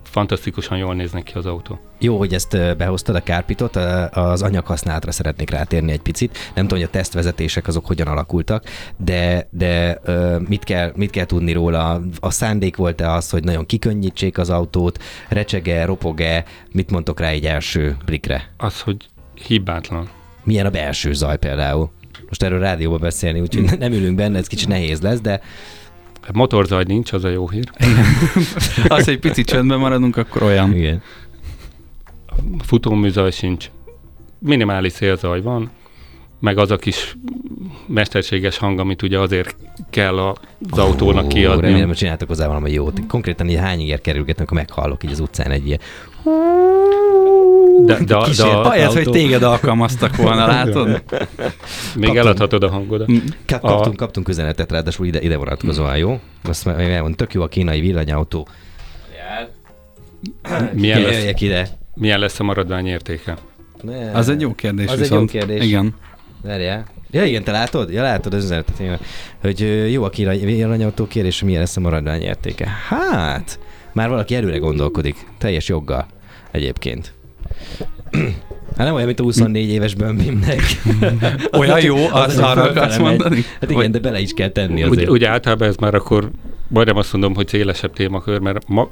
fantasztikusan 0.02 0.78
jól 0.78 0.94
néznek 0.94 1.22
ki 1.22 1.32
az 1.34 1.46
autó. 1.46 1.78
jó, 1.98 2.18
hogy 2.18 2.34
ezt 2.34 2.76
behoztad 2.76 3.14
a 3.14 3.22
kárpitot, 3.22 3.76
az 4.10 4.42
anyaghasználatra 4.42 5.10
szeretnék 5.10 5.50
rátérni 5.50 5.92
egy 5.92 6.00
picit. 6.00 6.38
Nem 6.54 6.66
tudom, 6.66 6.78
hogy 6.78 6.88
a 6.88 6.90
tesztvezetések 6.90 7.66
azok 7.66 7.86
hogyan 7.86 8.06
alakultak, 8.06 8.64
de, 8.96 9.48
de 9.50 10.00
mit, 10.48 10.64
kell, 10.64 10.92
mit 10.96 11.10
kell 11.10 11.24
tudni 11.24 11.52
róla? 11.52 12.02
A 12.20 12.30
szándék 12.30 12.76
volt-e 12.76 13.12
az, 13.12 13.30
hogy 13.30 13.44
nagyon 13.44 13.66
kikönnyítsék 13.66 14.38
az 14.38 14.50
autót, 14.50 15.02
recsege, 15.28 15.84
ropog-e? 15.84 16.44
Mit 16.72 16.90
mondtok 16.90 17.20
rá 17.20 17.28
egy 17.28 17.44
első 17.44 17.96
blikre? 18.04 18.50
Az, 18.56 18.80
hogy 18.80 18.96
hibátlan. 19.46 20.08
Milyen 20.44 20.66
a 20.66 20.70
belső 20.70 21.12
zaj 21.12 21.38
például? 21.38 21.90
Most 22.28 22.42
erről 22.42 22.60
rádióban 22.60 23.00
beszélni, 23.00 23.40
úgyhogy 23.40 23.78
nem 23.78 23.92
ülünk 23.92 24.16
benne, 24.16 24.38
ez 24.38 24.46
kicsit 24.46 24.68
nehéz 24.68 25.00
lesz, 25.00 25.20
de 25.20 25.40
motorzaj 26.34 26.84
nincs, 26.86 27.12
az 27.12 27.24
a 27.24 27.28
jó 27.28 27.48
hír. 27.48 27.70
Az, 28.88 29.04
hogy 29.04 29.18
picit 29.18 29.46
csöndben 29.46 29.78
maradunk, 29.78 30.16
akkor 30.16 30.42
olyan. 30.42 30.76
igen. 30.76 31.02
futóműzaj 32.64 33.30
sincs. 33.30 33.70
Minimális 34.38 34.92
szélzaj 34.92 35.40
van, 35.42 35.70
meg 36.40 36.58
az 36.58 36.70
a 36.70 36.76
kis 36.76 37.16
mesterséges 37.86 38.56
hang, 38.58 38.78
amit 38.78 39.02
ugye 39.02 39.18
azért 39.18 39.56
kell 39.90 40.18
a- 40.18 40.36
az 40.70 40.78
autónak 40.78 41.24
Ó, 41.24 41.28
kiadni. 41.28 41.60
Remélem, 41.66 41.86
hogy 41.88 41.96
csináltok 41.96 42.28
hozzá 42.28 42.46
valami 42.46 42.72
jót. 42.72 43.00
Konkrétan 43.08 43.48
így 43.48 43.56
hányig 43.56 44.00
kerülgetnek, 44.00 44.50
amikor 44.50 44.56
meghallok 44.56 45.04
így 45.04 45.10
az 45.12 45.20
utcán 45.20 45.50
egy 45.50 45.66
ilyen. 45.66 45.80
De, 47.86 47.94
de, 47.98 48.04
de, 48.04 48.16
Kísért- 48.24 48.48
de 48.50 48.56
Ahelyett, 48.56 48.92
hogy 48.92 49.10
téged 49.10 49.42
alkalmaztak 49.42 50.16
volna, 50.16 50.46
látod? 50.46 50.86
még 50.88 51.00
kaptam. 51.94 52.16
eladhatod 52.16 52.62
a 52.62 52.68
hangodat. 52.68 53.08
Kap, 53.46 53.64
A- 53.64 53.68
kaptunk, 53.68 53.96
kaptunk 53.96 54.28
üzenetet, 54.28 54.70
ráadásul 54.72 55.06
ide, 55.06 55.20
ide 55.20 55.36
vonatkozóan, 55.36 55.96
jó? 55.96 56.20
Azt 56.44 56.66
elmond, 56.66 57.16
tök 57.16 57.32
jó 57.32 57.42
a 57.42 57.48
kínai 57.48 57.80
villanyautó. 57.80 58.48
Milyen 60.72 61.00
lesz, 61.00 61.40
ide. 61.40 61.68
milyen 61.94 62.18
lesz 62.18 62.40
a 62.40 62.42
maradvány 62.44 62.86
értéke? 62.86 63.36
Ne. 63.82 64.10
Az 64.10 64.28
egy 64.28 64.40
jó 64.40 64.54
kérdés 64.54 64.86
Az 64.86 64.92
egy 64.92 64.98
viszont. 64.98 65.32
jó 65.32 65.38
kérdés. 65.38 65.64
Igen. 65.64 65.94
Várjál. 66.42 66.84
Ja 67.10 67.24
igen, 67.24 67.44
te 67.44 67.50
látod? 67.52 67.92
Ja 67.92 68.02
látod 68.02 68.34
az 68.34 68.44
üzenetet. 68.44 69.00
Hogy 69.40 69.90
jó 69.92 70.04
a 70.04 70.08
kínai 70.10 70.38
villanyautó 70.44 71.06
kérdés, 71.06 71.42
milyen 71.42 71.60
lesz 71.60 71.76
a 71.76 71.80
maradvány 71.80 72.20
értéke. 72.22 72.68
Hát, 72.88 73.58
már 73.92 74.08
valaki 74.08 74.34
előre 74.34 74.56
gondolkodik. 74.58 75.26
Teljes 75.38 75.68
joggal 75.68 76.06
egyébként. 76.50 77.12
Hát 78.76 78.86
nem 78.86 78.94
olyan, 78.94 79.06
mint 79.06 79.20
a 79.20 79.22
24 79.22 79.68
éves 79.68 79.94
bömbimnek. 79.94 80.60
Olyan 81.58 81.80
jó, 81.80 81.96
Az, 81.96 82.10
azt 82.12 82.34
hogy 82.34 82.44
arra 82.44 82.62
fölfele 82.62 82.80
akarsz 82.80 82.98
mondani? 82.98 83.44
Hát 83.60 83.70
igen, 83.70 83.90
de 83.90 83.98
bele 83.98 84.20
is 84.20 84.32
kell 84.32 84.48
tenni 84.48 84.82
azért. 84.82 85.00
Ugye, 85.00 85.10
ugye 85.10 85.28
általában 85.28 85.68
ez 85.68 85.76
már 85.76 85.94
akkor, 85.94 86.30
majdnem 86.68 86.96
azt 86.96 87.12
mondom, 87.12 87.34
hogy 87.34 87.48
szélesebb 87.48 87.92
témakör, 87.92 88.40
mert 88.40 88.68
ma, 88.68 88.88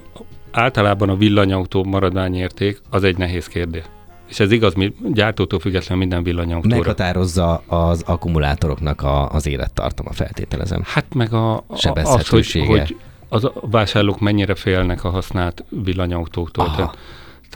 általában 0.51 1.09
a 1.09 1.17
villanyautó 1.17 1.85
maradványérték 1.85 2.81
az 2.91 3.05
egy 3.05 3.17
nehéz 3.17 3.47
kérdés. 3.47 3.83
És 4.29 4.41
ez 4.41 4.53
igaz, 4.53 4.75
mi 4.75 4.95
gyártótól 5.13 5.59
függetlenül 5.59 5.99
minden 6.05 6.23
villanyautóra. 6.23 6.77
Meghatározza 6.77 7.63
az 7.67 8.03
akkumulátoroknak 8.07 9.03
a, 9.03 9.31
az 9.31 9.47
élettartama, 9.47 10.13
feltételezem. 10.13 10.83
Hát 10.85 11.15
meg 11.15 11.33
a, 11.33 11.53
a, 11.53 11.57
az, 11.57 11.63
hogy, 11.69 11.79
Sebezhetősége. 11.79 12.67
hogy 12.67 12.97
az 13.29 13.45
a 13.45 13.53
vásárlók 13.61 14.21
mennyire 14.21 14.55
félnek 14.55 15.05
a 15.05 15.11
használt 15.11 15.65
villanyautóktól. 15.69 16.65
Aha. 16.65 16.77
Tehát, 16.77 16.97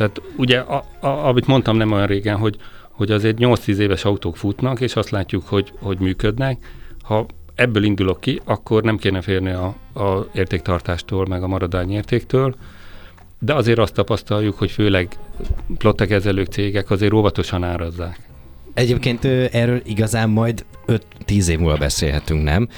tehát 0.00 0.22
ugye, 0.36 0.58
a, 0.58 0.84
a, 1.00 1.06
amit 1.06 1.46
mondtam 1.46 1.76
nem 1.76 1.92
olyan 1.92 2.06
régen, 2.06 2.36
hogy, 2.36 2.56
hogy 2.90 3.10
azért 3.10 3.36
8-10 3.40 3.76
éves 3.76 4.04
autók 4.04 4.36
futnak, 4.36 4.80
és 4.80 4.96
azt 4.96 5.10
látjuk, 5.10 5.46
hogy, 5.46 5.72
hogy 5.78 5.98
működnek. 5.98 6.74
Ha 7.02 7.26
ebből 7.54 7.82
indulok 7.82 8.20
ki, 8.20 8.40
akkor 8.44 8.82
nem 8.82 8.96
kéne 8.96 9.20
félni 9.20 9.50
a, 9.50 9.66
a 9.94 10.26
értéktartástól, 10.32 11.26
meg 11.26 11.42
a 11.42 11.46
maradványértéktől, 11.46 12.54
de 13.38 13.54
azért 13.54 13.78
azt 13.78 13.94
tapasztaljuk, 13.94 14.58
hogy 14.58 14.70
főleg 14.70 15.08
plottekezelők 15.78 16.46
cégek 16.46 16.90
azért 16.90 17.12
óvatosan 17.12 17.64
árazzák. 17.64 18.18
Egyébként 18.74 19.24
erről 19.52 19.80
igazán 19.84 20.30
majd 20.30 20.64
5-10 21.26 21.48
év 21.48 21.58
múlva 21.58 21.76
beszélhetünk, 21.76 22.42
nem? 22.42 22.68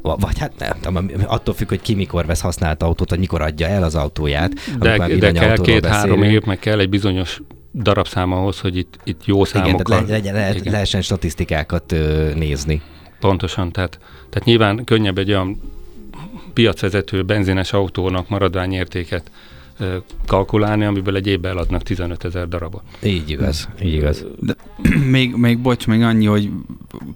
Vagy 0.00 0.38
hát 0.38 0.52
nem 0.58 0.76
tudom, 0.80 1.08
attól 1.26 1.54
függ, 1.54 1.68
hogy 1.68 1.80
ki 1.80 1.94
mikor 1.94 2.26
vesz 2.26 2.40
használt 2.40 2.82
autót, 2.82 3.10
vagy 3.10 3.18
mikor 3.18 3.42
adja 3.42 3.66
el 3.66 3.82
az 3.82 3.94
autóját. 3.94 4.52
De, 4.78 5.16
de 5.16 5.32
kell 5.32 5.58
két-három 5.58 6.22
év, 6.22 6.42
meg 6.44 6.58
kell 6.58 6.78
egy 6.78 6.88
bizonyos 6.88 7.40
darabszám 7.74 8.32
ahhoz, 8.32 8.60
hogy 8.60 8.76
itt, 8.76 8.98
itt 9.04 9.24
jó 9.24 9.44
számokkal... 9.44 10.04
Igen, 10.08 10.34
le, 10.34 10.40
le, 10.40 10.52
le, 10.52 10.70
lehessen 10.70 11.02
statisztikákat 11.02 11.92
ö, 11.92 12.30
nézni. 12.34 12.82
Pontosan, 13.20 13.72
tehát, 13.72 13.98
tehát 14.30 14.44
nyilván 14.44 14.84
könnyebb 14.84 15.18
egy 15.18 15.28
olyan 15.28 15.60
piacvezető 16.52 17.22
benzines 17.22 17.72
autónak 17.72 18.28
maradványértéket 18.28 19.30
kalkulálni, 20.26 20.84
amiből 20.84 21.16
egy 21.16 21.26
évben 21.26 21.50
eladnak 21.50 21.82
15 21.82 22.24
ezer 22.24 22.48
darabot. 22.48 22.82
Így 23.02 23.30
igaz, 23.30 23.68
így 23.82 23.94
igaz. 23.94 24.24
De, 24.38 24.56
még, 25.16 25.34
még 25.34 25.58
bocs, 25.58 25.86
még 25.86 26.02
annyi, 26.02 26.26
hogy 26.26 26.50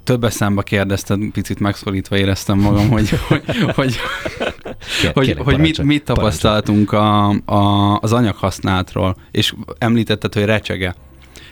több 0.05 0.25
eszembe 0.25 0.63
kérdezted, 0.63 1.31
picit 1.33 1.61
megszorítva 1.61 2.17
éreztem 2.17 2.59
magam, 2.59 2.89
hogy, 2.89 3.09
hogy, 3.29 3.45
hogy, 3.75 3.97
hogy, 5.13 5.37
hogy 5.39 5.59
mit, 5.59 5.83
mit 5.83 6.05
tapasztaltunk 6.05 6.93
a, 6.93 7.29
a, 7.29 7.97
az 8.01 8.13
anyaghasználatról, 8.13 9.17
és 9.31 9.55
említetted, 9.79 10.35
hogy 10.35 10.45
recsege. 10.45 10.95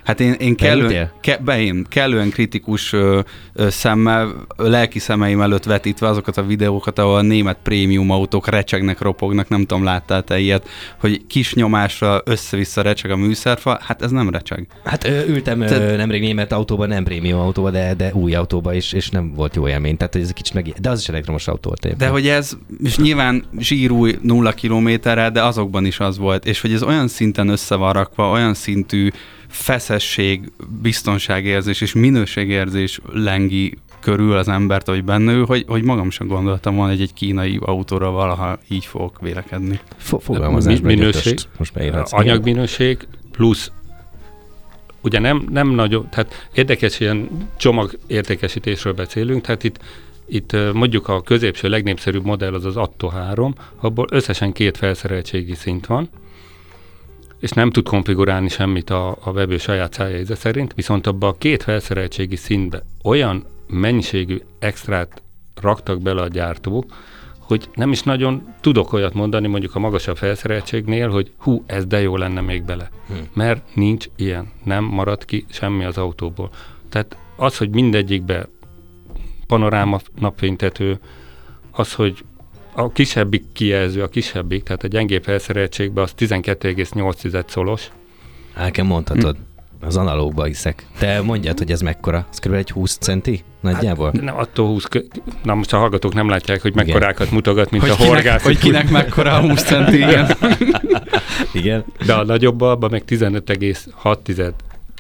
Hát 0.05 0.21
én, 0.21 0.33
én 0.33 0.57
kellően, 0.57 1.11
ke, 1.21 1.37
be 1.37 1.61
én, 1.61 1.87
kellően 1.89 2.31
kritikus 2.31 2.93
ö, 2.93 3.21
ö, 3.53 3.71
szemmel, 3.71 4.47
lelki 4.57 4.99
szemeim 4.99 5.41
előtt 5.41 5.65
vetítve 5.65 6.09
azokat 6.09 6.37
a 6.37 6.43
videókat, 6.43 6.99
ahol 6.99 7.17
a 7.17 7.23
német 7.23 7.59
prémium 7.63 8.11
autók 8.11 8.49
recsegnek, 8.49 9.01
ropognak, 9.01 9.49
nem 9.49 9.61
tudom, 9.61 9.85
láttál 9.85 10.23
te 10.23 10.39
ilyet, 10.39 10.69
hogy 11.01 11.27
kis 11.27 11.55
nyomásra 11.55 12.23
össze-vissza 12.25 12.83
recseg 12.83 13.11
a 13.11 13.17
műszerfa, 13.17 13.79
hát 13.83 14.03
ez 14.03 14.11
nem 14.11 14.31
recseg. 14.31 14.67
Hát 14.85 15.05
ö, 15.05 15.27
ültem 15.27 15.61
Te... 15.61 15.77
ö, 15.77 15.97
nemrég 15.97 16.21
német 16.21 16.53
autóban, 16.53 16.89
nem 16.89 17.05
prémium 17.05 17.39
autóban, 17.39 17.73
de, 17.73 17.95
de 17.95 18.13
új 18.15 18.35
autóban 18.35 18.75
is, 18.75 18.93
és 18.93 19.09
nem 19.09 19.35
volt 19.35 19.55
jó 19.57 19.69
élmény. 19.69 19.97
Tehát 19.97 20.17
ez 20.17 20.29
egy 20.29 20.35
kicsit 20.35 20.55
meg... 20.55 20.75
De 20.81 20.91
az 20.91 21.01
is 21.01 21.09
elektromos 21.09 21.49
autó 21.49 21.75
volt. 21.81 21.97
De 21.97 22.09
hogy 22.09 22.29
ez, 22.29 22.57
és 22.85 22.97
nyilván 22.97 23.45
zsírúj 23.59 24.19
nulla 24.23 24.53
kilométerrel, 24.53 25.31
de 25.31 25.43
azokban 25.43 25.85
is 25.85 26.01
az 26.01 26.19
volt, 26.19 26.47
és 26.47 26.61
hogy 26.61 26.73
ez 26.73 26.83
olyan 26.83 27.09
szinten 27.09 27.49
össze 27.49 27.75
van 27.75 27.93
rakva, 27.93 28.31
olyan 28.31 28.55
szintű 28.55 29.11
feszesség, 29.55 30.53
biztonságérzés 30.83 31.81
és 31.81 31.93
minőségérzés 31.93 33.01
lengi 33.13 33.79
körül 34.01 34.37
az 34.37 34.49
embert, 34.49 34.87
vagy 34.87 35.05
benne 35.05 35.33
hogy, 35.33 35.65
hogy 35.69 35.83
magam 35.83 36.11
sem 36.11 36.27
gondoltam 36.27 36.75
volna, 36.75 36.93
hogy 36.93 37.01
egy 37.01 37.13
kínai 37.13 37.59
autóra 37.61 38.11
valaha 38.11 38.59
így 38.69 38.85
fogok 38.85 39.21
vélekedni. 39.21 39.81
Fogalmazás 39.97 40.81
Mi, 40.81 40.95
minőség, 40.95 41.39
most 41.59 41.73
anyagminőség 42.11 43.07
plusz 43.31 43.71
ugye 45.01 45.19
nem, 45.19 45.47
nem 45.51 45.69
nagyon, 45.69 46.09
tehát 46.11 46.49
érdekes 46.55 47.01
ilyen 47.01 47.29
csomagértékesítésről 47.57 48.93
beszélünk, 48.93 49.43
tehát 49.43 49.65
itt 49.65 49.79
itt 50.27 50.57
mondjuk 50.73 51.09
a 51.09 51.23
középső 51.23 51.69
legnépszerűbb 51.69 52.25
modell 52.25 52.55
az 52.55 52.65
az 52.65 52.77
Atto 52.77 53.09
3, 53.09 53.55
abból 53.81 54.07
összesen 54.11 54.53
két 54.53 54.77
felszereltségi 54.77 55.55
szint 55.55 55.87
van, 55.87 56.09
és 57.45 57.51
nem 57.51 57.71
tud 57.71 57.89
konfigurálni 57.89 58.49
semmit 58.49 58.91
a, 58.91 59.17
a 59.21 59.33
vevő 59.33 59.57
saját 59.57 59.93
szájjegyze 59.93 60.35
szerint, 60.35 60.75
viszont 60.75 61.07
abba 61.07 61.29
a 61.29 61.35
két 61.39 61.63
felszereltségi 61.63 62.37
szintbe 62.37 62.83
olyan 63.03 63.45
mennyiségű 63.67 64.41
extrát 64.59 65.23
raktak 65.61 66.03
bele 66.03 66.23
a 66.23 66.29
gyártók, 66.29 66.85
hogy 67.39 67.69
nem 67.75 67.91
is 67.91 68.03
nagyon 68.03 68.55
tudok 68.61 68.93
olyat 68.93 69.15
mondani 69.15 69.47
mondjuk 69.47 69.75
a 69.75 69.79
magasabb 69.79 70.17
felszereltségnél, 70.17 71.09
hogy 71.09 71.33
hú, 71.37 71.65
ez 71.67 71.87
de 71.87 72.01
jó 72.01 72.17
lenne 72.17 72.41
még 72.41 72.65
bele. 72.65 72.91
Hmm. 73.07 73.29
Mert 73.33 73.75
nincs 73.75 74.07
ilyen, 74.17 74.51
nem 74.63 74.85
marad 74.85 75.25
ki 75.25 75.45
semmi 75.49 75.85
az 75.85 75.99
autóból. 75.99 76.51
Tehát 76.89 77.17
az, 77.37 77.57
hogy 77.57 77.71
mindegyikbe 77.71 78.49
panoráma 79.47 80.01
napfénytető, 80.19 80.99
az, 81.71 81.93
hogy 81.93 82.25
a 82.75 82.93
kisebbik 82.93 83.45
kijelző, 83.53 84.03
a 84.03 84.09
kisebbik, 84.09 84.63
tehát 84.63 84.83
a 84.83 84.87
gyengébb 84.87 85.23
felszereltségben 85.23 86.05
az 86.05 86.15
12,8 86.19 87.49
szolos. 87.49 87.91
kell 88.71 88.85
mondhatod. 88.85 89.37
Hm. 89.37 89.87
Az 89.87 89.97
analógba 89.97 90.45
hiszek. 90.45 90.87
Te 90.99 91.23
mondjad, 91.23 91.59
hogy 91.59 91.71
ez 91.71 91.81
mekkora? 91.81 92.27
Ez 92.31 92.39
kb. 92.39 92.53
egy 92.53 92.71
20 92.71 92.97
centi 92.97 93.43
nagyjából? 93.61 94.11
Hát, 94.15 94.23
nem, 94.23 94.37
attól 94.37 94.67
20, 94.67 94.89
na 95.43 95.55
most 95.55 95.73
a 95.73 95.79
hallgatók 95.79 96.15
nem 96.15 96.29
látják, 96.29 96.63
hogy 96.63 96.75
mekkorákat 96.75 97.31
mutogat, 97.31 97.71
mint 97.71 97.83
hogy 97.83 97.93
a 97.93 98.07
horgász. 98.07 98.43
Hogy 98.43 98.59
kinek 98.59 98.91
mekkora 98.91 99.33
a 99.33 99.41
20 99.41 99.63
centi, 99.63 99.97
igen. 99.97 100.37
igen. 101.53 101.85
De 102.07 102.15
a 102.15 102.25
nagyobb 102.25 102.61
abban 102.61 102.91
meg 102.91 103.03
15,6 103.07 104.55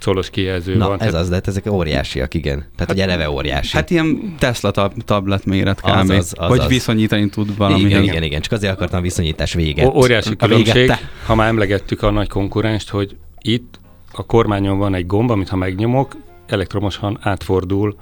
szolos 0.04 0.30
kijelző 0.30 0.76
Na, 0.76 0.88
van. 0.88 1.00
ez 1.00 1.14
az, 1.14 1.28
de 1.28 1.34
hát 1.34 1.46
ezek 1.46 1.70
óriásiak, 1.70 2.34
igen. 2.34 2.58
Tehát, 2.58 2.78
hát, 2.78 2.88
hogy 2.88 3.00
eleve 3.00 3.30
óriási. 3.30 3.76
Hát 3.76 3.90
ilyen 3.90 4.34
Tesla 4.38 4.70
tab- 4.70 5.04
tablet 5.04 5.44
méret 5.44 5.80
kb. 5.80 5.86
Az, 5.86 6.10
az, 6.10 6.34
az, 6.36 6.48
hogy 6.48 6.58
az. 6.58 6.66
viszonyítani 6.66 7.28
tud 7.28 7.56
valami. 7.56 7.80
Igen, 7.80 8.02
igen, 8.02 8.22
igen, 8.22 8.40
csak 8.40 8.52
azért 8.52 8.72
akartam 8.72 9.02
viszonyítás 9.02 9.54
véget. 9.54 9.86
Ó- 9.86 9.94
óriási 9.94 10.36
különbség, 10.36 10.92
ha 11.26 11.34
már 11.34 11.48
emlegettük 11.48 12.02
a 12.02 12.10
nagy 12.10 12.28
konkurenst, 12.28 12.88
hogy 12.88 13.16
itt 13.40 13.78
a 14.12 14.26
kormányon 14.26 14.78
van 14.78 14.94
egy 14.94 15.06
gomb, 15.06 15.30
amit 15.30 15.48
ha 15.48 15.56
megnyomok, 15.56 16.16
elektromosan 16.46 17.18
átfordul 17.20 17.96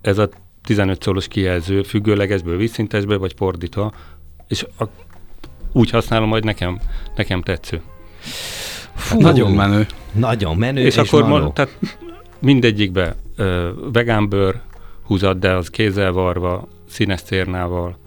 ez 0.00 0.18
a 0.18 0.28
15 0.64 1.02
szolos 1.02 1.28
kijelző 1.28 1.82
függőlegesből 1.82 2.56
vízszintesbe, 2.56 3.16
vagy 3.16 3.32
fordítva, 3.36 3.92
és 4.48 4.66
a, 4.78 4.84
úgy 5.72 5.90
használom, 5.90 6.30
hogy 6.30 6.44
nekem, 6.44 6.80
nekem 7.16 7.42
tetsző. 7.42 7.80
Fú, 8.96 9.20
nagyon 9.20 9.52
menő. 9.52 9.86
Nagyon 10.12 10.56
menő 10.56 10.80
és, 10.80 10.96
és 10.96 10.96
akkor 10.96 11.26
ma, 11.26 11.52
tehát 11.52 11.78
mindegyikbe 12.38 13.16
ö, 13.36 13.70
vegánbőr 13.92 14.60
húzat, 15.02 15.38
de 15.38 15.50
az 15.50 15.70
kézzel 15.70 16.12
varva, 16.12 16.68
színes 16.88 17.20
cérnával, 17.22 17.98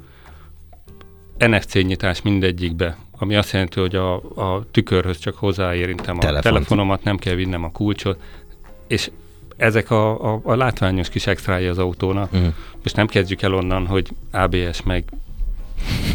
NFC 1.38 1.74
nyitás 1.74 2.22
mindegyikbe, 2.22 2.98
ami 3.18 3.36
azt 3.36 3.52
jelenti, 3.52 3.80
hogy 3.80 3.96
a, 3.96 4.16
a 4.16 4.66
tükörhöz 4.72 5.18
csak 5.18 5.36
hozzáérintem 5.36 6.18
a 6.18 6.20
Telefont. 6.20 6.44
telefonomat, 6.44 7.04
nem 7.04 7.18
kell 7.18 7.36
vinnem 7.36 7.64
a 7.64 7.72
kulcsot, 7.72 8.20
és 8.88 9.12
ezek 9.58 9.92
a, 9.92 10.34
a, 10.34 10.40
a 10.44 10.56
látványos 10.56 11.10
kis 11.10 11.28
extrái 11.28 11.66
az 11.66 11.78
autónak. 11.78 12.34
Uh-huh. 12.34 12.54
Most 12.84 12.96
nem 12.96 13.08
kezdjük 13.08 13.42
el 13.42 13.54
onnan, 13.54 13.88
hogy 13.88 14.10
ABS 14.32 14.84
meg 14.84 15.04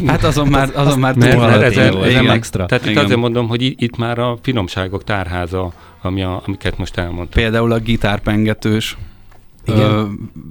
Hát 0.05 0.23
azon 0.23 0.47
már, 0.47 0.69
azon 0.73 0.99
már 0.99 1.13
túl 1.13 1.35
mert, 1.35 1.61
ez, 1.61 1.77
ez, 1.77 1.95
ez 1.95 2.25
extra. 2.25 2.65
Tehát 2.65 2.85
itt 2.85 2.97
azért 2.97 3.19
mondom, 3.19 3.47
hogy 3.47 3.61
itt 3.61 3.97
már 3.97 4.19
a 4.19 4.37
finomságok 4.41 5.03
tárháza, 5.03 5.71
ami 6.01 6.23
a, 6.23 6.41
amiket 6.45 6.77
most 6.77 6.97
elmondtam. 6.97 7.41
Például 7.41 7.71
a 7.71 7.79
gitárpengetős 7.79 8.97
igen. 9.67 9.79
Ö, 9.79 10.03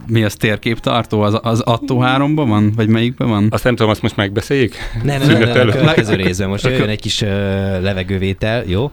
mi 0.06 0.24
az 0.24 0.34
térképtartó? 0.34 1.20
Az, 1.20 1.38
az 1.42 1.60
Atto 1.60 1.98
3-ban 2.00 2.44
van? 2.46 2.72
Vagy 2.76 2.88
melyikben 2.88 3.28
van? 3.28 3.48
Azt 3.50 3.64
nem 3.64 3.76
tudom, 3.76 3.90
azt 3.90 4.02
most 4.02 4.16
megbeszéljük? 4.16 4.74
Nem, 5.02 5.20
nem, 5.20 5.38
nem, 5.38 5.48
nem, 5.48 5.68
a 5.68 5.72
következő 5.72 6.14
részben. 6.14 6.48
Most 6.48 6.64
jön 6.64 6.88
egy 6.88 7.00
kis 7.00 7.20
uh, 7.20 7.28
levegővétel, 7.80 8.64
jó? 8.66 8.90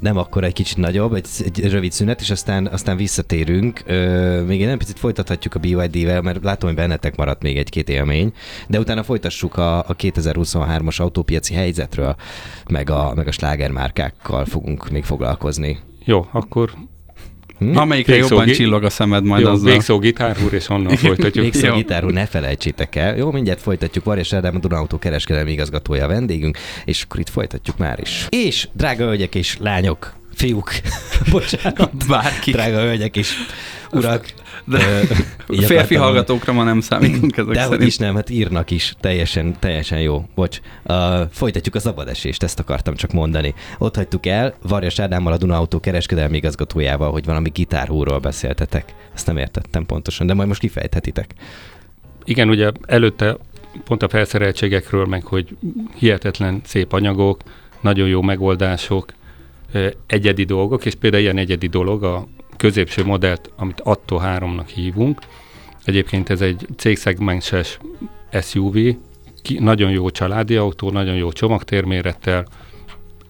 Nem 0.00 0.16
akkor 0.16 0.44
egy 0.44 0.52
kicsit 0.52 0.76
nagyobb, 0.76 1.14
egy, 1.14 1.26
egy 1.44 1.70
rövid 1.70 1.92
szünet, 1.92 2.20
és 2.20 2.30
aztán, 2.30 2.66
aztán 2.66 2.96
visszatérünk. 2.96 3.82
Ö, 3.86 4.42
még 4.42 4.60
egy 4.60 4.66
nem 4.68 4.78
picit 4.78 4.98
folytathatjuk 4.98 5.54
a 5.54 5.58
BYD-vel, 5.58 6.22
mert 6.22 6.44
látom, 6.44 6.68
hogy 6.68 6.78
bennetek 6.78 7.16
maradt 7.16 7.42
még 7.42 7.56
egy-két 7.56 7.88
élmény, 7.88 8.32
de 8.68 8.78
utána 8.78 9.02
folytassuk 9.02 9.56
a, 9.56 9.78
a 9.78 9.96
2023-as 9.96 11.00
autópiaci 11.00 11.54
helyzetről, 11.54 12.16
meg 12.68 12.90
a, 12.90 13.12
meg 13.14 13.26
a 13.26 13.32
slágermárkákkal 13.32 14.44
fogunk 14.44 14.90
még 14.90 15.04
foglalkozni. 15.04 15.78
Jó, 16.04 16.26
akkor 16.32 16.70
Hm? 17.58 17.76
Amelyikre 17.76 18.12
végszó, 18.12 18.34
jobban 18.34 18.54
csillog 18.54 18.84
a 18.84 18.90
szemed 18.90 19.24
majd 19.24 19.42
jó, 19.42 19.50
azzal. 19.50 19.70
Végszó 19.70 19.98
gitárhúr, 19.98 20.52
és 20.52 20.68
onnan 20.68 20.96
folytatjuk. 20.96 21.44
Végszó 21.52 21.74
gitárhúr, 21.74 22.12
ne 22.12 22.26
felejtsétek 22.26 22.96
el. 22.96 23.16
Jó, 23.16 23.30
mindjárt 23.30 23.60
folytatjuk. 23.60 24.04
Varjas 24.04 24.32
Ádám, 24.32 24.54
a 24.56 24.58
Dunautó 24.58 24.98
kereskedelmi 24.98 25.50
igazgatója 25.50 26.04
a 26.04 26.08
vendégünk, 26.08 26.58
és 26.84 27.02
akkor 27.02 27.20
itt 27.20 27.28
folytatjuk 27.28 27.78
már 27.78 27.98
is. 28.00 28.26
És, 28.28 28.68
drága 28.72 29.04
hölgyek 29.04 29.34
és 29.34 29.56
lányok, 29.60 30.14
fiúk, 30.36 30.70
bocsánat, 31.30 32.06
bárki. 32.06 32.50
Drága 32.50 32.80
hölgyek 32.80 33.16
és 33.16 33.32
urak. 33.92 34.32
De 34.64 34.78
férfi 35.66 35.94
hallgatókra 35.94 36.52
ma 36.52 36.62
nem 36.62 36.80
számítunk 36.80 37.36
ezek 37.36 37.54
De 37.54 37.62
szerint. 37.62 37.82
is 37.82 37.96
nem, 37.96 38.14
hát 38.14 38.30
írnak 38.30 38.70
is. 38.70 38.94
Teljesen, 39.00 39.56
teljesen 39.58 40.00
jó. 40.00 40.28
Bocs. 40.34 40.60
Uh, 40.84 41.20
folytatjuk 41.30 41.74
a 41.74 41.80
szabadesést, 41.80 42.42
ezt 42.42 42.58
akartam 42.58 42.94
csak 42.94 43.12
mondani. 43.12 43.54
Ott 43.78 43.96
hagytuk 43.96 44.26
el 44.26 44.54
Varjas 44.62 44.98
Ádámmal 44.98 45.32
a 45.32 45.36
Duna 45.36 45.56
Autó 45.56 45.80
kereskedelmi 45.80 46.36
igazgatójával, 46.36 47.10
hogy 47.10 47.24
valami 47.24 47.48
gitárhúról 47.48 48.18
beszéltetek. 48.18 48.94
Ezt 49.14 49.26
nem 49.26 49.36
értettem 49.36 49.86
pontosan, 49.86 50.26
de 50.26 50.34
majd 50.34 50.48
most 50.48 50.60
kifejthetitek. 50.60 51.34
Igen, 52.24 52.48
ugye 52.48 52.70
előtte 52.86 53.36
pont 53.84 54.02
a 54.02 54.08
felszereltségekről, 54.08 55.06
meg 55.06 55.24
hogy 55.24 55.56
hihetetlen 55.94 56.60
szép 56.64 56.92
anyagok, 56.92 57.40
nagyon 57.80 58.08
jó 58.08 58.22
megoldások, 58.22 59.12
egyedi 60.06 60.44
dolgok, 60.44 60.84
és 60.84 60.94
például 60.94 61.22
ilyen 61.22 61.38
egyedi 61.38 61.66
dolog 61.66 62.04
a 62.04 62.26
középső 62.56 63.04
modellt, 63.04 63.50
amit 63.56 63.80
Atto 63.80 64.20
3-nak 64.22 64.68
hívunk. 64.74 65.18
Egyébként 65.84 66.30
ez 66.30 66.40
egy 66.40 66.66
cégszegmenses 66.76 67.78
SUV, 68.42 68.76
ki, 69.42 69.58
nagyon 69.58 69.90
jó 69.90 70.10
családi 70.10 70.56
autó, 70.56 70.90
nagyon 70.90 71.14
jó 71.14 71.32
csomagtérmérettel. 71.32 72.46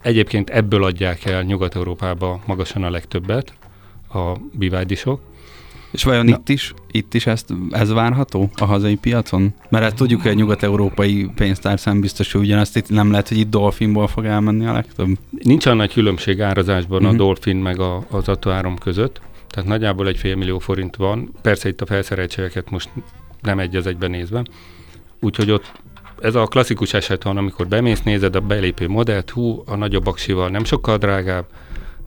Egyébként 0.02 0.50
ebből 0.50 0.84
adják 0.84 1.24
el 1.24 1.42
Nyugat-Európába 1.42 2.40
magasan 2.46 2.82
a 2.82 2.90
legtöbbet 2.90 3.52
a 4.08 4.32
bivádisok. 4.52 5.20
És 5.90 6.04
vajon 6.04 6.28
itt 6.28 6.48
is, 6.48 6.74
itt 6.90 7.14
is 7.14 7.26
ezt, 7.26 7.54
ez 7.70 7.92
várható 7.92 8.50
a 8.54 8.64
hazai 8.64 8.94
piacon? 8.94 9.54
Mert 9.68 9.84
hát 9.84 9.94
tudjuk, 9.94 10.22
hogy 10.22 10.30
a 10.30 10.34
nyugat-európai 10.34 11.30
pénztárcán 11.34 12.00
biztos, 12.00 12.32
hogy 12.32 12.40
ugyanezt 12.40 12.76
itt 12.76 12.88
nem 12.88 13.10
lehet, 13.10 13.28
hogy 13.28 13.38
itt 13.38 13.50
Dolphinból 13.50 14.08
fog 14.08 14.24
elmenni 14.24 14.66
a 14.66 14.72
legtöbb. 14.72 15.08
Nincs 15.30 15.66
olyan 15.66 15.78
nagy 15.78 15.92
különbség 15.92 16.40
árazásban 16.40 16.96
Mhm. 17.02 17.06
uh-huh. 17.06 17.20
a 17.20 17.24
Dolphin 17.24 17.56
meg 17.56 17.80
a, 17.80 18.04
az 18.10 18.28
Atto 18.28 18.50
3 18.50 18.78
között, 18.78 19.20
tehát 19.48 19.68
nagyjából 19.68 20.08
egy 20.08 20.16
fél 20.16 20.36
millió 20.36 20.58
forint 20.58 20.96
van. 20.96 21.30
Persze 21.42 21.68
itt 21.68 21.80
a 21.80 21.86
felszereltségeket 21.86 22.70
most 22.70 22.90
nem 23.42 23.58
egy 23.58 23.76
az 23.76 23.86
egyben 23.86 24.10
nézve. 24.10 24.44
Úgyhogy 25.20 25.50
ott 25.50 25.72
ez 26.20 26.34
a 26.34 26.44
klasszikus 26.46 26.94
eset 26.94 27.22
van, 27.22 27.36
amikor 27.36 27.66
bemész, 27.66 28.02
nézed 28.02 28.34
a 28.34 28.40
belépő 28.40 28.88
modellt, 28.88 29.30
hú, 29.30 29.62
a 29.66 29.76
nagyobb 29.76 30.06
aksival 30.06 30.48
nem 30.48 30.64
sokkal 30.64 30.96
drágább, 30.96 31.46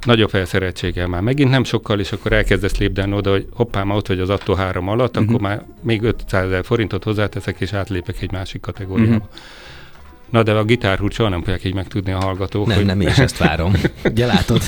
nagyobb 0.05 0.29
felszereltséggel 0.29 1.07
már 1.07 1.21
megint 1.21 1.49
nem 1.49 1.63
sokkal, 1.63 1.99
és 1.99 2.11
akkor 2.11 2.33
elkezdesz 2.33 2.77
lépdelni 2.77 3.13
oda, 3.13 3.31
hogy 3.31 3.47
hoppá, 3.53 3.83
már 3.83 3.97
ott 3.97 4.07
vagy 4.07 4.19
az 4.19 4.29
Atto 4.29 4.53
3 4.53 4.87
alatt, 4.87 5.15
Mhm. 5.15 5.23
uh-huh. 5.23 5.35
akkor 5.35 5.47
már 5.49 5.65
még 5.81 6.01
500 6.01 6.45
ezer 6.45 6.63
forintot 6.65 7.03
hozzáteszek, 7.03 7.59
és 7.59 7.73
átlépek 7.73 8.21
egy 8.21 8.31
másik 8.31 8.61
kategóriába. 8.61 9.09
Mhm. 9.11 9.17
Uh-huh. 9.21 9.29
Na 10.29 10.43
de 10.43 10.51
a 10.51 10.63
gitárhúrt 10.63 11.13
soha 11.13 11.29
nem 11.29 11.39
fogják 11.39 11.63
így 11.63 11.73
megtudni 11.73 12.11
a 12.11 12.17
hallgatók, 12.23 12.67
Nem, 12.67 12.75
hogy 12.75 12.85
nem, 12.85 13.01
én 13.01 13.07
is 13.07 13.17
ezt 13.17 13.37
várom. 13.37 13.73
Ugye 14.03 14.25
látod? 14.25 14.61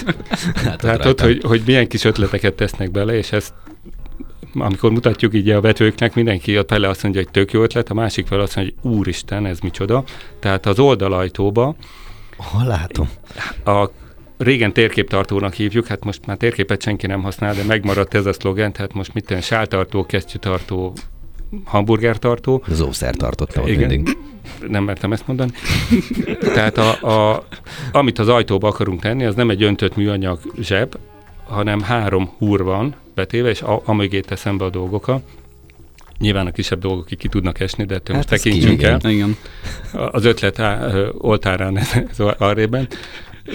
látod 0.66 1.04
rajtam. 1.04 1.28
hogy, 1.28 1.42
hogy 1.44 1.62
milyen 1.66 1.88
kis 1.88 2.04
ötleteket 2.04 2.54
tesznek 2.54 2.92
bele, 2.92 3.14
és 3.18 3.32
ezt 3.32 3.54
amikor 4.54 4.92
mutatjuk 4.92 5.34
így 5.34 5.50
a 5.50 5.62
vetőknek, 5.62 6.16
mindenki 6.16 6.58
ott 6.58 6.70
fele 6.70 6.90
azt 6.90 7.04
mondja, 7.04 7.22
hogy 7.22 7.32
tök 7.32 7.52
jó 7.52 7.62
ötlet, 7.64 7.90
a 7.90 7.94
másik 7.94 8.28
fel 8.28 8.40
azt 8.40 8.56
mondja, 8.56 8.74
hogy 8.82 8.92
úristen, 8.92 9.46
ez 9.46 9.60
micsoda. 9.60 10.04
Tehát 10.40 10.66
az 10.66 10.80
oldalajtóba 10.80 11.76
Ha 12.38 12.64
látom. 12.64 13.10
a 13.66 13.90
régen 14.42 14.74
térképtartónak 14.74 15.54
hívjuk, 15.54 15.88
hát 15.88 16.04
most 16.04 16.26
már 16.26 16.38
térképet 16.38 16.82
senki 16.82 17.08
nem 17.08 17.22
használ, 17.22 17.54
de 17.54 17.64
megmaradt 17.64 18.14
ez 18.14 18.26
a 18.26 18.34
szlogen, 18.34 18.74
tehát 18.74 18.94
most 18.94 19.14
mit 19.14 19.26
tenni, 19.26 19.42
sáltartó, 19.42 20.06
kesztyűtartó, 20.06 20.94
hamburgertartó, 21.64 22.64
Az 22.70 22.82
ószer 22.82 23.16
tartotta 23.16 23.62
ott 23.62 23.68
Igen. 23.68 23.90
mindig. 23.90 24.18
nem 24.68 24.84
mertem 24.84 25.12
ezt 25.14 25.28
mondani. 25.28 25.52
Tehát 26.54 26.78
a, 26.78 27.08
a, 27.32 27.46
amit 27.92 28.20
az 28.20 28.28
ajtóba 28.28 28.68
akarunk 28.68 29.02
tenni, 29.02 29.26
az 29.26 29.36
nem 29.36 29.50
egy 29.50 29.64
öntött 29.64 29.96
műanyag 29.96 30.40
zseb, 30.60 30.96
hanem 31.44 31.82
három 31.82 32.30
húr 32.38 32.64
van 32.64 32.96
betéve, 33.16 33.50
és 33.50 33.62
a, 33.62 33.82
amögé 33.86 34.20
teszem 34.20 34.58
be 34.58 34.66
a 34.66 34.70
dolgokat. 34.70 35.24
Nyilván 36.18 36.48
a 36.48 36.52
kisebb 36.52 36.80
dolgok 36.80 37.06
ki 37.06 37.28
tudnak 37.28 37.60
esni, 37.60 37.86
de 37.86 37.96
ettől 37.96 38.16
Hát 38.16 38.30
most 38.30 38.44
tekintsünk 38.44 38.78
ki, 38.78 38.86
el. 38.86 39.00
Igen. 39.04 39.38
Az 40.12 40.26
ötlet 40.26 40.60
á, 40.60 40.92
oltárán 41.18 41.78
ez, 41.78 41.92
ez 42.10 42.20
arrében. 42.38 42.88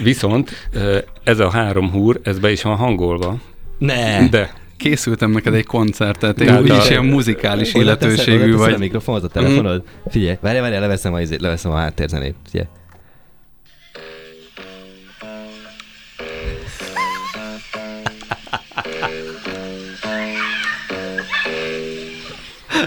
Viszont 0.02 0.68
ez 1.24 1.38
a 1.38 1.50
három 1.50 1.90
húr, 1.90 2.20
ez 2.22 2.38
be 2.38 2.50
is 2.52 2.62
van 2.62 2.76
hangolva. 2.76 3.36
Ne! 3.78 4.28
De 4.28 4.52
Készültem 4.76 5.30
neked 5.30 5.54
egy 5.54 5.66
koncertet, 5.66 6.36
De 6.36 6.44
én 6.44 6.58
úgyis 6.58 6.86
a- 6.86 6.90
ilyen 6.90 7.04
muzikális 7.04 7.74
illetőségű 7.74 8.54
vagy. 8.56 8.72
a 8.72 8.78
mikrofonot, 8.78 9.22
a 9.22 9.28
telefonod. 9.28 9.82
Figyelj, 10.10 10.36
várj, 10.40 10.58
várj, 10.58 10.74
leveszem 10.78 11.14
a, 11.14 11.18
leveszem 11.38 11.70
a 11.72 11.76
háttérzenét. 11.76 12.34
Figyelj. 12.50 12.68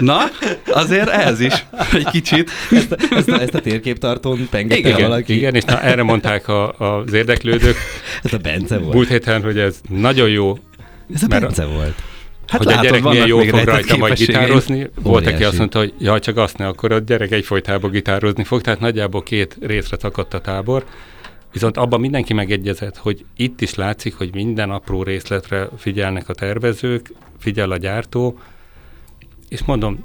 Na, 0.00 0.18
azért 0.72 1.08
ez 1.08 1.40
is 1.40 1.64
egy 1.92 2.04
kicsit. 2.10 2.50
Ezt 2.70 2.92
a, 2.92 2.96
ezt 3.16 3.28
a, 3.28 3.40
ezt 3.40 3.54
a 3.54 3.60
térképtartón 3.60 4.46
pengette 4.50 4.88
igen, 4.88 5.00
valaki. 5.00 5.36
igen, 5.36 5.54
és 5.54 5.62
na, 5.64 5.80
erre 5.82 6.02
mondták 6.02 6.48
a, 6.48 6.72
az 6.72 7.12
érdeklődők 7.12 7.76
Ez 8.22 8.32
a 8.32 8.38
Bence 8.38 8.78
volt. 8.78 8.94
múlt 8.94 9.08
héten, 9.08 9.42
hogy 9.42 9.58
ez 9.58 9.80
nagyon 9.88 10.28
jó 10.28 10.58
Ez 11.14 11.22
a 11.22 11.26
mert 11.28 11.42
a- 11.42 11.46
Bence 11.46 11.64
volt. 11.64 11.94
Hát 12.46 12.58
hogy 12.62 12.66
a 12.66 12.70
látod, 12.70 12.84
gyerek 12.90 13.02
milyen 13.02 13.26
jól 13.26 13.40
még 13.40 13.50
fog 13.50 13.64
rajta 13.64 13.96
majd 13.96 14.14
gitározni. 14.18 14.90
Volt, 15.02 15.26
aki 15.26 15.44
azt 15.44 15.58
mondta, 15.58 15.78
hogy 15.78 15.92
jaj, 15.98 16.18
csak 16.20 16.36
azt 16.36 16.58
ne, 16.58 16.66
akkor 16.66 16.92
a 16.92 16.98
gyerek 16.98 17.30
egyfolytában 17.30 17.90
gitározni 17.90 18.44
fog, 18.44 18.60
tehát 18.60 18.80
nagyjából 18.80 19.22
két 19.22 19.56
részre 19.60 19.96
szakadt 20.00 20.34
a 20.34 20.40
tábor. 20.40 20.84
Viszont 21.52 21.76
abban 21.76 22.00
mindenki 22.00 22.32
megegyezett, 22.32 22.96
hogy 22.96 23.24
itt 23.36 23.60
is 23.60 23.74
látszik, 23.74 24.14
hogy 24.14 24.30
minden 24.34 24.70
apró 24.70 25.02
részletre 25.02 25.68
figyelnek 25.78 26.28
a 26.28 26.34
tervezők, 26.34 27.12
figyel 27.38 27.70
a 27.70 27.76
gyártó, 27.76 28.38
és 29.50 29.64
mondom, 29.64 30.04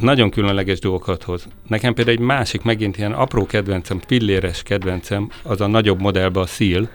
nagyon 0.00 0.30
különleges 0.30 0.78
dolgokat 0.78 1.22
hoz. 1.22 1.48
Nekem 1.68 1.94
például 1.94 2.16
egy 2.16 2.24
másik, 2.24 2.62
megint 2.62 2.96
ilyen 2.98 3.12
apró 3.12 3.46
kedvencem, 3.46 4.00
pilléres 4.06 4.62
kedvencem, 4.62 5.30
az 5.42 5.60
a 5.60 5.66
nagyobb 5.66 6.00
modellben 6.00 6.42
a 6.42 6.46
Seal, 6.46 6.88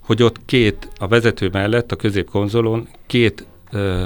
hogy 0.00 0.22
ott 0.22 0.44
két, 0.44 0.88
a 0.98 1.06
vezető 1.06 1.48
mellett, 1.52 1.92
a 1.92 1.96
középkonzolon 1.96 2.88
két 3.06 3.46
ö, 3.70 4.04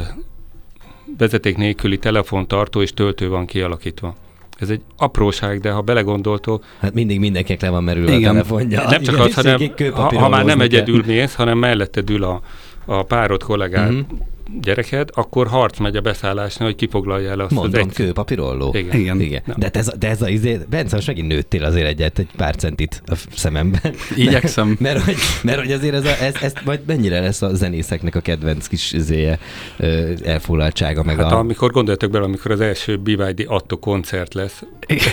vezeték 1.19 1.57
nélküli 1.57 1.99
telefontartó 1.99 2.83
és 2.83 2.93
töltő 2.93 3.29
van 3.29 3.47
kialakítva. 3.47 4.15
Ez 4.59 4.71
egy 4.71 4.81
apróság, 4.97 5.61
de 5.61 5.71
ha 5.71 5.81
belegondoltok, 5.81 6.65
Hát 6.79 6.95
mindig 6.95 7.19
mindenkinek 7.19 7.61
le 7.63 7.69
van 7.69 7.85
merülve 7.85 8.13
Igen. 8.13 8.29
a 8.31 8.33
telefonja. 8.33 8.89
nem 8.89 9.03
csak 9.03 9.15
Igen, 9.15 9.27
az, 9.27 9.35
hanem 9.35 9.61
ha, 9.93 10.19
ha 10.19 10.29
már 10.29 10.45
nem 10.45 10.57
kell. 10.57 10.67
egyedül 10.67 11.03
mész, 11.07 11.35
hanem 11.35 11.59
melletted 11.59 12.11
ül 12.11 12.23
a, 12.25 12.41
a 12.85 13.03
párod 13.03 13.43
kollégád, 13.43 13.91
Mhm. 13.91 14.01
uh-huh. 14.01 14.19
Gyereked, 14.61 15.09
akkor 15.15 15.47
harc 15.47 15.79
megy 15.79 15.97
a 15.97 16.01
beszállásnál, 16.01 16.69
hogy 16.69 16.77
kifoglalja 16.77 17.31
el 17.31 17.41
azt 17.41 17.51
Mondom, 17.51 17.81
az 17.81 17.87
egy... 17.89 17.95
kőpapírolló. 17.95 18.75
Igen. 18.75 19.01
Igen. 19.01 19.21
Igen. 19.21 19.43
Nem. 19.45 19.57
De, 19.59 19.69
ez, 19.73 19.89
a- 19.89 19.97
de 19.97 20.09
ez 20.09 20.23
a 20.23 20.29
izé, 20.29 20.59
Bence, 20.71 20.95
most 20.95 21.07
megint 21.07 21.29
nőttél 21.29 21.65
azért 21.65 21.87
egyet, 21.87 22.19
egy 22.19 22.29
pár 22.37 22.57
centit 22.57 23.03
a 23.07 23.15
szememben. 23.35 23.81
Igyekszem. 24.17 24.77
Mert 24.81 25.03
hogy, 25.03 25.17
mert 25.43 25.59
hogy 25.59 25.73
azért 25.73 25.95
ez, 25.95 26.05
a, 26.05 26.23
ez, 26.25 26.35
ez 26.43 26.53
majd 26.65 26.81
mennyire 26.87 27.21
lesz 27.21 27.43
a 27.43 27.55
zenészeknek 27.55 28.15
a 28.15 28.21
kedvenc 28.21 28.67
kis 28.67 28.93
izéje, 28.93 29.39
elfoglaltsága, 30.25 31.03
meg 31.03 31.17
Hát 31.17 31.33
a... 31.33 31.39
amikor 31.39 31.71
gondoltok 31.71 32.11
bele, 32.11 32.25
amikor 32.25 32.51
az 32.51 32.61
első 32.61 32.97
BYD 32.97 33.45
Atto 33.49 33.79
koncert 33.79 34.35
lesz, 34.35 34.63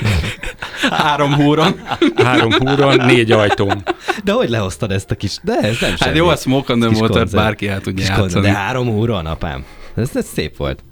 Három 0.89 1.34
húron. 1.34 1.80
három 2.24 2.52
húron, 2.52 2.96
négy 3.06 3.32
ajtón. 3.32 3.84
De 4.24 4.32
hogy 4.32 4.50
lehoztad 4.50 4.91
ezt 4.91 5.12
a 5.12 5.15
kis... 5.15 5.38
De 5.43 5.54
ez 5.54 5.78
nem 5.82 5.89
Hát 5.89 5.98
semmi. 6.00 6.17
jó, 6.17 6.28
a 6.28 6.36
Smoke 6.36 6.74
on 6.74 6.80
the 6.80 6.89
Kis 6.89 7.00
Water 7.00 7.15
koncert. 7.17 7.41
bárki 7.43 7.67
el 7.67 7.82
tudja 7.82 8.06
Kis 8.06 8.15
koncert, 8.15 8.34
játszani. 8.34 8.46
de 8.46 8.54
három 8.54 8.88
óra, 9.23 9.31
apám. 9.31 9.65
Ez, 9.95 10.15
ez 10.15 10.25
szép 10.25 10.57
volt. 10.57 10.83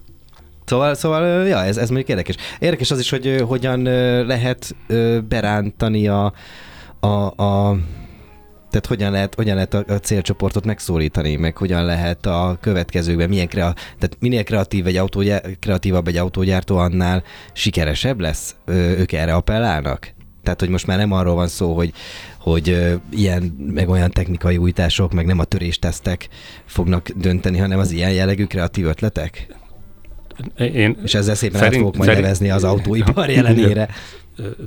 Szóval, 0.65 0.95
szóval 0.95 1.47
ja, 1.47 1.63
ez, 1.63 1.77
ez 1.77 1.87
mondjuk 1.87 2.09
érdekes. 2.09 2.35
Érdekes 2.59 2.91
az 2.91 2.99
is, 2.99 3.09
hogy 3.09 3.43
hogyan 3.47 3.81
lehet 4.25 4.75
berántani 5.27 6.07
a, 6.07 6.33
a, 6.99 7.07
a 7.43 7.77
tehát 8.69 8.85
hogyan 8.85 9.11
lehet, 9.11 9.35
hogyan 9.35 9.55
lehet 9.55 9.73
a, 9.73 9.83
a 9.87 9.93
célcsoportot 9.93 10.65
megszólítani, 10.65 11.35
meg 11.35 11.57
hogyan 11.57 11.85
lehet 11.85 12.25
a 12.25 12.57
következőkben, 12.61 13.29
milyen 13.29 13.47
krea, 13.47 13.73
tehát 13.73 14.17
minél 14.19 14.43
kreatív 14.43 14.87
egy 14.87 14.95
autógyár, 14.95 15.41
kreatívabb 15.59 16.07
egy 16.07 16.17
autógyártó, 16.17 16.77
annál 16.77 17.23
sikeresebb 17.53 18.19
lesz, 18.19 18.55
ők 18.97 19.11
erre 19.11 19.33
appellálnak? 19.33 20.13
Tehát, 20.43 20.59
hogy 20.59 20.69
most 20.69 20.87
már 20.87 20.97
nem 20.97 21.11
arról 21.11 21.35
van 21.35 21.47
szó, 21.47 21.75
hogy, 21.75 21.93
hogy 22.41 22.97
ilyen, 23.11 23.43
meg 23.73 23.89
olyan 23.89 24.11
technikai 24.11 24.57
újítások, 24.57 25.13
meg 25.13 25.25
nem 25.25 25.39
a 25.39 25.43
töréstesztek 25.43 26.27
fognak 26.65 27.09
dönteni, 27.09 27.57
hanem 27.57 27.79
az 27.79 27.91
ilyen 27.91 28.11
jellegű 28.11 28.45
kreatív 28.45 28.85
ötletek? 28.85 29.55
Én 30.57 30.97
És 31.03 31.13
ezzel 31.13 31.35
szépen 31.35 31.59
Szerint- 31.59 31.75
át 31.75 31.79
fogok 31.81 31.95
majd 31.95 32.09
szerint- 32.09 32.23
nevezni 32.23 32.49
az 32.49 32.63
autóipar 32.63 33.29
jelenére. 33.39 33.89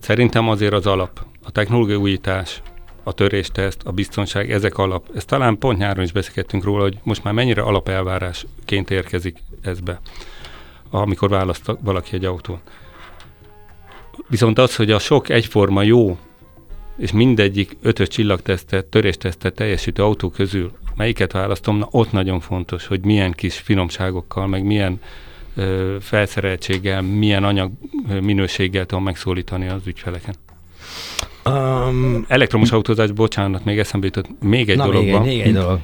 Szerintem 0.00 0.48
azért 0.48 0.72
az 0.72 0.86
alap, 0.86 1.24
a 1.44 1.50
technológiai 1.50 1.96
újítás, 1.98 2.62
a 3.02 3.12
törésteszt, 3.12 3.80
a 3.84 3.90
biztonság, 3.92 4.50
ezek 4.52 4.78
alap. 4.78 5.06
Ezt 5.16 5.26
talán 5.26 5.58
pont 5.58 5.78
nyáron 5.78 6.04
is 6.04 6.12
beszélgettünk 6.12 6.64
róla, 6.64 6.82
hogy 6.82 6.98
most 7.02 7.24
már 7.24 7.34
mennyire 7.34 7.62
alapelvárásként 7.62 8.90
érkezik 8.90 9.38
ez 9.62 9.80
be, 9.80 10.00
amikor 10.90 11.28
választ 11.28 11.76
valaki 11.80 12.14
egy 12.14 12.24
autón. 12.24 12.60
Viszont 14.28 14.58
az, 14.58 14.76
hogy 14.76 14.90
a 14.90 14.98
sok 14.98 15.28
egyforma 15.28 15.82
jó, 15.82 16.18
és 16.96 17.12
mindegyik 17.12 17.76
ötös 17.82 18.08
csillagtesztet, 18.08 18.84
töréstesztet 18.84 19.54
teljesítő 19.54 20.02
autó 20.02 20.30
közül 20.30 20.72
melyiket 20.96 21.32
választom, 21.32 21.78
na 21.78 21.88
ott 21.90 22.12
nagyon 22.12 22.40
fontos, 22.40 22.86
hogy 22.86 23.04
milyen 23.04 23.32
kis 23.32 23.58
finomságokkal, 23.58 24.46
meg 24.46 24.64
milyen 24.64 25.00
ö, 25.56 25.96
felszereltséggel, 26.00 27.02
milyen 27.02 27.44
anyag 27.44 27.70
minőséggel 28.20 28.86
tudom 28.86 29.04
megszólítani 29.04 29.68
az 29.68 29.86
ügyfeleken. 29.86 30.34
Um, 31.46 32.24
Elektromos 32.28 32.72
autózás, 32.72 33.10
bocsánat, 33.12 33.64
még 33.64 33.78
eszembe 33.78 34.06
jutott 34.06 34.42
még 34.42 34.70
egy 34.70 34.76
na, 34.76 34.84
dolog 34.84 35.02
még 35.04 35.14
egy, 35.14 35.20
még 35.20 35.40
egy 35.40 35.52
dolog. 35.52 35.78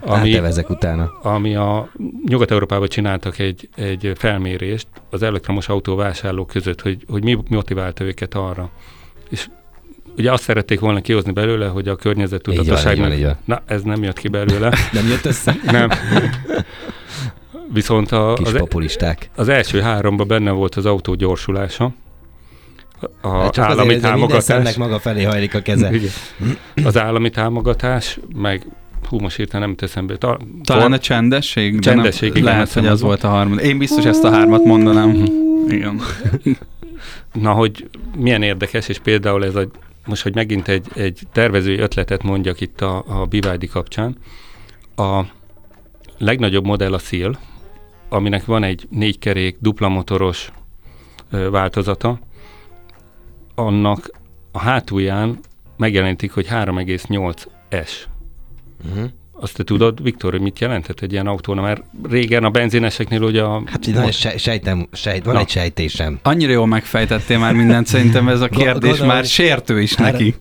Ami- 0.00 0.30
Átevezek 0.34 0.70
utána. 0.70 1.12
ami 1.22 1.54
a 1.54 1.90
Nyugat-Európában 2.26 2.88
csináltak 2.88 3.38
egy, 3.38 3.68
egy 3.76 4.12
felmérést 4.14 4.86
az 5.10 5.22
elektromos 5.22 5.68
autó 5.68 5.94
vásárlók 5.94 6.46
között, 6.46 6.80
hogy, 6.80 7.04
hogy 7.08 7.24
mi 7.24 7.38
motiválta 7.48 8.04
őket 8.04 8.34
arra. 8.34 8.70
És 9.30 9.48
ugye 10.16 10.32
azt 10.32 10.42
szerették 10.42 10.80
volna 10.80 11.00
kihozni 11.00 11.32
belőle, 11.32 11.66
hogy 11.66 11.76
a 11.76 11.80
Így 11.80 11.86
van, 11.86 11.96
környezettudatosságnak... 11.96 12.94
így 12.96 13.00
van, 13.00 13.12
így 13.18 13.24
van. 13.24 13.36
Na, 13.44 13.62
ez 13.66 13.82
nem 13.82 14.02
jött 14.02 14.18
ki 14.18 14.28
belőle. 14.28 14.72
Nem 14.92 15.06
jött 15.08 15.24
össze? 15.24 15.56
nem. 15.64 15.88
Viszont 17.72 18.12
a, 18.12 18.34
Kis 18.36 18.46
az, 18.46 18.58
populisták. 18.58 19.30
az 19.36 19.48
első 19.48 19.80
háromban 19.80 20.26
benne 20.26 20.50
volt 20.50 20.74
az 20.74 20.86
autó 20.86 21.14
gyorsulása, 21.14 21.92
a 23.20 23.28
Hát 23.28 23.52
csak 23.52 23.64
állami 23.64 23.88
azért, 23.88 24.02
támogatás. 24.02 24.76
maga 24.76 24.98
felé 24.98 25.22
hajlik 25.22 25.54
a 25.54 25.60
keze. 25.60 25.90
Az 26.84 26.98
állami 26.98 27.30
támogatás, 27.30 28.18
meg 28.34 28.66
hú, 29.08 29.18
most 29.18 29.36
hirtelen 29.36 29.66
nem 29.66 29.76
teszem 29.76 30.06
be. 30.06 30.16
Ta, 30.16 30.38
Talán 30.64 30.92
a 30.92 30.98
csendesség? 30.98 31.74
de 31.74 31.80
Csendesség, 31.80 32.28
nem, 32.28 32.42
igen, 32.42 32.52
Lehet, 32.52 32.72
hogy 32.72 32.86
az 32.86 32.92
az 32.92 33.00
volt 33.00 33.24
a 33.24 33.28
harmadik. 33.28 33.64
Én 33.64 33.78
biztos 33.78 34.04
ezt 34.04 34.24
a 34.24 34.30
hármat 34.30 34.64
mondanám. 34.64 35.24
Igen. 35.68 36.00
Na, 37.32 37.52
hogy 37.52 37.88
milyen 38.16 38.42
érdekes, 38.42 38.88
és 38.88 38.98
például 38.98 39.44
ez 39.44 39.54
a, 39.54 39.66
most, 40.10 40.22
hogy 40.22 40.34
megint 40.34 40.68
egy, 40.68 40.86
egy 40.94 41.20
tervezői 41.32 41.78
ötletet 41.78 42.22
mondjak 42.22 42.60
itt 42.60 42.80
a, 42.80 43.20
a 43.20 43.26
BYD 43.26 43.68
kapcsán, 43.70 44.16
a 44.96 45.22
legnagyobb 46.18 46.64
modell 46.64 46.92
a 46.92 46.98
Seal, 46.98 47.38
aminek 48.08 48.44
van 48.44 48.62
egy 48.62 48.86
négy 48.90 49.18
kerék, 49.18 49.56
dupla 49.60 49.88
motoros 49.88 50.52
változata, 51.30 52.18
annak 53.54 54.10
a 54.52 54.58
hátulján 54.58 55.38
megjelenítik, 55.76 56.32
hogy 56.32 56.46
3,8S. 56.50 57.90
Uh-huh. 58.88 59.10
Azt 59.42 59.56
te 59.56 59.62
tudod, 59.62 60.02
Viktor, 60.02 60.30
hogy 60.30 60.40
mit 60.40 60.58
jelentett 60.58 61.00
egy 61.00 61.12
ilyen 61.12 61.26
autóna? 61.26 61.62
Mert 61.62 61.82
régen 62.10 62.44
a 62.44 62.50
benzineseknél 62.50 63.22
ugye 63.22 63.42
a... 63.42 63.62
Hát 63.66 63.86
így 63.86 63.94
van, 63.94 64.10
sej, 64.10 64.38
sejtem, 64.38 64.88
sejt, 64.92 65.24
van 65.24 65.34
Na. 65.34 65.40
egy 65.40 65.48
sejtésem. 65.48 66.18
Annyira 66.22 66.52
jól 66.52 66.66
megfejtettél 66.66 67.38
már 67.38 67.54
mindent, 67.54 67.86
szerintem 67.94 68.28
ez 68.28 68.40
a 68.40 68.48
kérdés 68.48 68.90
gondolom, 68.90 69.06
már 69.06 69.24
sértő 69.24 69.80
is 69.80 69.94
Hát, 69.94 70.12
neki. 70.12 70.34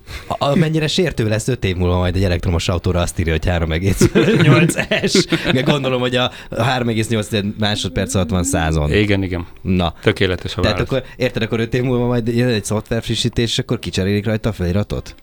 Mennyire 0.54 0.88
sértő 0.88 1.28
lesz 1.28 1.48
5 1.48 1.66
év 1.66 1.76
múlva 1.76 1.98
majd 1.98 2.16
egy 2.16 2.24
elektromos 2.24 2.68
autóra 2.68 3.00
azt 3.00 3.20
írja, 3.20 3.32
hogy 3.32 3.46
3,8S. 3.46 5.30
Meg 5.54 5.64
gondolom, 5.64 6.00
hogy 6.00 6.16
a, 6.16 6.32
a 6.50 6.64
3,8 6.64 7.58
másodperc 7.60 8.16
alatt 8.16 8.30
van 8.30 8.44
százon. 8.44 8.94
Igen, 8.94 9.24
igen. 9.24 9.46
Na, 9.62 9.94
Tökéletes 10.02 10.56
a 10.56 10.62
tehát 10.62 10.78
válasz. 10.78 10.92
akkor 10.92 11.04
érted, 11.18 11.42
akkor 11.42 11.60
5 11.60 11.74
év 11.74 11.84
múlva 11.84 12.06
majd 12.06 12.28
jön 12.28 12.50
egy 12.50 12.66
szoftver 12.66 13.04
frissítés, 13.04 13.52
és 13.52 13.60
akkor 13.60 13.80
kicserélik 13.80 14.26
rajta 14.26 14.50
a 14.50 14.52
feliratot? 14.52 15.16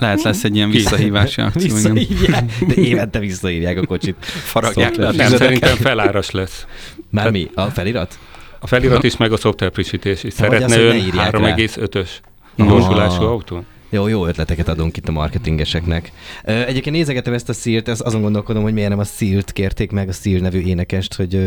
Lehet 0.00 0.22
lesz 0.22 0.44
egy 0.44 0.56
ilyen 0.56 0.70
visszahívási 0.70 1.40
akció. 1.40 1.74
Visszahívják, 1.74 2.44
de 2.66 2.74
évente 2.74 3.18
visszahívják 3.18 3.78
a 3.78 3.86
kocsit. 3.86 4.16
Faragják 4.24 4.94
le 4.96 5.06
tüzedeket. 5.10 5.38
szerintem 5.38 5.76
feláras 5.76 6.30
lesz. 6.30 6.66
Már 7.10 7.30
mi? 7.30 7.50
A 7.54 7.62
felirat? 7.62 8.18
A 8.60 8.66
felirat 8.66 9.04
is, 9.04 9.16
meg 9.16 9.32
a 9.32 9.36
szoftver 9.36 9.70
frissítés 9.72 10.24
is. 10.24 10.32
Szeretne 10.32 10.78
ön 10.80 10.88
ne 10.88 10.96
írják 10.96 11.30
rá. 11.30 11.54
3,5-ös 11.54 12.08
Ah. 12.56 12.66
gyorsulású 12.66 13.22
autó? 13.22 13.64
Jó, 13.90 14.06
jó 14.06 14.26
ötleteket 14.26 14.68
adunk 14.68 14.96
itt 14.96 15.08
a 15.08 15.12
marketingeseknek. 15.12 16.12
Egyébként 16.44 16.96
nézegetem 16.96 17.32
ezt 17.32 17.48
a 17.48 17.52
szírt, 17.52 17.88
ez 17.88 18.00
azon 18.00 18.20
gondolkodom, 18.20 18.62
hogy 18.62 18.72
miért 18.72 18.88
nem 18.88 18.98
a 18.98 19.04
szírt 19.04 19.52
kérték 19.52 19.90
meg, 19.90 20.08
a 20.08 20.12
szír 20.12 20.40
nevű 20.40 20.60
énekest, 20.60 21.14
hogy... 21.14 21.38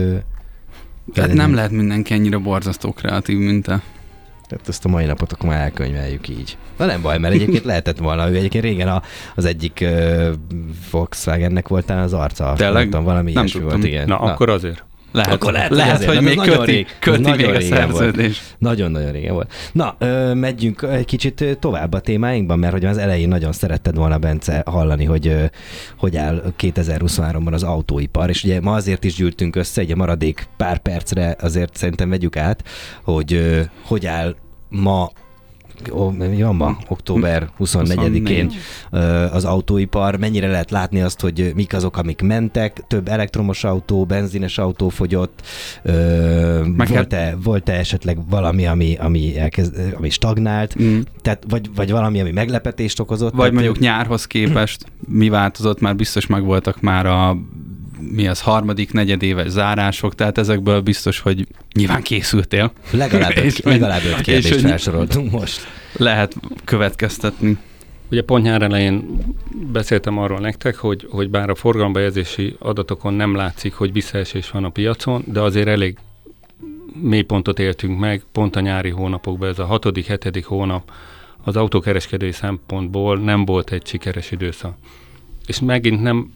Hát 1.16 1.34
nem 1.34 1.54
lehet 1.54 1.72
mindenki 1.72 2.14
ennyire 2.14 2.38
borzasztó 2.38 2.92
kreatív, 2.92 3.38
mint 3.38 3.66
te. 3.66 3.82
Tehát 4.54 4.70
ezt 4.70 4.86
a 4.86 4.90
mai 4.90 5.06
napot 5.06 5.32
akkor 5.32 5.50
már 5.50 5.62
elkönyveljük 5.62 6.28
így. 6.30 6.58
Na 6.78 6.86
nem 6.86 7.02
baj, 7.02 7.18
mert 7.18 7.34
egyébként 7.34 7.64
lehetett 7.64 7.98
volna. 7.98 8.30
Ő 8.30 8.36
egyébként 8.36 8.64
régen 8.64 8.88
a, 8.88 9.02
az 9.36 9.46
egyik 9.46 9.80
uh, 9.82 10.28
Volkswagennek 10.92 11.68
volt 11.68 11.90
az 11.90 12.14
arca. 12.14 12.54
Tényleg? 12.58 12.74
Nem 12.76 12.84
tudom, 12.84 13.04
valami 13.04 13.32
Nem 13.32 13.44
ilyesmi 13.44 13.60
tudtam. 13.60 13.80
volt, 13.80 13.92
igen. 13.92 14.08
Na, 14.08 14.18
akkor 14.18 14.50
azért. 14.50 14.84
Lehet, 15.14 15.34
Akkor 15.34 15.52
lehet, 15.52 15.68
hogy 15.68 15.78
lehet 15.78 15.94
azért, 15.94 16.14
hogy 16.14 16.24
nem, 16.24 16.34
még 16.34 16.50
köti, 16.52 16.72
rég- 16.72 16.88
köti 17.00 17.22
nagyon 17.22 17.52
még 17.52 17.56
a 17.56 17.62
szerződés. 17.62 18.42
Nagyon-nagyon 18.58 19.12
régen 19.12 19.34
volt. 19.34 19.54
Na, 19.72 19.96
ö, 19.98 20.34
megyünk 20.34 20.82
egy 20.82 21.06
kicsit 21.06 21.58
tovább 21.60 21.94
a 21.94 22.00
témáinkban, 22.00 22.60
mert 22.60 22.74
hogy 22.74 22.86
az 22.86 22.98
elején 22.98 23.28
nagyon 23.28 23.52
szeretted 23.52 23.96
volna, 23.96 24.18
Bence, 24.18 24.64
hallani, 24.66 25.06
hogy 25.06 25.28
ö, 25.28 25.44
hogy 25.98 26.18
áll 26.18 26.54
2023-ban 26.60 27.54
az 27.54 27.64
autóipar, 27.64 28.30
és 28.30 28.44
ugye 28.44 28.62
ma 28.62 28.74
azért 28.74 29.04
is 29.04 29.16
gyűltünk 29.16 29.56
össze, 29.56 29.82
egy 29.82 29.96
maradék 29.96 30.48
pár 30.58 30.78
percre 30.78 31.36
azért 31.42 31.76
szerintem 31.78 32.10
vegyük 32.10 32.38
át, 32.38 32.64
hogy 33.04 33.34
ö, 33.34 33.62
hogy 33.86 34.06
áll 34.06 34.36
ma 34.82 35.12
Ó, 35.92 36.10
mi 36.10 36.42
van 36.42 36.56
ma? 36.56 36.78
Október 36.88 37.50
24-én 37.60 38.46
24. 38.48 38.58
ö, 38.92 38.98
az 39.32 39.46
autóipar. 39.46 40.16
Mennyire 40.16 40.48
lehet 40.48 40.72
látni 40.72 41.02
azt, 41.02 41.22
hogy 41.22 41.52
mik 41.56 41.74
azok, 41.74 41.98
amik 41.98 42.22
mentek? 42.22 42.84
Több 42.88 43.08
elektromos 43.08 43.64
autó, 43.64 44.06
benzines 44.06 44.58
autó 44.58 44.90
fogyott. 44.90 45.42
Hát- 46.78 46.90
volt-e, 46.90 47.38
volt-e 47.44 47.74
esetleg 47.74 48.30
valami, 48.30 48.66
ami, 48.66 48.96
ami, 48.96 49.38
elkezd, 49.40 49.94
ami 49.98 50.10
stagnált? 50.10 50.82
Mm. 50.82 51.00
Tehát, 51.22 51.44
vagy, 51.50 51.70
vagy 51.76 51.92
valami, 51.92 52.20
ami 52.20 52.32
meglepetést 52.32 53.00
okozott? 53.00 53.32
Vagy 53.32 53.40
Tehát, 53.40 53.54
mondjuk 53.54 53.80
nyárhoz 53.80 54.28
képest 54.28 54.86
mi 55.08 55.30
változott, 55.30 55.80
már 55.80 55.96
biztos 55.96 56.28
megvoltak 56.28 56.82
már 56.82 57.06
a 57.06 57.38
mi 58.12 58.28
az 58.28 58.42
harmadik, 58.42 58.92
negyedéves 58.92 59.48
zárások, 59.48 60.16
tehát 60.16 60.38
ezekből 60.38 60.82
biztos, 60.82 61.20
hogy 61.20 61.48
nyilván 61.76 62.02
készültél. 62.02 62.72
Legalább 62.92 63.38
öt, 63.38 63.44
És 63.44 63.60
legalább 63.62 64.04
öt 64.04 64.18
és 64.18 64.24
kérdést 64.24 64.54
hogy- 64.54 64.62
felsoroltunk 64.62 65.32
most. 65.32 65.68
Lehet 65.98 66.36
következtetni. 66.64 67.58
Ugye 68.12 68.22
pont 68.22 68.44
nyár 68.44 68.62
elején 68.62 69.18
beszéltem 69.72 70.18
arról 70.18 70.40
nektek, 70.40 70.76
hogy, 70.76 71.08
hogy 71.10 71.30
bár 71.30 71.50
a 71.50 71.56
forgalombejelzési 71.56 72.56
adatokon 72.60 73.14
nem 73.14 73.36
látszik, 73.36 73.74
hogy 73.74 73.92
visszaesés 73.94 74.50
van 74.50 74.64
a 74.64 74.70
piacon, 74.70 75.24
de 75.28 75.40
azért 75.40 75.68
elég 75.68 75.98
mélypontot 77.02 77.60
éltünk 77.60 78.00
meg, 78.00 78.24
pont 78.32 78.56
a 78.56 78.60
nyári 78.60 78.90
hónapokban, 78.90 79.50
ez 79.50 79.60
a 79.60 79.66
hatodik, 79.66 80.06
hetedik 80.06 80.46
hónap 80.46 80.92
az 81.44 81.56
autókereskedői 81.56 82.32
szempontból 82.32 83.18
nem 83.20 83.46
volt 83.46 83.72
egy 83.72 83.86
sikeres 83.88 84.32
időszak. 84.32 84.76
És 85.46 85.60
megint 85.60 86.02
nem, 86.02 86.32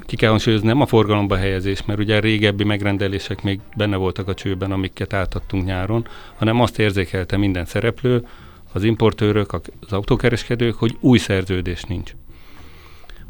ki 0.00 0.16
kell 0.16 0.30
hangsúlyozni, 0.30 0.66
nem 0.66 0.80
a 0.80 0.86
forgalomba 0.86 1.36
helyezés, 1.36 1.84
mert 1.84 1.98
ugye 1.98 2.20
régebbi 2.20 2.64
megrendelések 2.64 3.42
még 3.42 3.60
benne 3.76 3.96
voltak 3.96 4.28
a 4.28 4.34
csőben, 4.34 4.72
amiket 4.72 5.12
átadtunk 5.12 5.64
nyáron, 5.64 6.06
hanem 6.36 6.60
azt 6.60 6.78
érzékelte 6.78 7.36
minden 7.36 7.64
szereplő, 7.64 8.26
az 8.72 8.84
importőrök, 8.84 9.52
az 9.52 9.92
autókereskedők, 9.92 10.74
hogy 10.74 10.96
új 11.00 11.18
szerződés 11.18 11.82
nincs. 11.82 12.14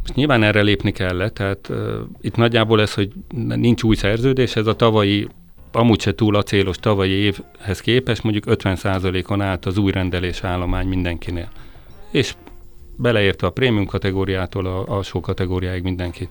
Most 0.00 0.14
nyilván 0.14 0.42
erre 0.42 0.62
lépni 0.62 0.92
kellett, 0.92 1.34
tehát 1.34 1.68
uh, 1.68 1.78
itt 2.20 2.36
nagyjából 2.36 2.80
ez, 2.80 2.94
hogy 2.94 3.12
nincs 3.34 3.82
új 3.82 3.94
szerződés, 3.94 4.56
ez 4.56 4.66
a 4.66 4.76
tavalyi, 4.76 5.28
amúgy 5.72 6.00
se 6.00 6.14
túl 6.14 6.36
acélos 6.36 6.76
tavalyi 6.76 7.10
évhez 7.10 7.80
képest 7.80 8.22
mondjuk 8.22 8.44
50%-on 8.48 9.40
állt 9.40 9.66
az 9.66 9.78
új 9.78 9.92
rendelés 9.92 10.42
állomány 10.42 10.86
mindenkinél. 10.86 11.48
És 12.10 12.34
beleértve 12.96 13.46
a 13.46 13.50
prémium 13.50 13.86
kategóriától 13.86 14.66
a 14.66 14.84
alsó 14.86 15.20
kategóriáig 15.20 15.82
mindenkit. 15.82 16.30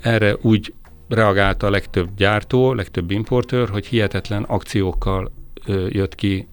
Erre 0.00 0.36
úgy 0.40 0.74
reagálta 1.08 1.66
a 1.66 1.70
legtöbb 1.70 2.08
gyártó, 2.16 2.72
legtöbb 2.72 3.10
importőr, 3.10 3.68
hogy 3.68 3.86
hihetetlen 3.86 4.42
akciókkal 4.42 5.32
ö, 5.66 5.86
jött 5.90 6.14
ki 6.14 6.48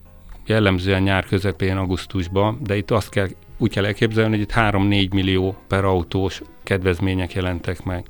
jellemzően 0.45 1.01
nyár 1.01 1.25
közepén, 1.25 1.77
augusztusban, 1.77 2.59
de 2.63 2.77
itt 2.77 2.91
azt 2.91 3.09
kell, 3.09 3.27
úgy 3.57 3.71
kell 3.71 3.85
elképzelni, 3.85 4.31
hogy 4.31 4.39
itt 4.39 4.53
3-4 4.55 5.13
millió 5.13 5.55
per 5.67 5.85
autós 5.85 6.41
kedvezmények 6.63 7.33
jelentek 7.33 7.83
meg. 7.83 8.05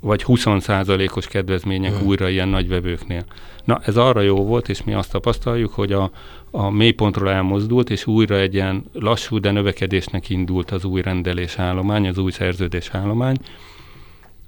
Vagy 0.00 0.24
20%-os 0.26 1.26
kedvezmények 1.26 1.96
Hmm. 1.96 2.06
újra 2.06 2.28
ilyen 2.28 2.48
nagy 2.48 2.68
vevőknél. 2.68 3.24
Na, 3.64 3.80
ez 3.84 3.96
arra 3.96 4.20
jó 4.20 4.44
volt, 4.44 4.68
és 4.68 4.84
mi 4.84 4.94
azt 4.94 5.10
tapasztaljuk, 5.10 5.72
hogy 5.72 5.92
a, 5.92 6.10
a 6.50 6.70
mélypontról 6.70 7.30
elmozdult, 7.30 7.90
és 7.90 8.06
újra 8.06 8.36
egy 8.36 8.54
ilyen 8.54 8.84
lassú, 8.92 9.38
de 9.38 9.50
növekedésnek 9.50 10.28
indult 10.28 10.70
az 10.70 10.84
új 10.84 11.02
rendelés 11.02 11.58
állomány, 11.58 12.08
az 12.08 12.18
új 12.18 12.30
szerződés 12.30 12.88
állomány. 12.92 13.36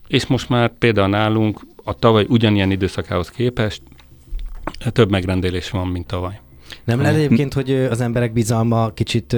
És 0.07 0.27
most 0.27 0.49
már 0.49 0.73
például 0.79 1.09
nálunk 1.09 1.61
a 1.85 1.95
tavaly 1.95 2.27
ugyanilyen 2.29 2.71
időszakához 2.71 3.31
képest 3.31 3.83
több 4.93 5.11
megrendelés 5.11 5.71
van, 5.71 5.89
mint 5.89 6.07
tavaly. 6.07 6.41
Nem 6.85 7.01
lehet 7.01 7.17
egyébként, 7.17 7.53
hogy 7.53 7.71
az 7.71 8.01
emberek 8.01 8.33
bizalma 8.33 8.91
kicsit 8.91 9.37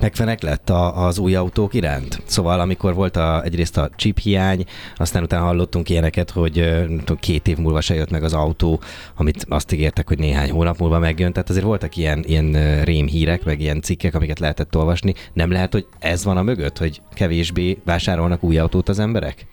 megfenek 0.00 0.42
lett 0.42 0.70
a, 0.70 1.06
az 1.06 1.18
új 1.18 1.34
autók 1.34 1.74
iránt? 1.74 2.22
Szóval 2.24 2.60
amikor 2.60 2.94
volt 2.94 3.16
a, 3.16 3.42
egyrészt 3.44 3.76
a 3.76 3.90
chip 3.96 4.18
hiány, 4.18 4.64
aztán 4.96 5.22
utána 5.22 5.44
hallottunk 5.44 5.88
ilyeneket, 5.88 6.30
hogy 6.30 6.52
tudom, 6.86 7.16
két 7.20 7.48
év 7.48 7.56
múlva 7.56 7.80
se 7.80 7.94
jött 7.94 8.10
meg 8.10 8.22
az 8.22 8.32
autó, 8.32 8.80
amit 9.16 9.46
azt 9.48 9.72
ígértek, 9.72 10.08
hogy 10.08 10.18
néhány 10.18 10.50
hónap 10.50 10.78
múlva 10.78 10.98
megjön. 10.98 11.32
Tehát 11.32 11.50
azért 11.50 11.64
voltak 11.64 11.96
ilyen, 11.96 12.24
ilyen 12.26 12.54
ö, 12.54 12.82
rémhírek, 12.82 13.44
meg 13.44 13.60
ilyen 13.60 13.80
cikkek, 13.80 14.14
amiket 14.14 14.38
lehetett 14.38 14.76
olvasni. 14.76 15.14
Nem 15.32 15.50
lehet, 15.50 15.72
hogy 15.72 15.86
ez 15.98 16.24
van 16.24 16.36
a 16.36 16.42
mögött, 16.42 16.78
hogy 16.78 17.00
kevésbé 17.14 17.78
vásárolnak 17.84 18.42
új 18.42 18.58
autót 18.58 18.88
az 18.88 18.98
emberek? 18.98 19.46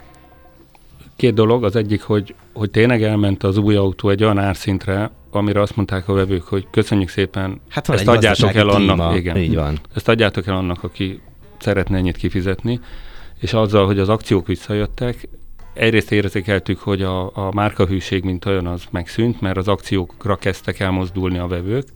Két 1.17 1.33
dolog, 1.33 1.63
az 1.63 1.75
egyik, 1.75 2.01
hogy, 2.01 2.35
hogy 2.53 2.71
tényleg 2.71 3.03
elment 3.03 3.43
az 3.43 3.57
új 3.57 3.75
autó 3.75 4.09
egy 4.09 4.23
olyan 4.23 4.37
árszintre, 4.37 5.11
amire 5.31 5.61
azt 5.61 5.75
mondták 5.75 6.07
a 6.07 6.13
vevők, 6.13 6.43
hogy 6.43 6.67
köszönjük 6.71 7.09
szépen, 7.09 7.61
Hát 7.69 7.89
Ezt 7.89 8.07
adjátok 8.07 8.53
el 8.53 8.69
annak, 8.69 8.95
klíma. 8.95 9.15
igen. 9.15 9.37
Így 9.37 9.55
van. 9.55 9.79
ezt 9.95 10.09
adjátok 10.09 10.47
el 10.47 10.55
annak, 10.55 10.83
aki 10.83 11.21
szeretne 11.59 11.97
ennyit 11.97 12.17
kifizetni, 12.17 12.79
és 13.39 13.53
azzal, 13.53 13.85
hogy 13.85 13.99
az 13.99 14.09
akciók 14.09 14.47
visszajöttek, 14.47 15.29
egyrészt 15.73 16.11
érzékeltük, 16.11 16.79
hogy 16.79 17.01
a, 17.01 17.25
a 17.35 17.51
márkahűség, 17.53 18.23
mint 18.23 18.45
olyan, 18.45 18.67
az 18.67 18.83
megszűnt, 18.91 19.41
mert 19.41 19.57
az 19.57 19.67
akciókra 19.67 20.35
kezdtek 20.35 20.79
elmozdulni 20.79 21.37
a 21.37 21.47
vevők, 21.47 21.87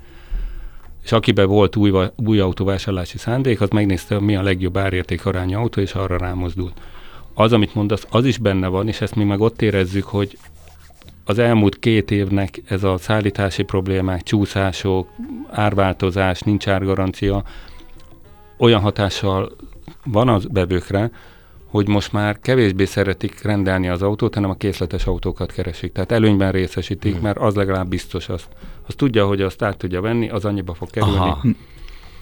és 1.04 1.12
akiben 1.12 1.48
volt 1.48 1.76
új, 1.76 1.92
új 2.16 2.40
autóvásárlási 2.40 3.18
szándék, 3.18 3.62
az 3.62 3.70
megnézte, 3.70 4.20
mi 4.20 4.36
a 4.36 4.42
legjobb 4.42 4.78
árérték 4.78 5.26
arányú 5.26 5.58
autó, 5.58 5.82
és 5.82 5.94
arra 5.94 6.18
rámozdult. 6.18 6.74
Az, 7.34 7.54
amit 7.54 7.76
mondasz, 7.76 8.08
az 8.10 8.26
is 8.26 8.38
benne 8.38 8.68
van, 8.68 8.88
és 8.88 9.02
ezt 9.02 9.16
mi 9.16 9.24
meg 9.24 9.40
ott 9.40 9.62
érezzük, 9.62 10.04
hogy 10.04 10.38
az 11.26 11.40
elmúlt 11.40 11.80
két 11.80 12.12
évnek 12.12 12.62
ez 12.66 12.84
a 12.84 12.98
szállítási 12.98 13.64
problémák, 13.64 14.24
csúszások, 14.24 15.08
árváltozás, 15.50 16.42
nincs 16.42 16.68
árgarancia, 16.68 17.44
olyan 18.58 18.82
hatással 18.82 19.52
van 20.04 20.30
az 20.30 20.46
bevőkre, 20.46 21.12
hogy 21.66 21.88
most 21.88 22.12
már 22.12 22.40
kevésbé 22.40 22.86
szeretik 22.86 23.42
rendelni 23.42 23.90
az 23.90 24.02
autót, 24.02 24.34
hanem 24.34 24.50
a 24.50 24.56
készletes 24.56 25.06
autókat 25.06 25.52
keresik. 25.52 25.92
Tehát 25.92 26.12
előnyben 26.12 26.52
részesítik, 26.52 27.14
hmm. 27.14 27.22
mert 27.22 27.38
az 27.38 27.56
legalább 27.56 27.88
biztos 27.88 28.30
azt. 28.30 28.48
Azt 28.88 28.98
tudja, 28.98 29.26
hogy 29.26 29.42
azt 29.42 29.62
át 29.64 29.78
tudja 29.78 30.02
venni, 30.02 30.30
az 30.30 30.46
annyiba 30.46 30.74
fog 30.74 30.90
kerülni. 30.90 31.18
Aha. 31.18 31.42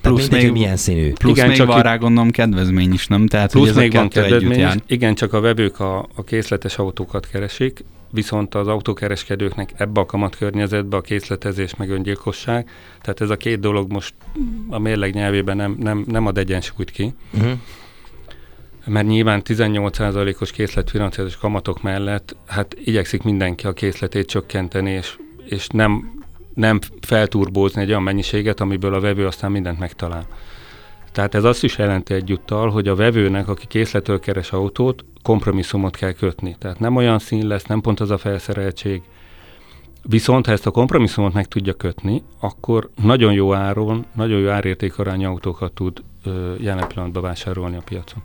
Plusz 0.01 0.21
mindegy, 0.21 0.43
még, 0.43 0.51
milyen 0.51 0.77
színű. 0.77 1.13
Plusz 1.13 1.37
igen, 1.37 1.47
még 1.47 1.57
csak 1.57 1.67
van 1.67 1.81
rá 1.81 1.95
gondolom 1.95 2.31
kedvezmény 2.31 2.93
is, 2.93 3.07
nem? 3.07 3.27
Tehát, 3.27 3.51
plusz 3.51 3.73
még 3.73 3.93
van 3.93 4.09
kedvezmény 4.09 4.59
is. 4.59 4.73
Igen, 4.87 5.15
csak 5.15 5.33
a 5.33 5.39
vevők 5.39 5.79
a, 5.79 6.07
a 6.15 6.23
készletes 6.23 6.77
autókat 6.77 7.27
keresik, 7.27 7.83
viszont 8.11 8.55
az 8.55 8.67
autókereskedőknek 8.67 9.73
ebbe 9.77 9.99
a 9.99 10.05
kamatkörnyezetbe 10.05 10.97
a 10.97 11.01
készletezés 11.01 11.75
meg 11.75 11.89
öngyilkosság, 11.89 12.69
tehát 13.01 13.21
ez 13.21 13.29
a 13.29 13.35
két 13.37 13.59
dolog 13.59 13.91
most 13.91 14.13
a 14.69 14.79
mérleg 14.79 15.13
nyelvében 15.13 15.55
nem, 15.55 15.75
nem, 15.79 16.05
nem 16.07 16.25
ad 16.25 16.37
egyensúlyt 16.37 16.91
ki. 16.91 17.13
Uh-huh. 17.33 17.51
Mert 18.85 19.07
nyilván 19.07 19.41
18%-os 19.45 20.51
készletfinanszírozás 20.51 21.37
kamatok 21.37 21.81
mellett, 21.81 22.35
hát 22.45 22.75
igyekszik 22.83 23.23
mindenki 23.23 23.67
a 23.67 23.73
készletét 23.73 24.27
csökkenteni, 24.27 24.91
és, 24.91 25.17
és 25.45 25.67
nem, 25.67 26.18
nem 26.59 26.79
felturbózni 27.01 27.81
egy 27.81 27.89
olyan 27.89 28.03
mennyiséget, 28.03 28.59
amiből 28.59 28.93
a 28.93 28.99
vevő 28.99 29.25
aztán 29.25 29.51
mindent 29.51 29.79
megtalál. 29.79 30.25
Tehát 31.11 31.35
ez 31.35 31.43
azt 31.43 31.63
is 31.63 31.77
jelenti 31.77 32.13
egyúttal, 32.13 32.69
hogy 32.69 32.87
a 32.87 32.95
vevőnek, 32.95 33.47
aki 33.47 33.67
készletől 33.67 34.19
keres 34.19 34.51
autót, 34.51 35.05
kompromisszumot 35.23 35.95
kell 35.95 36.11
kötni. 36.11 36.55
Tehát 36.59 36.79
nem 36.79 36.95
olyan 36.95 37.19
szín 37.19 37.47
lesz, 37.47 37.63
nem 37.63 37.81
pont 37.81 37.99
az 37.99 38.09
a 38.11 38.17
felszereltség. 38.17 39.01
Viszont 40.03 40.45
ha 40.45 40.51
ezt 40.51 40.65
a 40.65 40.71
kompromisszumot 40.71 41.33
meg 41.33 41.47
tudja 41.47 41.73
kötni, 41.73 42.23
akkor 42.39 42.89
nagyon 43.03 43.33
jó 43.33 43.53
áron, 43.53 44.05
nagyon 44.15 44.39
jó 44.39 44.49
árértékarányú 44.49 45.27
autókat 45.27 45.73
tud 45.73 46.03
ö, 46.25 46.53
jelen 46.59 46.87
pillanatban 46.87 47.23
vásárolni 47.23 47.75
a 47.75 47.81
piacon. 47.85 48.23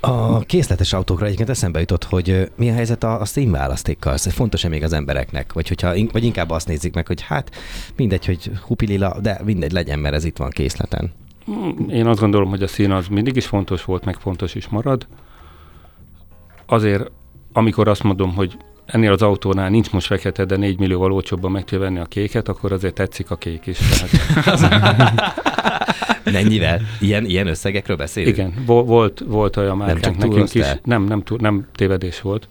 A 0.00 0.40
készletes 0.40 0.92
autókra 0.92 1.24
egyébként 1.24 1.48
eszembe 1.48 1.80
jutott, 1.80 2.04
hogy 2.04 2.50
mi 2.56 2.70
a 2.70 2.72
helyzet 2.72 3.04
a, 3.04 3.20
a 3.20 3.24
Steam 3.24 3.50
választékkal? 3.50 4.12
Ez 4.12 4.32
fontos-e 4.32 4.68
még 4.68 4.82
az 4.82 4.92
embereknek? 4.92 5.52
Vagy, 5.52 5.68
hogyha, 5.68 5.94
vagy 6.12 6.24
inkább 6.24 6.50
azt 6.50 6.68
nézik 6.68 6.94
meg, 6.94 7.06
hogy 7.06 7.20
hát 7.22 7.50
mindegy, 7.96 8.26
hogy 8.26 8.50
hupilila, 8.66 9.20
de 9.20 9.40
mindegy 9.44 9.72
legyen, 9.72 9.98
mert 9.98 10.14
ez 10.14 10.24
itt 10.24 10.36
van 10.36 10.50
készleten. 10.50 11.12
Én 11.90 12.06
azt 12.06 12.20
gondolom, 12.20 12.48
hogy 12.48 12.62
a 12.62 12.66
szín 12.66 12.90
az 12.90 13.06
mindig 13.06 13.36
is 13.36 13.46
fontos 13.46 13.84
volt, 13.84 14.04
meg 14.04 14.16
fontos 14.18 14.54
is 14.54 14.68
marad. 14.68 15.06
Azért, 16.66 17.10
amikor 17.52 17.88
azt 17.88 18.02
mondom, 18.02 18.34
hogy 18.34 18.56
ennél 18.86 19.12
az 19.12 19.22
autónál 19.22 19.70
nincs 19.70 19.90
most 19.90 20.06
fekete, 20.06 20.44
de 20.44 20.56
4 20.56 20.78
millióval 20.78 21.12
olcsóbban 21.12 21.50
meg 21.50 21.64
tudja 21.64 21.78
venni 21.78 21.98
a 21.98 22.04
kéket, 22.04 22.48
akkor 22.48 22.72
azért 22.72 22.94
tetszik 22.94 23.30
a 23.30 23.36
kék 23.36 23.66
is. 23.66 23.78
Tehát... 23.78 25.34
Mennyivel? 26.32 26.80
Ilyen, 27.00 27.24
ilyen 27.24 27.46
összegekről 27.46 27.96
beszélünk? 27.96 28.36
Igen, 28.36 28.54
volt, 28.66 29.22
volt 29.26 29.56
olyan 29.56 29.76
márkánk 29.76 30.16
nem 30.16 30.28
nekünk 30.28 30.54
is. 30.54 30.66
Nem, 30.84 31.04
nem, 31.04 31.22
nem 31.38 31.66
tévedés 31.74 32.20
volt. 32.20 32.48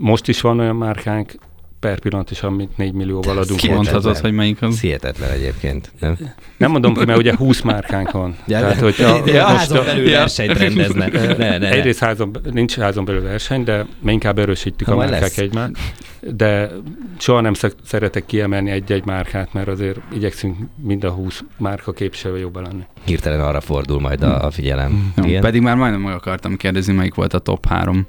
Most 0.00 0.28
is 0.28 0.40
van 0.40 0.60
olyan 0.60 0.76
márkánk, 0.76 1.34
per 1.80 1.98
pillanat 1.98 2.30
is, 2.30 2.42
amit 2.42 2.76
4 2.76 2.92
millióval 2.92 3.38
adunk. 3.38 3.60
Kimondhatod, 3.60 4.18
hogy 4.18 4.32
melyik 4.32 4.62
az? 4.62 4.80
Hihetetlen 4.80 5.30
egyébként. 5.30 5.92
Nem, 6.00 6.16
nem 6.56 6.70
mondom, 6.70 6.92
mert 7.06 7.18
ugye 7.18 7.36
20 7.36 7.60
márkánk 7.60 8.10
van. 8.10 8.36
Ja, 8.46 8.58
Tehát, 8.58 8.80
hogy 8.80 8.94
a, 8.98 9.22
ja, 9.26 9.48
most 9.48 9.56
házon 9.56 9.84
belül 9.84 10.08
ja. 10.08 10.18
versenyt 10.18 10.58
rendezne. 10.58 11.08
Ne, 11.36 11.58
ne, 11.58 11.70
Egyrészt 11.70 11.98
házon, 11.98 12.36
nincs 12.52 12.76
házon 12.76 13.04
belül 13.04 13.22
verseny, 13.22 13.64
de 13.64 13.86
mi 14.00 14.12
inkább 14.12 14.38
erősítjük 14.38 14.88
ha 14.88 14.94
a 14.94 14.98
márkák 14.98 15.20
lesz. 15.20 15.38
egymást. 15.38 15.72
De 16.20 16.70
soha 17.18 17.40
nem 17.40 17.52
szeretek 17.84 18.26
kiemelni 18.26 18.70
egy-egy 18.70 19.04
márkát, 19.04 19.52
mert 19.52 19.68
azért 19.68 19.98
igyekszünk 20.12 20.56
mind 20.82 21.04
a 21.04 21.10
20 21.10 21.40
márka 21.56 21.92
képviselő 21.92 22.38
jobban 22.38 22.62
lenni. 22.62 22.82
Hirtelen 23.04 23.40
arra 23.40 23.60
fordul 23.60 24.00
majd 24.00 24.22
a, 24.22 24.44
a 24.44 24.50
figyelem. 24.50 25.12
Jó, 25.26 25.38
pedig 25.38 25.62
már 25.62 25.76
majdnem 25.76 26.00
meg 26.00 26.14
akartam 26.14 26.56
kérdezni, 26.56 26.92
melyik 26.92 27.14
volt 27.14 27.34
a 27.34 27.38
top 27.38 27.66
3 27.66 28.06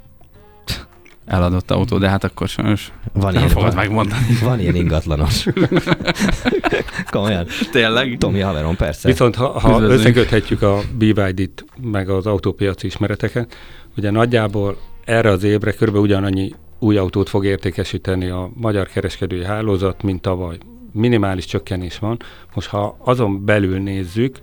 eladott 1.25 1.71
autó, 1.71 1.97
de 1.97 2.09
hát 2.09 2.23
akkor 2.23 2.47
sajnos 2.47 2.91
van 3.13 3.31
nem 3.31 3.41
ilyen, 3.41 3.49
fogod 3.49 3.67
van, 3.67 3.75
megmondani. 3.75 4.37
Van 4.41 4.59
ilyen 4.59 4.75
ingatlanos. 4.75 5.45
Komolyan. 7.11 7.45
Tényleg? 7.71 8.17
Tomi 8.17 8.39
haverom, 8.39 8.75
persze. 8.75 9.07
Viszont 9.07 9.35
ha, 9.35 9.59
ha 9.59 9.81
összeköthetjük 9.81 10.61
a 10.61 10.79
BYD-t, 10.97 11.65
meg 11.81 12.09
az 12.09 12.25
autópiaci 12.25 12.85
ismereteket, 12.85 13.55
ugye 13.97 14.11
nagyjából 14.11 14.77
erre 15.05 15.29
az 15.29 15.43
évre 15.43 15.71
kb. 15.71 15.95
ugyanannyi 15.95 16.53
új 16.79 16.97
autót 16.97 17.29
fog 17.29 17.45
értékesíteni 17.45 18.29
a 18.29 18.49
magyar 18.53 18.87
kereskedői 18.87 19.45
hálózat, 19.45 20.03
mint 20.03 20.21
tavaly. 20.21 20.57
Minimális 20.93 21.45
csökkenés 21.45 21.99
van. 21.99 22.19
Most 22.53 22.67
ha 22.67 22.95
azon 22.99 23.45
belül 23.45 23.79
nézzük, 23.79 24.37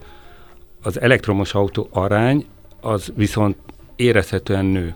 az 0.82 1.00
elektromos 1.00 1.54
autó 1.54 1.88
arány 1.92 2.44
az 2.80 3.12
viszont 3.16 3.56
érezhetően 3.96 4.64
nő. 4.64 4.92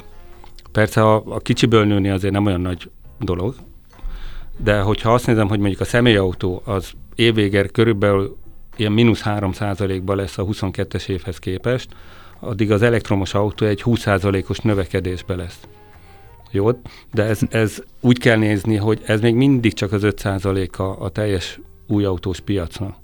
Persze 0.72 1.02
a, 1.02 1.22
a 1.26 1.38
kicsiből 1.38 1.84
nőni 1.84 2.08
azért 2.08 2.32
nem 2.32 2.46
olyan 2.46 2.60
nagy 2.60 2.90
dolog, 3.18 3.54
de 4.56 4.80
hogyha 4.80 5.12
azt 5.12 5.26
nézem, 5.26 5.48
hogy 5.48 5.58
mondjuk 5.58 5.80
a 5.80 5.84
személyautó 5.84 6.62
az 6.64 6.92
évvéger 7.14 7.70
körülbelül 7.70 8.36
ilyen 8.76 8.92
mínusz 8.92 9.20
3 9.20 9.52
ban 10.04 10.16
lesz 10.16 10.38
a 10.38 10.44
22-es 10.44 11.08
évhez 11.08 11.38
képest, 11.38 11.88
addig 12.40 12.70
az 12.70 12.82
elektromos 12.82 13.34
autó 13.34 13.66
egy 13.66 13.82
20%-os 13.84 14.58
növekedésbe 14.58 15.36
lesz. 15.36 15.60
Jó, 16.50 16.70
de 17.12 17.22
ez, 17.22 17.40
ez 17.50 17.82
úgy 18.00 18.18
kell 18.18 18.36
nézni, 18.36 18.76
hogy 18.76 19.00
ez 19.04 19.20
még 19.20 19.34
mindig 19.34 19.72
csak 19.72 19.92
az 19.92 20.02
5%-a 20.04 20.82
a 20.82 21.08
teljes 21.08 21.60
új 21.86 22.04
autós 22.04 22.40
piacnak. 22.40 22.96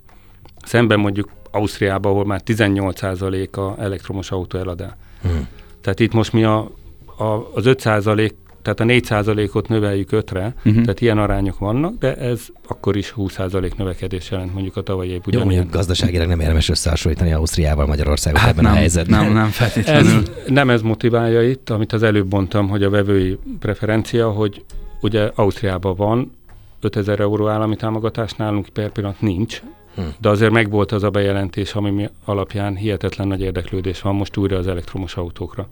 Szemben 0.65 1.01
mondjuk 1.01 1.31
Ausztriában, 1.51 2.13
ahol 2.13 2.25
már 2.25 2.41
18% 2.47 3.51
a 3.51 3.83
elektromos 3.83 4.31
autó 4.31 4.59
eladás. 4.59 4.93
Hmm. 5.23 5.49
Tehát 5.81 6.01
itt 6.01 6.13
most 6.13 6.33
mi 6.33 6.45
a 6.45 6.71
a, 7.19 7.51
az 7.55 7.67
5 7.67 7.81
százalék, 7.81 8.35
tehát 8.63 8.81
a 8.81 8.85
4 8.85 9.05
százalékot 9.05 9.69
növeljük 9.69 10.09
5-re, 10.13 10.55
uh-huh. 10.57 10.83
tehát 10.83 11.01
ilyen 11.01 11.19
arányok 11.19 11.59
vannak, 11.59 11.99
de 11.99 12.17
ez 12.17 12.47
akkor 12.69 12.97
is 12.97 13.11
20 13.11 13.33
százalék 13.33 13.77
növekedés 13.77 14.31
jelent 14.31 14.53
mondjuk 14.53 14.77
a 14.77 14.83
tavalyi 14.83 15.11
év 15.11 15.21
Jó, 15.27 15.45
mondjuk 15.45 15.71
gazdaságilag 15.71 16.29
nem 16.29 16.41
érdemes 16.41 16.69
összehasonlítani 16.69 17.33
Ausztriával, 17.33 17.87
Magyarországot 17.87 18.41
hát 18.41 18.51
ebben 18.51 18.65
nem, 18.65 18.73
a 18.73 18.77
helyzetben. 18.77 19.25
Nem, 19.25 19.33
nem 19.33 19.49
feltétlenül. 19.49 20.19
Ez, 20.19 20.31
nem 20.47 20.71
ez 20.71 20.83
motiválja 20.83 21.43
itt, 21.43 21.71
amit 21.71 21.93
az 21.93 22.03
előbb 22.03 22.33
mondtam, 22.33 22.69
hogy 22.69 22.83
a 22.83 22.91
vevői 22.91 23.39
preferencia, 23.59 24.31
hogy 24.31 24.65
ugye 25.01 25.31
Ausztriában 25.35 25.95
van 25.97 26.33
5000 26.81 27.21
euró 27.21 27.49
állami 27.49 27.77
támogatás, 27.77 28.33
nálunk 28.33 28.69
per 28.69 28.91
pillanat 28.91 29.21
nincs, 29.21 29.63
hm. 29.95 30.03
de 30.21 30.29
azért 30.29 30.53
megvolt 30.53 30.93
az 30.93 31.03
a 31.03 31.11
bejelentés, 31.11 31.75
ami 31.75 32.09
alapján 32.25 32.77
hihetetlen 32.77 33.29
nagy 33.29 33.41
érdeklődés 33.41 34.01
van 34.01 34.15
most 34.15 34.37
újra 34.37 34.57
az 34.57 34.67
elektromos 34.67 35.17
autókra. 35.17 35.69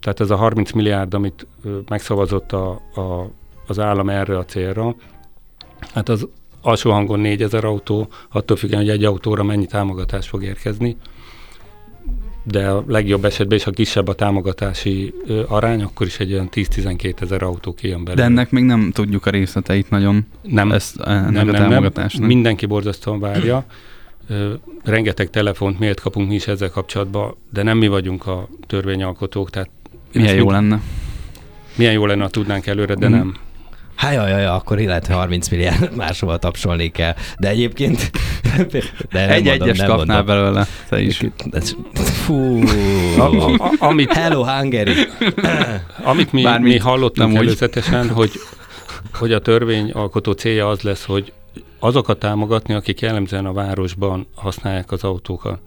Tehát 0.00 0.20
ez 0.20 0.30
a 0.30 0.36
30 0.36 0.72
milliárd, 0.72 1.14
amit 1.14 1.46
megszavazott 1.88 2.52
a, 2.52 2.70
a, 2.94 3.30
az 3.66 3.78
állam 3.78 4.08
erre 4.08 4.38
a 4.38 4.44
célra, 4.44 4.94
hát 5.94 6.08
az 6.08 6.28
alsó 6.60 6.90
hangon 6.90 7.20
4000 7.20 7.64
autó, 7.64 8.08
attól 8.28 8.56
függően, 8.56 8.80
hogy 8.80 8.90
egy 8.90 9.04
autóra 9.04 9.42
mennyi 9.42 9.66
támogatás 9.66 10.28
fog 10.28 10.42
érkezni, 10.42 10.96
de 12.44 12.68
a 12.68 12.84
legjobb 12.86 13.24
esetben 13.24 13.56
is, 13.56 13.64
ha 13.64 13.70
kisebb 13.70 14.08
a 14.08 14.14
támogatási 14.14 15.14
arány, 15.48 15.82
akkor 15.82 16.06
is 16.06 16.18
egy 16.18 16.32
olyan 16.32 16.48
10-12 16.52 17.20
ezer 17.20 17.42
autó 17.42 17.74
kijön 17.74 18.04
belőle. 18.04 18.22
De 18.22 18.28
ennek 18.28 18.50
még 18.50 18.64
nem 18.64 18.90
tudjuk 18.92 19.26
a 19.26 19.30
részleteit 19.30 19.90
nagyon. 19.90 20.26
Nem, 20.42 20.72
ezt, 20.72 21.04
nem, 21.04 21.32
nem, 21.32 21.48
a 21.48 21.52
támogatásnak. 21.52 22.20
Nem. 22.20 22.30
Mindenki 22.30 22.66
borzasztóan 22.66 23.20
várja. 23.20 23.64
Rengeteg 24.84 25.30
telefont, 25.30 25.78
miért 25.78 26.00
kapunk 26.00 26.28
mi 26.28 26.34
is 26.34 26.46
ezzel 26.46 26.70
kapcsolatban, 26.70 27.34
de 27.52 27.62
nem 27.62 27.78
mi 27.78 27.88
vagyunk 27.88 28.26
a 28.26 28.48
törvényalkotók, 28.66 29.50
tehát 29.50 29.70
milyen 30.12 30.34
jó 30.34 30.50
lenne. 30.50 30.80
Milyen 31.76 31.92
jó 31.92 32.06
lenne, 32.06 32.22
ha 32.22 32.28
tudnánk 32.28 32.66
előre, 32.66 32.94
de 32.94 33.08
mm. 33.08 33.10
nem. 33.10 33.36
Hát 34.00 34.14
jaj, 34.14 34.30
jaj, 34.30 34.46
akkor 34.46 34.80
illet 34.80 35.06
30 35.06 35.48
milliárd 35.48 35.94
máshova 35.96 36.36
tapsolni 36.36 36.90
kell. 36.90 37.14
De 37.38 37.48
egyébként... 37.48 38.10
De 39.12 39.28
egy 39.28 39.44
mondom, 39.44 39.68
egyes 39.68 39.78
kapnál 39.78 39.96
mondom. 39.96 40.26
belőle, 40.26 40.66
te 40.88 41.00
is. 41.00 41.22
Fú, 41.94 42.62
a, 43.18 43.54
a, 43.54 43.72
amit, 43.78 44.12
Hello, 44.12 44.44
Hungary. 44.44 44.92
amit 46.02 46.32
mi, 46.32 46.44
mi 46.60 46.78
hallottunk 46.78 47.36
előzetesen, 47.36 48.08
hogy, 48.08 48.30
hogy 49.12 49.32
a 49.32 49.38
törvényalkotó 49.38 50.32
célja 50.32 50.68
az 50.68 50.80
lesz, 50.80 51.04
hogy 51.04 51.32
azokat 51.78 52.18
támogatni, 52.18 52.74
akik 52.74 53.00
jellemzően 53.00 53.46
a 53.46 53.52
városban 53.52 54.26
használják 54.34 54.92
az 54.92 55.04
autókat. 55.04 55.60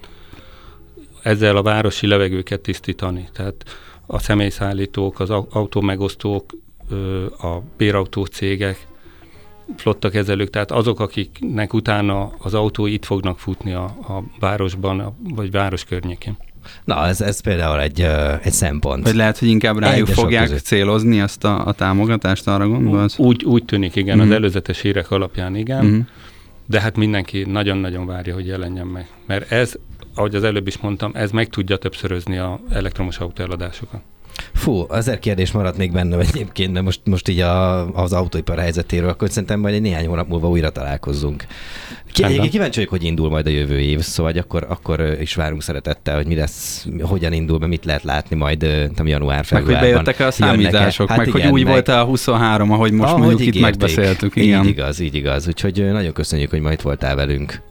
Ezzel 1.21 1.55
a 1.55 1.61
városi 1.61 2.07
levegőket 2.07 2.59
tisztítani. 2.59 3.29
Tehát 3.33 3.55
a 4.06 4.20
személyszállítók, 4.20 5.20
az 5.20 5.30
autómegosztók, 5.30 6.45
a 7.41 7.58
bérautó 7.78 8.26
cégek, 8.26 8.88
flottakezelők, 9.78 10.49
tehát 10.49 10.72
azok, 10.72 10.99
akiknek 10.99 11.74
utána 11.74 12.32
az 12.38 12.54
autó 12.54 12.86
itt 12.86 13.06
fognak 13.06 13.39
futni 13.39 13.74
a, 13.74 13.84
a 13.84 14.24
városban, 14.39 15.16
vagy 15.36 15.51
város 15.51 15.84
környékén. 15.84 16.38
Na, 16.84 17.06
ez, 17.06 17.22
ez 17.22 17.39
például 17.39 17.82
egy, 17.82 18.01
egy 18.41 18.51
szempont. 18.51 19.04
Vagy 19.04 19.16
lehet, 19.16 19.38
hogy 19.38 19.47
inkább 19.47 19.78
rájuk 19.80 20.08
Egyesek 20.08 20.24
fogják 20.24 20.43
között. 20.43 20.64
célozni 20.64 21.20
ezt 21.20 21.43
a, 21.43 21.66
a 21.66 21.72
támogatást, 21.72 22.47
arra 22.47 22.68
gondolsz? 22.68 23.20
Úgy, 23.20 23.43
úgy 23.43 23.66
tűnik, 23.66 23.95
igen, 23.95 24.08
uh-huh. 24.08 24.22
az 24.22 24.28
mhm. 24.28 24.36
előzetes 24.36 24.82
hírek 24.82 25.12
alapján 25.12 25.56
igen. 25.56 25.86
Uh-huh. 25.86 26.06
de 26.66 26.82
hát 26.82 26.97
mindenki 26.97 27.43
nagyon-nagyon 27.43 28.06
várja, 28.06 28.34
hogy 28.34 28.47
jelenjen 28.47 28.88
meg. 28.88 29.08
Mert 29.26 29.51
ez, 29.51 29.76
ahogy 30.16 30.36
az 30.36 30.43
előbb 30.43 30.68
is 30.68 30.78
mondtam, 30.78 31.11
ez 31.14 31.32
meg 31.32 31.47
tudja 31.49 31.78
többszörözni 31.78 32.38
a 32.38 32.59
elektromos 32.72 33.18
autó 33.18 33.43
eladásokat. 33.43 34.01
Fú, 34.53 34.86
ezer 34.91 35.20
kérdés 35.20 35.51
maradt 35.51 35.78
még 35.78 35.91
bennem 35.91 36.20
egyébként, 36.20 36.74
mert 36.74 36.86
most, 36.86 36.99
most 37.03 37.28
így 37.28 37.39
a, 37.39 37.88
az 37.93 38.14
autóipar 38.14 38.57
helyzetéről, 38.59 39.09
akkor 39.09 39.30
szerintem 39.30 39.59
majd 39.59 39.74
egy 39.74 39.82
néhány 39.82 40.07
hónap 40.07 40.28
múlva 40.28 40.49
újra 40.49 40.70
találkozzunk. 40.70 41.45
Rendben. 42.18 42.49
kíváncsi 42.49 42.76
vagyok, 42.76 42.89
hogy 42.89 43.03
indul 43.03 43.30
majd 43.30 43.47
a 43.47 43.49
jövő 43.49 43.80
év, 43.80 43.99
szóval 43.99 44.34
akkor, 44.38 44.66
akkor 44.70 45.18
is 45.22 45.36
várunk 45.36 45.61
szeretettel, 45.64 46.16
hogy 46.16 46.26
mi 46.28 46.36
lesz, 46.36 46.88
hogyan 47.01 47.34
indul, 47.34 47.57
be, 47.57 47.68
mit 47.68 47.86
lehet 47.86 48.03
látni 48.03 48.36
majd 48.36 48.61
nem 48.95 49.07
január, 49.07 49.36
Meg 49.38 49.45
februárban. 49.45 49.80
hogy 49.82 49.89
bejöttek 49.91 50.20
el 50.20 50.28
a 50.28 50.32
számítások, 50.32 51.09
Hát 51.09 51.18
meg 51.18 51.30
hogy 51.30 51.39
igen, 51.39 51.51
úgy 51.51 51.64
meg- 51.64 51.72
volt 51.74 51.88
a 51.88 52.03
23, 52.03 52.72
ahogy 52.72 52.91
most 52.91 53.09
ahogy 53.09 53.20
mondjuk 53.22 53.39
itt 53.41 53.47
ígérték. 53.55 53.61
megbeszéltük. 53.80 54.36
Így 54.36 54.43
Igen. 54.43 54.66
igaz, 54.68 54.99
így 54.99 55.16
igaz. 55.16 55.47
Úgyhogy 55.47 55.91
nagyon 55.91 56.14
köszönjük, 56.14 56.49
hogy 56.49 56.59
ma 56.61 56.72
itt 56.72 56.82
voltál 56.82 57.16
velünk. 57.16 57.61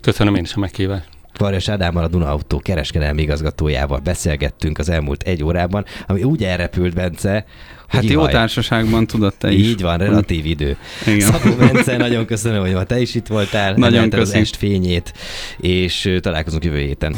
Köszönöm 0.00 0.34
én 0.34 0.42
is 0.42 0.54
a 0.54 0.58
meghívást. 0.60 1.08
Varjas 1.38 1.68
Ádámmal, 1.68 2.04
a 2.04 2.08
Duna 2.08 2.30
Autó 2.30 2.58
kereskedelmi 2.58 3.22
igazgatójával 3.22 3.98
beszélgettünk 3.98 4.78
az 4.78 4.88
elmúlt 4.88 5.22
egy 5.22 5.44
órában, 5.44 5.84
ami 6.06 6.22
úgy 6.22 6.44
elrepült, 6.44 6.94
Bence, 6.94 7.44
Hát 7.88 8.00
hogy 8.00 8.10
jó 8.10 8.20
ihaj. 8.20 8.32
társaságban 8.32 9.06
tudod 9.06 9.34
te 9.38 9.50
is. 9.50 9.66
Így 9.66 9.80
van, 9.82 9.98
relatív 9.98 10.46
idő. 10.46 10.76
Igen. 11.06 11.20
Szabó 11.32 11.54
Bence, 11.54 11.96
nagyon 11.96 12.24
köszönöm, 12.26 12.60
hogy 12.60 12.72
ma 12.72 12.84
te 12.84 13.00
is 13.00 13.14
itt 13.14 13.26
voltál. 13.26 13.74
Nagyon 13.74 13.96
emelted 13.98 14.18
az 14.20 14.34
est 14.34 14.56
fényét, 14.56 15.12
és 15.58 16.16
találkozunk 16.20 16.64
jövő 16.64 16.78
héten. 16.78 17.14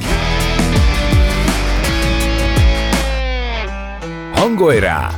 Hangolj 4.35 4.79
rá! 4.79 5.11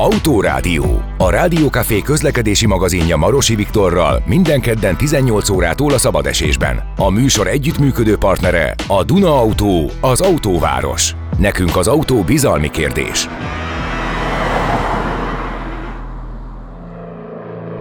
Autórádió. 0.00 1.02
A 1.18 1.30
Rádiókafé 1.30 2.00
közlekedési 2.00 2.66
magazinja 2.66 3.16
Marosi 3.16 3.54
Viktorral 3.54 4.22
minden 4.26 4.60
kedden 4.60 4.96
18 4.96 5.48
órától 5.48 5.92
a 5.92 5.98
szabadesésben. 5.98 6.92
A 6.96 7.10
műsor 7.10 7.46
együttműködő 7.46 8.16
partnere 8.16 8.74
a 8.86 9.04
Duna 9.04 9.38
Autó, 9.40 9.90
az 10.00 10.20
autóváros. 10.20 11.14
Nekünk 11.38 11.76
az 11.76 11.88
autó 11.88 12.22
bizalmi 12.22 12.70
kérdés. 12.70 13.28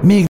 Még 0.01 0.28